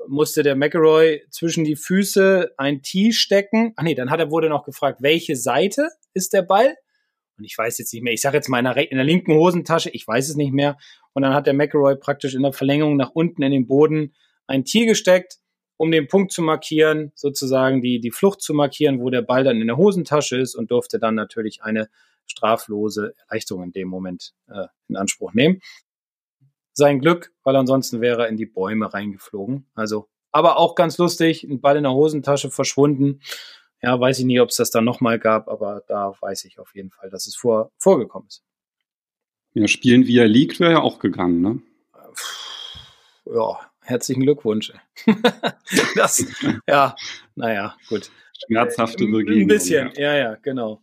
musste 0.09 0.42
der 0.42 0.56
McElroy 0.56 1.22
zwischen 1.30 1.64
die 1.64 1.76
Füße 1.76 2.54
ein 2.56 2.83
Tee 2.83 3.12
stecken. 3.12 3.74
Ach 3.76 3.83
nee, 3.83 3.94
dann 3.94 4.11
hat 4.11 4.20
er 4.20 4.30
wurde 4.30 4.48
noch 4.48 4.64
gefragt, 4.64 5.02
welche 5.02 5.37
Seite 5.37 5.88
ist 6.14 6.33
der 6.33 6.42
Ball? 6.42 6.74
Und 7.37 7.44
ich 7.44 7.56
weiß 7.56 7.78
jetzt 7.78 7.92
nicht 7.92 8.02
mehr. 8.02 8.12
Ich 8.12 8.20
sage 8.20 8.37
jetzt 8.37 8.48
mal 8.48 8.59
in 8.59 8.64
der, 8.64 8.90
in 8.90 8.96
der 8.96 9.04
linken 9.04 9.35
Hosentasche, 9.35 9.90
ich 9.90 10.06
weiß 10.06 10.28
es 10.28 10.37
nicht 10.37 10.52
mehr. 10.52 10.78
Und 11.12 11.22
dann 11.22 11.35
hat 11.35 11.46
der 11.46 11.54
McElroy 11.54 11.96
praktisch 11.96 12.35
in 12.35 12.42
der 12.42 12.52
Verlängerung 12.52 12.96
nach 12.96 13.11
unten 13.11 13.42
in 13.42 13.52
den 13.52 13.66
Boden 13.66 14.14
ein 14.46 14.64
Tee 14.64 14.87
gesteckt 14.87 15.38
um 15.80 15.90
den 15.90 16.08
Punkt 16.08 16.30
zu 16.30 16.42
markieren, 16.42 17.10
sozusagen 17.14 17.80
die, 17.80 18.00
die 18.00 18.10
Flucht 18.10 18.42
zu 18.42 18.52
markieren, 18.52 19.00
wo 19.00 19.08
der 19.08 19.22
Ball 19.22 19.44
dann 19.44 19.62
in 19.62 19.66
der 19.66 19.78
Hosentasche 19.78 20.36
ist 20.36 20.54
und 20.54 20.70
durfte 20.70 20.98
dann 20.98 21.14
natürlich 21.14 21.62
eine 21.62 21.88
straflose 22.26 23.14
Erleichterung 23.16 23.62
in 23.62 23.72
dem 23.72 23.88
Moment 23.88 24.34
äh, 24.48 24.66
in 24.88 24.96
Anspruch 24.96 25.32
nehmen. 25.32 25.62
Sein 26.74 27.00
Glück, 27.00 27.32
weil 27.44 27.56
ansonsten 27.56 28.02
wäre 28.02 28.24
er 28.24 28.28
in 28.28 28.36
die 28.36 28.44
Bäume 28.44 28.92
reingeflogen. 28.92 29.70
Also, 29.74 30.06
aber 30.32 30.58
auch 30.58 30.74
ganz 30.74 30.98
lustig, 30.98 31.44
ein 31.44 31.62
Ball 31.62 31.78
in 31.78 31.84
der 31.84 31.94
Hosentasche 31.94 32.50
verschwunden. 32.50 33.22
Ja, 33.80 33.98
weiß 33.98 34.18
ich 34.18 34.26
nicht, 34.26 34.42
ob 34.42 34.50
es 34.50 34.56
das 34.56 34.70
dann 34.70 34.84
nochmal 34.84 35.18
gab, 35.18 35.48
aber 35.48 35.82
da 35.88 36.12
weiß 36.20 36.44
ich 36.44 36.58
auf 36.58 36.74
jeden 36.74 36.90
Fall, 36.90 37.08
dass 37.08 37.26
es 37.26 37.36
vor, 37.36 37.72
vorgekommen 37.78 38.28
ist. 38.28 38.44
Ja, 39.54 39.66
spielen 39.66 40.06
wie 40.06 40.18
er 40.18 40.28
liegt 40.28 40.60
wäre 40.60 40.72
ja 40.72 40.80
auch 40.82 40.98
gegangen, 40.98 41.40
ne? 41.40 41.62
Ja, 43.24 43.69
herzlichen 43.90 44.22
Glückwunsch. 44.22 44.72
das, 45.96 46.24
ja, 46.66 46.94
naja, 47.35 47.76
gut. 47.88 48.11
Schmerzhafte 48.46 49.05
Begegnung. 49.05 49.42
Ein 49.42 49.46
bisschen, 49.46 49.90
ja, 49.96 50.16
ja, 50.16 50.35
genau. 50.37 50.83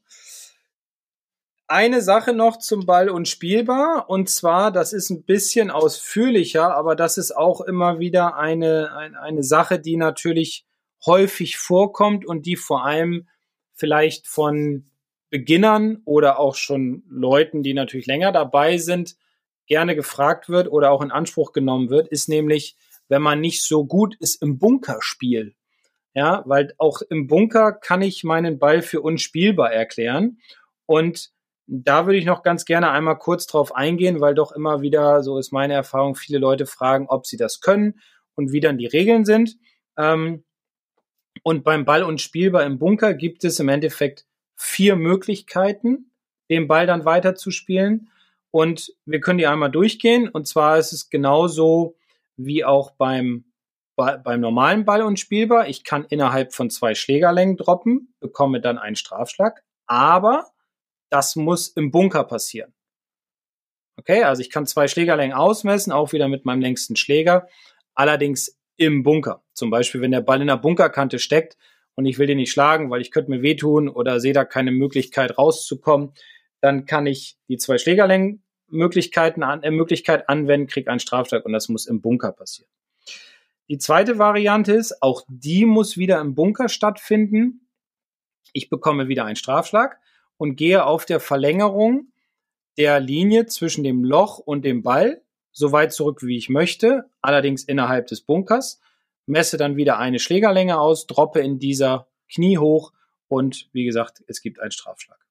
Eine 1.70 2.02
Sache 2.02 2.34
noch 2.34 2.60
zum 2.60 2.86
Ball 2.86 3.10
und 3.10 3.28
spielbar, 3.28 4.10
und 4.10 4.30
zwar, 4.30 4.72
das 4.72 4.94
ist 4.94 5.10
ein 5.10 5.24
bisschen 5.24 5.70
ausführlicher, 5.70 6.74
aber 6.74 6.96
das 6.96 7.18
ist 7.18 7.36
auch 7.36 7.60
immer 7.62 8.00
wieder 8.00 8.38
eine, 8.38 8.96
eine, 8.96 9.22
eine 9.22 9.44
Sache, 9.44 9.80
die 9.80 9.98
natürlich 9.98 10.66
häufig 11.06 11.58
vorkommt 11.58 12.26
und 12.26 12.46
die 12.46 12.56
vor 12.56 12.86
allem 12.86 13.28
vielleicht 13.74 14.28
von 14.28 14.90
Beginnern 15.30 16.02
oder 16.06 16.40
auch 16.40 16.56
schon 16.56 17.04
Leuten, 17.10 17.64
die 17.64 17.74
natürlich 17.74 18.06
länger 18.06 18.32
dabei 18.32 18.78
sind, 18.78 19.18
gerne 19.68 19.96
gefragt 19.96 20.48
wird 20.48 20.70
oder 20.72 20.92
auch 20.92 21.02
in 21.02 21.12
Anspruch 21.12 21.52
genommen 21.52 21.90
wird, 21.90 22.08
ist 22.08 22.30
nämlich 22.30 22.78
wenn 23.10 23.22
man 23.22 23.40
nicht 23.40 23.64
so 23.64 23.86
gut 23.86 24.16
ist 24.20 24.42
im 24.42 24.60
Bunkerspiel. 24.60 25.56
Ja, 26.14 26.44
weil 26.46 26.74
auch 26.78 27.02
im 27.10 27.28
Bunker 27.28 27.74
kann 27.74 28.02
ich 28.02 28.24
meinen 28.24 28.58
Ball 28.58 28.82
für 28.82 29.02
unspielbar 29.02 29.72
erklären. 29.72 30.40
Und 30.88 31.32
da 31.68 32.06
würde 32.06 32.18
ich 32.18 32.26
noch 32.26 32.44
ganz 32.44 32.66
gerne 32.66 32.92
einmal 32.92 33.18
kurz 33.18 33.46
drauf 33.46 33.76
eingehen, 33.76 34.22
weil 34.22 34.34
doch 34.34 34.52
immer 34.52 34.82
wieder, 34.82 35.22
so 35.22 35.38
ist 35.38 35.52
meine 35.52 35.74
Erfahrung, 35.74 36.16
viele 36.16 36.40
Leute 36.40 36.66
fragen, 36.66 37.08
ob 37.08 37.28
sie 37.28 37.38
das 37.38 37.60
können 37.60 38.00
und 38.36 38.52
wie 38.52 38.62
dann 38.62 38.78
die 38.78 38.88
Regeln 38.88 39.26
sind. 39.26 39.58
Ähm, 39.98 40.44
und 41.44 41.64
beim 41.64 41.86
Ball 41.86 42.04
unspielbar 42.04 42.66
im 42.66 42.80
Bunker 42.80 43.14
gibt 43.14 43.44
es 43.44 43.60
im 43.60 43.70
Endeffekt 43.70 44.26
vier 44.56 44.96
Möglichkeiten, 44.96 46.12
den 46.50 46.68
Ball 46.68 46.88
dann 46.88 47.06
weiterzuspielen. 47.06 48.10
Und 48.50 48.94
wir 49.06 49.20
können 49.20 49.38
die 49.38 49.48
einmal 49.48 49.70
durchgehen. 49.70 50.30
Und 50.30 50.48
zwar 50.48 50.78
ist 50.78 50.94
es 50.94 51.10
genauso 51.10 51.96
wie 52.38 52.64
auch 52.64 52.92
beim, 52.92 53.46
beim 53.96 54.40
normalen 54.40 54.86
Ball 54.86 55.02
unspielbar. 55.02 55.68
Ich 55.68 55.84
kann 55.84 56.06
innerhalb 56.06 56.54
von 56.54 56.70
zwei 56.70 56.96
Schlägerlängen 56.96 57.58
droppen, 57.58 58.14
bekomme 58.20 58.62
dann 58.62 58.78
einen 58.78 58.96
Strafschlag, 58.96 59.64
aber 59.88 60.48
das 61.10 61.36
muss 61.36 61.70
im 61.70 61.92
Bunker 61.92 62.24
passieren. 62.24 62.74
Okay, 64.00 64.24
also 64.24 64.42
ich 64.42 64.52
kann 64.52 64.68
zwei 64.68 64.88
Schlägerlängen 64.88 65.36
ausmessen, 65.36 65.92
auch 65.92 66.14
wieder 66.14 66.28
mit 66.28 66.46
meinem 66.46 66.62
längsten 66.62 66.96
Schläger, 66.96 67.48
allerdings 67.96 68.60
im 68.78 69.02
Bunker. 69.02 69.44
Zum 69.54 69.72
Beispiel, 69.72 70.02
wenn 70.02 70.12
der 70.12 70.22
Ball 70.22 70.40
in 70.40 70.48
der 70.48 70.58
Bunkerkante 70.58 71.18
steckt 71.18 71.58
und 71.96 72.06
ich 72.06 72.20
will 72.20 72.28
den 72.28 72.38
nicht 72.38 72.52
schlagen, 72.52 72.92
weil 72.92 73.02
ich 73.02 73.10
könnte 73.10 73.32
mir 73.32 73.42
wehtun 73.42 73.90
oder 73.90 74.20
sehe 74.20 74.34
da 74.34 74.46
keine 74.46 74.72
Möglichkeit 74.72 75.38
rauszukommen, 75.40 76.14
dann 76.62 76.86
kann 76.86 77.08
ich 77.08 77.38
die 77.48 77.58
zwei 77.58 77.80
Schlägerlängen 77.80 78.44
Möglichkeiten 78.70 79.44
an, 79.44 79.64
äh, 79.64 79.72
Möglichkeit 79.72 80.30
anwenden, 80.30 80.68
krieg 80.68 80.88
einen 80.88 81.00
Strafschlag 81.00 81.46
und 81.46 81.54
das 81.54 81.70
muss 81.70 81.86
im 81.86 82.02
Bunker 82.02 82.32
passieren. 82.32 82.70
Die 83.70 83.78
zweite 83.78 84.18
Variante 84.18 84.74
ist, 84.74 85.02
auch 85.02 85.24
die 85.28 85.66
muss 85.66 85.98
wieder 85.98 86.22
im 86.22 86.36
Bunker 86.36 86.70
stattfinden. 86.70 87.68
Ich 88.54 88.70
bekomme 88.70 89.08
wieder 89.08 89.26
einen 89.26 89.36
Strafschlag 89.36 90.00
und 90.38 90.56
gehe 90.56 90.86
auf 90.86 91.06
der 91.06 91.20
Verlängerung 91.20 92.12
der 92.78 93.00
Linie 93.00 93.48
zwischen 93.48 93.84
dem 93.84 94.06
Loch 94.06 94.38
und 94.38 94.64
dem 94.64 94.84
Ball 94.84 95.22
so 95.52 95.72
weit 95.72 95.92
zurück, 95.92 96.22
wie 96.22 96.38
ich 96.38 96.50
möchte, 96.50 97.10
allerdings 97.22 97.64
innerhalb 97.64 98.08
des 98.08 98.22
Bunkers, 98.22 98.80
messe 99.26 99.58
dann 99.58 99.76
wieder 99.76 99.98
eine 99.98 100.20
Schlägerlänge 100.20 100.80
aus, 100.80 101.08
droppe 101.08 101.40
in 101.40 101.58
dieser 101.60 102.08
Knie 102.32 102.60
hoch 102.60 102.94
und 103.28 103.68
wie 103.74 103.86
gesagt, 103.86 104.24
es 104.28 104.42
gibt 104.42 104.60
einen 104.60 104.72
Strafschlag. 104.72 105.27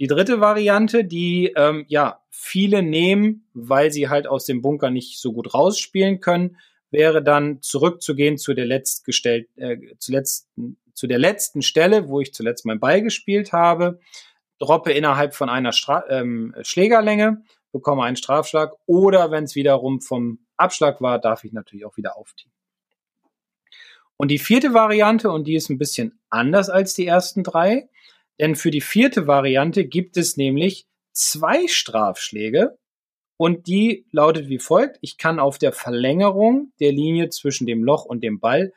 Die 0.00 0.06
dritte 0.06 0.40
Variante, 0.40 1.04
die 1.04 1.52
ähm, 1.56 1.84
ja 1.88 2.22
viele 2.30 2.82
nehmen, 2.82 3.46
weil 3.52 3.92
sie 3.92 4.08
halt 4.08 4.26
aus 4.26 4.46
dem 4.46 4.62
Bunker 4.62 4.90
nicht 4.90 5.20
so 5.20 5.34
gut 5.34 5.52
rausspielen 5.52 6.20
können, 6.20 6.56
wäre 6.90 7.22
dann 7.22 7.60
zurückzugehen 7.60 8.38
zu 8.38 8.54
der 8.54 8.64
letztgestellt, 8.64 9.48
äh, 9.56 9.76
zuletzt, 9.98 10.48
zu 10.94 11.06
der 11.06 11.18
letzten 11.18 11.60
Stelle, 11.60 12.08
wo 12.08 12.18
ich 12.20 12.32
zuletzt 12.32 12.64
mein 12.64 12.80
Ball 12.80 13.02
gespielt 13.02 13.52
habe, 13.52 14.00
droppe 14.58 14.90
innerhalb 14.92 15.34
von 15.34 15.50
einer 15.50 15.72
Stra 15.72 16.04
ähm, 16.08 16.54
Schlägerlänge, 16.62 17.42
bekomme 17.70 18.02
einen 18.02 18.16
Strafschlag 18.16 18.72
oder 18.86 19.30
wenn 19.30 19.44
es 19.44 19.54
wiederum 19.54 20.00
vom 20.00 20.38
Abschlag 20.56 21.02
war, 21.02 21.18
darf 21.18 21.44
ich 21.44 21.52
natürlich 21.52 21.84
auch 21.84 21.98
wieder 21.98 22.16
aufziehen. 22.16 22.52
Und 24.16 24.28
die 24.28 24.38
vierte 24.38 24.72
Variante, 24.72 25.30
und 25.30 25.44
die 25.46 25.56
ist 25.56 25.68
ein 25.68 25.78
bisschen 25.78 26.20
anders 26.30 26.70
als 26.70 26.94
die 26.94 27.06
ersten 27.06 27.42
drei, 27.42 27.90
denn 28.40 28.56
für 28.56 28.70
die 28.70 28.80
vierte 28.80 29.26
Variante 29.26 29.84
gibt 29.84 30.16
es 30.16 30.36
nämlich 30.36 30.86
zwei 31.12 31.68
Strafschläge 31.68 32.78
und 33.36 33.66
die 33.66 34.06
lautet 34.10 34.48
wie 34.48 34.58
folgt. 34.58 34.98
Ich 35.02 35.18
kann 35.18 35.38
auf 35.38 35.58
der 35.58 35.72
Verlängerung 35.72 36.72
der 36.80 36.92
Linie 36.92 37.28
zwischen 37.28 37.66
dem 37.66 37.84
Loch 37.84 38.06
und 38.06 38.24
dem 38.24 38.40
Ball 38.40 38.72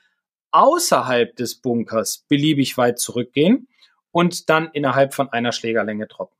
außerhalb 0.52 1.36
des 1.36 1.56
Bunkers 1.56 2.26
beliebig 2.28 2.78
weit 2.78 3.00
zurückgehen 3.00 3.68
und 4.12 4.50
dann 4.50 4.70
innerhalb 4.74 5.14
von 5.14 5.30
einer 5.30 5.54
Schlägerlänge 5.54 6.08
droppen. 6.08 6.38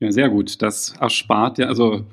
Ja, 0.00 0.10
sehr 0.10 0.28
gut. 0.28 0.60
Das 0.62 0.96
erspart 0.98 1.58
ja, 1.58 1.68
also 1.68 2.04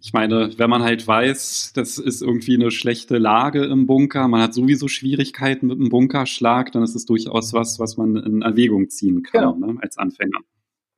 ich 0.00 0.12
meine, 0.12 0.50
wenn 0.58 0.70
man 0.70 0.82
halt 0.82 1.06
weiß, 1.06 1.72
das 1.74 1.98
ist 1.98 2.22
irgendwie 2.22 2.54
eine 2.54 2.70
schlechte 2.70 3.18
Lage 3.18 3.64
im 3.64 3.86
Bunker, 3.86 4.28
man 4.28 4.42
hat 4.42 4.54
sowieso 4.54 4.88
Schwierigkeiten 4.88 5.66
mit 5.66 5.78
dem 5.78 5.88
Bunkerschlag, 5.88 6.72
dann 6.72 6.82
ist 6.82 6.94
es 6.94 7.06
durchaus 7.06 7.52
was, 7.52 7.78
was 7.78 7.96
man 7.96 8.16
in 8.16 8.42
Erwägung 8.42 8.88
ziehen 8.90 9.22
kann 9.22 9.56
genau. 9.56 9.72
ne, 9.72 9.78
als 9.80 9.98
Anfänger. 9.98 10.40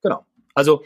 Genau. 0.02 0.24
Also 0.54 0.82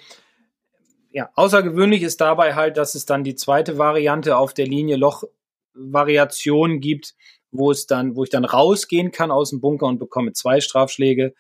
ja, 1.13 1.31
außergewöhnlich 1.35 2.03
ist 2.03 2.21
dabei 2.21 2.55
halt, 2.55 2.77
dass 2.77 2.95
es 2.95 3.05
dann 3.05 3.23
die 3.23 3.35
zweite 3.35 3.77
Variante 3.77 4.37
auf 4.37 4.55
der 4.55 4.67
Linie 4.67 4.97
Loch-Variation 4.97 6.81
gibt, 6.81 7.15
wo 7.51 7.71
es 7.71 7.87
dann, 7.87 8.17
wo 8.17 8.25
ich 8.25 8.31
dann 8.31 8.47
rausgehen 8.47 9.13
kann 9.13 9.31
aus 9.31 9.51
dem 9.51 9.61
Bunker 9.61 9.87
und 9.87 9.99
bekomme 9.99 10.33
zwei 10.33 10.61
Strafschläge. 10.61 11.35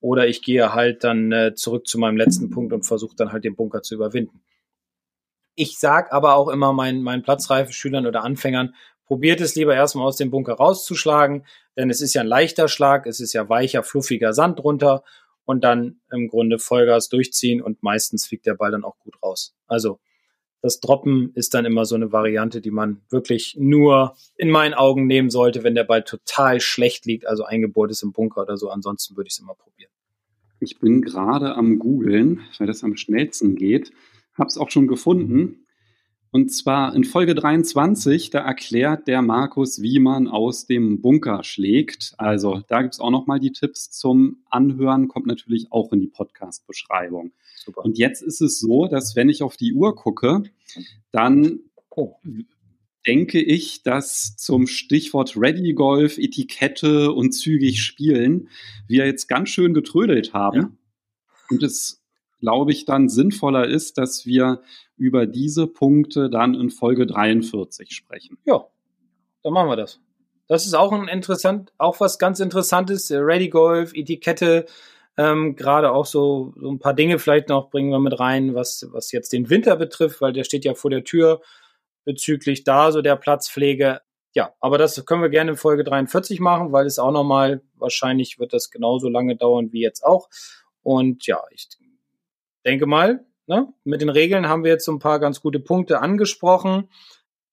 Oder 0.00 0.28
ich 0.28 0.42
gehe 0.42 0.72
halt 0.72 1.04
dann 1.04 1.32
äh, 1.32 1.54
zurück 1.54 1.86
zu 1.86 1.98
meinem 1.98 2.16
letzten 2.16 2.50
Punkt 2.50 2.72
und 2.72 2.86
versuche 2.86 3.16
dann 3.16 3.32
halt 3.32 3.44
den 3.44 3.56
Bunker 3.56 3.82
zu 3.82 3.96
überwinden. 3.96 4.40
Ich 5.60 5.80
sag 5.80 6.12
aber 6.12 6.36
auch 6.36 6.46
immer 6.46 6.72
meinen, 6.72 7.02
meinen 7.02 7.24
Platzreife-Schülern 7.24 8.06
oder 8.06 8.22
Anfängern, 8.22 8.76
probiert 9.06 9.40
es 9.40 9.56
lieber 9.56 9.74
erstmal 9.74 10.06
aus 10.06 10.16
dem 10.16 10.30
Bunker 10.30 10.52
rauszuschlagen, 10.52 11.44
denn 11.76 11.90
es 11.90 12.00
ist 12.00 12.14
ja 12.14 12.20
ein 12.20 12.28
leichter 12.28 12.68
Schlag, 12.68 13.06
es 13.06 13.18
ist 13.18 13.32
ja 13.32 13.48
weicher, 13.48 13.82
fluffiger 13.82 14.32
Sand 14.32 14.60
drunter 14.60 15.02
und 15.44 15.64
dann 15.64 16.00
im 16.12 16.28
Grunde 16.28 16.60
Vollgas 16.60 17.08
durchziehen 17.08 17.60
und 17.60 17.82
meistens 17.82 18.24
fliegt 18.24 18.46
der 18.46 18.54
Ball 18.54 18.70
dann 18.70 18.84
auch 18.84 19.00
gut 19.00 19.20
raus. 19.20 19.56
Also 19.66 19.98
das 20.62 20.78
Droppen 20.78 21.32
ist 21.34 21.54
dann 21.54 21.64
immer 21.64 21.86
so 21.86 21.96
eine 21.96 22.12
Variante, 22.12 22.60
die 22.60 22.70
man 22.70 23.00
wirklich 23.10 23.56
nur 23.58 24.14
in 24.36 24.50
meinen 24.50 24.74
Augen 24.74 25.08
nehmen 25.08 25.28
sollte, 25.28 25.64
wenn 25.64 25.74
der 25.74 25.82
Ball 25.82 26.04
total 26.04 26.60
schlecht 26.60 27.04
liegt, 27.04 27.26
also 27.26 27.42
eingebohrt 27.42 27.90
ist 27.90 28.04
im 28.04 28.12
Bunker 28.12 28.42
oder 28.42 28.56
so. 28.56 28.70
Ansonsten 28.70 29.16
würde 29.16 29.26
ich 29.26 29.34
es 29.34 29.40
immer 29.40 29.56
probieren. 29.56 29.90
Ich 30.60 30.78
bin 30.78 31.02
gerade 31.02 31.56
am 31.56 31.80
Googeln, 31.80 32.42
weil 32.58 32.68
das 32.68 32.84
am 32.84 32.96
schnellsten 32.96 33.56
geht. 33.56 33.90
Habe 34.38 34.48
es 34.48 34.58
auch 34.58 34.70
schon 34.70 34.86
gefunden. 34.86 35.66
Und 36.30 36.50
zwar 36.50 36.94
in 36.94 37.04
Folge 37.04 37.34
23, 37.34 38.28
da 38.30 38.40
erklärt 38.40 39.08
der 39.08 39.22
Markus, 39.22 39.80
wie 39.80 39.98
man 39.98 40.28
aus 40.28 40.66
dem 40.66 41.00
Bunker 41.00 41.42
schlägt. 41.42 42.12
Also 42.18 42.62
da 42.68 42.82
gibt 42.82 42.94
es 42.94 43.00
auch 43.00 43.10
nochmal 43.10 43.40
die 43.40 43.52
Tipps 43.52 43.90
zum 43.90 44.42
Anhören, 44.50 45.08
kommt 45.08 45.26
natürlich 45.26 45.72
auch 45.72 45.90
in 45.92 46.00
die 46.00 46.06
Podcast-Beschreibung. 46.06 47.32
Und 47.76 47.96
jetzt 47.98 48.22
ist 48.22 48.42
es 48.42 48.60
so, 48.60 48.86
dass 48.88 49.16
wenn 49.16 49.30
ich 49.30 49.42
auf 49.42 49.56
die 49.56 49.72
Uhr 49.72 49.94
gucke, 49.94 50.42
dann 51.12 51.60
oh. 51.90 52.16
denke 53.06 53.40
ich, 53.40 53.82
dass 53.82 54.36
zum 54.36 54.66
Stichwort 54.66 55.34
Ready 55.34 55.72
Golf, 55.72 56.18
Etikette 56.18 57.10
und 57.12 57.32
zügig 57.32 57.82
spielen 57.82 58.48
wir 58.86 59.06
jetzt 59.06 59.28
ganz 59.28 59.48
schön 59.48 59.72
getrödelt 59.72 60.34
haben. 60.34 60.60
Ja. 60.60 60.70
Und 61.50 61.62
es, 61.62 61.97
glaube 62.40 62.72
ich, 62.72 62.84
dann 62.84 63.08
sinnvoller 63.08 63.66
ist, 63.66 63.98
dass 63.98 64.26
wir 64.26 64.62
über 64.96 65.26
diese 65.26 65.66
Punkte 65.66 66.30
dann 66.30 66.54
in 66.54 66.70
Folge 66.70 67.06
43 67.06 67.94
sprechen. 67.94 68.38
Ja, 68.44 68.66
dann 69.42 69.52
machen 69.52 69.68
wir 69.68 69.76
das. 69.76 70.00
Das 70.46 70.64
ist 70.64 70.74
auch 70.74 70.92
ein 70.92 71.08
interessant, 71.08 71.72
auch 71.78 72.00
was 72.00 72.18
ganz 72.18 72.40
Interessantes. 72.40 73.10
Ready 73.10 73.48
Golf, 73.48 73.92
Etikette, 73.94 74.66
ähm, 75.18 75.56
gerade 75.56 75.92
auch 75.92 76.06
so, 76.06 76.54
so 76.56 76.70
ein 76.70 76.78
paar 76.78 76.94
Dinge 76.94 77.18
vielleicht 77.18 77.48
noch 77.48 77.70
bringen 77.70 77.90
wir 77.90 77.98
mit 77.98 78.18
rein, 78.18 78.54
was, 78.54 78.86
was 78.92 79.10
jetzt 79.10 79.32
den 79.32 79.50
Winter 79.50 79.76
betrifft, 79.76 80.20
weil 80.20 80.32
der 80.32 80.44
steht 80.44 80.64
ja 80.64 80.74
vor 80.74 80.90
der 80.90 81.04
Tür 81.04 81.42
bezüglich 82.04 82.64
da 82.64 82.92
so 82.92 83.02
der 83.02 83.16
Platzpflege. 83.16 84.00
Ja, 84.34 84.54
aber 84.60 84.78
das 84.78 85.04
können 85.04 85.20
wir 85.20 85.28
gerne 85.28 85.50
in 85.52 85.56
Folge 85.56 85.82
43 85.84 86.38
machen, 86.38 86.72
weil 86.72 86.86
es 86.86 87.00
auch 87.00 87.10
nochmal, 87.10 87.62
wahrscheinlich 87.74 88.38
wird 88.38 88.52
das 88.52 88.70
genauso 88.70 89.08
lange 89.08 89.36
dauern 89.36 89.72
wie 89.72 89.82
jetzt 89.82 90.04
auch. 90.04 90.28
Und 90.82 91.26
ja, 91.26 91.42
ich 91.50 91.68
denke 92.68 92.86
mal, 92.86 93.24
Ne? 93.48 93.66
Mit 93.82 94.02
den 94.02 94.10
Regeln 94.10 94.46
haben 94.46 94.62
wir 94.62 94.72
jetzt 94.72 94.84
so 94.84 94.92
ein 94.92 94.98
paar 94.98 95.18
ganz 95.18 95.40
gute 95.40 95.58
Punkte 95.58 96.00
angesprochen. 96.00 96.90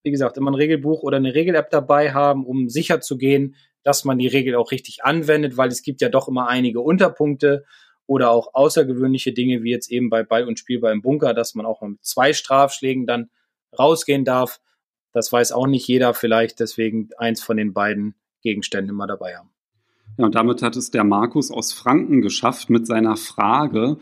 Wie 0.04 0.12
gesagt, 0.12 0.36
immer 0.36 0.52
ein 0.52 0.56
Regelbuch 0.56 1.04
oder 1.04 1.18
eine 1.18 1.34
Regel-App 1.34 1.70
dabei 1.70 2.14
haben, 2.14 2.46
um 2.46 2.68
sicher 2.68 3.00
zu 3.00 3.18
gehen, 3.18 3.56
dass 3.82 4.04
man 4.04 4.20
die 4.20 4.28
Regel 4.28 4.56
auch 4.56 4.72
richtig 4.72 5.06
anwendet, 5.06 5.56
weil 5.56 5.70
es 5.70 5.84
gibt 5.84 6.02
ja 6.02 6.10
doch 6.10 6.28
immer 6.28 6.50
einige 6.50 6.82
Unterpunkte 6.82 7.64
oder 8.08 8.30
auch 8.30 8.54
außergewöhnliche 8.54 9.32
Dinge, 9.32 9.64
wie 9.64 9.72
jetzt 9.72 9.90
eben 9.90 10.10
bei 10.10 10.22
Ball 10.24 10.46
und 10.46 10.60
Spielball 10.60 10.92
im 10.92 11.02
Bunker, 11.02 11.34
dass 11.34 11.56
man 11.56 11.66
auch 11.66 11.82
mit 11.82 12.04
zwei 12.04 12.34
Strafschlägen 12.34 13.08
dann 13.08 13.30
rausgehen 13.80 14.26
darf. 14.26 14.60
Das 15.14 15.32
weiß 15.32 15.54
auch 15.54 15.66
nicht 15.66 15.88
jeder 15.88 16.14
vielleicht, 16.14 16.60
deswegen 16.60 17.10
eins 17.18 17.42
von 17.42 17.56
den 17.56 17.74
beiden 17.74 18.16
Gegenständen 18.42 18.90
immer 18.90 19.08
dabei 19.08 19.38
haben. 19.38 19.50
Ja, 20.18 20.26
und 20.26 20.36
damit 20.36 20.62
hat 20.62 20.76
es 20.76 20.92
der 20.92 21.06
Markus 21.06 21.52
aus 21.52 21.72
Franken 21.72 22.22
geschafft 22.22 22.70
mit 22.70 22.86
seiner 22.86 23.16
Frage, 23.16 23.98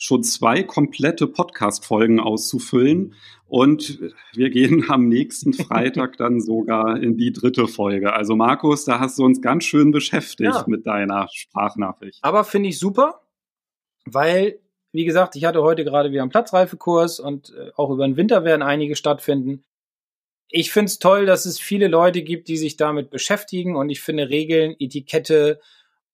schon 0.00 0.22
zwei 0.22 0.62
komplette 0.62 1.26
Podcast-Folgen 1.26 2.20
auszufüllen. 2.20 3.14
Und 3.46 4.00
wir 4.32 4.48
gehen 4.48 4.86
am 4.88 5.08
nächsten 5.08 5.52
Freitag 5.52 6.16
dann 6.16 6.40
sogar 6.40 7.00
in 7.00 7.18
die 7.18 7.32
dritte 7.32 7.68
Folge. 7.68 8.14
Also 8.14 8.34
Markus, 8.34 8.86
da 8.86 8.98
hast 8.98 9.18
du 9.18 9.24
uns 9.24 9.42
ganz 9.42 9.64
schön 9.64 9.90
beschäftigt 9.90 10.54
ja. 10.54 10.64
mit 10.66 10.86
deiner 10.86 11.28
Sprachnachricht. 11.30 12.18
Aber 12.22 12.44
finde 12.44 12.70
ich 12.70 12.78
super, 12.78 13.20
weil, 14.06 14.58
wie 14.92 15.04
gesagt, 15.04 15.36
ich 15.36 15.44
hatte 15.44 15.62
heute 15.62 15.84
gerade 15.84 16.10
wieder 16.10 16.22
einen 16.22 16.30
Platzreifekurs 16.30 17.20
und 17.20 17.52
äh, 17.54 17.70
auch 17.76 17.90
über 17.90 18.06
den 18.06 18.16
Winter 18.16 18.42
werden 18.42 18.62
einige 18.62 18.96
stattfinden. 18.96 19.64
Ich 20.48 20.72
finde 20.72 20.86
es 20.86 20.98
toll, 20.98 21.26
dass 21.26 21.44
es 21.44 21.60
viele 21.60 21.88
Leute 21.88 22.22
gibt, 22.22 22.48
die 22.48 22.56
sich 22.56 22.78
damit 22.78 23.10
beschäftigen 23.10 23.76
und 23.76 23.90
ich 23.90 24.00
finde 24.00 24.30
Regeln, 24.30 24.74
Etikette, 24.78 25.60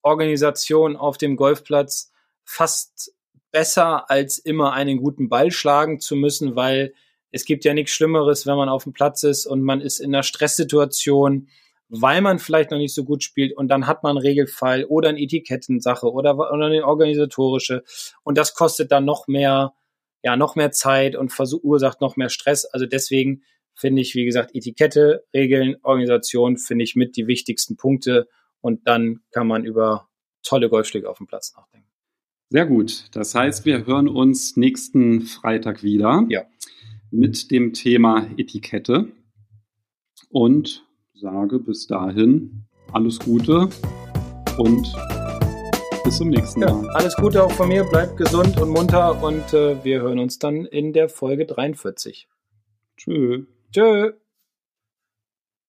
Organisation 0.02 0.96
auf 0.96 1.18
dem 1.18 1.36
Golfplatz 1.36 2.10
fast 2.44 3.12
besser, 3.50 4.10
als 4.10 4.38
immer 4.38 4.72
einen 4.72 4.98
guten 4.98 5.28
Ball 5.28 5.50
schlagen 5.50 6.00
zu 6.00 6.16
müssen, 6.16 6.56
weil 6.56 6.94
es 7.30 7.44
gibt 7.44 7.64
ja 7.64 7.74
nichts 7.74 7.92
Schlimmeres, 7.92 8.46
wenn 8.46 8.56
man 8.56 8.68
auf 8.68 8.84
dem 8.84 8.92
Platz 8.92 9.22
ist 9.22 9.46
und 9.46 9.62
man 9.62 9.80
ist 9.80 10.00
in 10.00 10.14
einer 10.14 10.22
Stresssituation, 10.22 11.48
weil 11.88 12.20
man 12.20 12.38
vielleicht 12.38 12.70
noch 12.70 12.78
nicht 12.78 12.94
so 12.94 13.04
gut 13.04 13.22
spielt 13.22 13.56
und 13.56 13.68
dann 13.68 13.86
hat 13.86 14.02
man 14.02 14.16
einen 14.16 14.26
Regelfall 14.26 14.84
oder 14.84 15.10
eine 15.10 15.20
Etikettensache 15.20 16.10
oder, 16.10 16.34
oder 16.36 16.66
eine 16.66 16.84
organisatorische 16.84 17.84
und 18.24 18.38
das 18.38 18.54
kostet 18.54 18.90
dann 18.90 19.04
noch 19.04 19.28
mehr, 19.28 19.74
ja, 20.22 20.36
noch 20.36 20.56
mehr 20.56 20.72
Zeit 20.72 21.14
und 21.14 21.32
verursacht 21.32 22.00
noch 22.00 22.16
mehr 22.16 22.28
Stress. 22.28 22.64
Also 22.64 22.86
deswegen 22.86 23.42
finde 23.74 24.02
ich, 24.02 24.14
wie 24.14 24.24
gesagt, 24.24 24.54
Etikette, 24.54 25.24
Regeln, 25.32 25.76
Organisation 25.82 26.56
finde 26.56 26.84
ich 26.84 26.96
mit 26.96 27.16
die 27.16 27.26
wichtigsten 27.26 27.76
Punkte 27.76 28.28
und 28.60 28.86
dann 28.88 29.20
kann 29.30 29.46
man 29.46 29.64
über 29.64 30.08
tolle 30.42 30.68
Golfschläge 30.68 31.08
auf 31.08 31.18
dem 31.18 31.26
Platz 31.26 31.54
nachdenken. 31.54 31.88
Sehr 32.48 32.66
gut. 32.66 33.08
Das 33.12 33.34
heißt, 33.34 33.64
wir 33.64 33.86
hören 33.86 34.08
uns 34.08 34.56
nächsten 34.56 35.22
Freitag 35.22 35.82
wieder 35.82 36.24
ja. 36.28 36.42
mit 37.10 37.50
dem 37.50 37.72
Thema 37.72 38.28
Etikette 38.36 39.08
und 40.30 40.86
sage 41.14 41.58
bis 41.58 41.88
dahin 41.88 42.66
alles 42.92 43.18
Gute 43.18 43.68
und 44.58 44.94
bis 46.04 46.18
zum 46.18 46.28
nächsten 46.28 46.60
Mal. 46.60 46.68
Ja, 46.68 46.88
alles 46.90 47.16
Gute 47.16 47.42
auch 47.42 47.50
von 47.50 47.68
mir. 47.68 47.82
Bleibt 47.82 48.16
gesund 48.16 48.60
und 48.60 48.70
munter 48.70 49.20
und 49.24 49.52
äh, 49.52 49.82
wir 49.84 50.02
hören 50.02 50.20
uns 50.20 50.38
dann 50.38 50.64
in 50.66 50.92
der 50.92 51.08
Folge 51.08 51.46
43. 51.46 52.28
Tschö. 52.96 53.46
Tschö. 53.72 54.12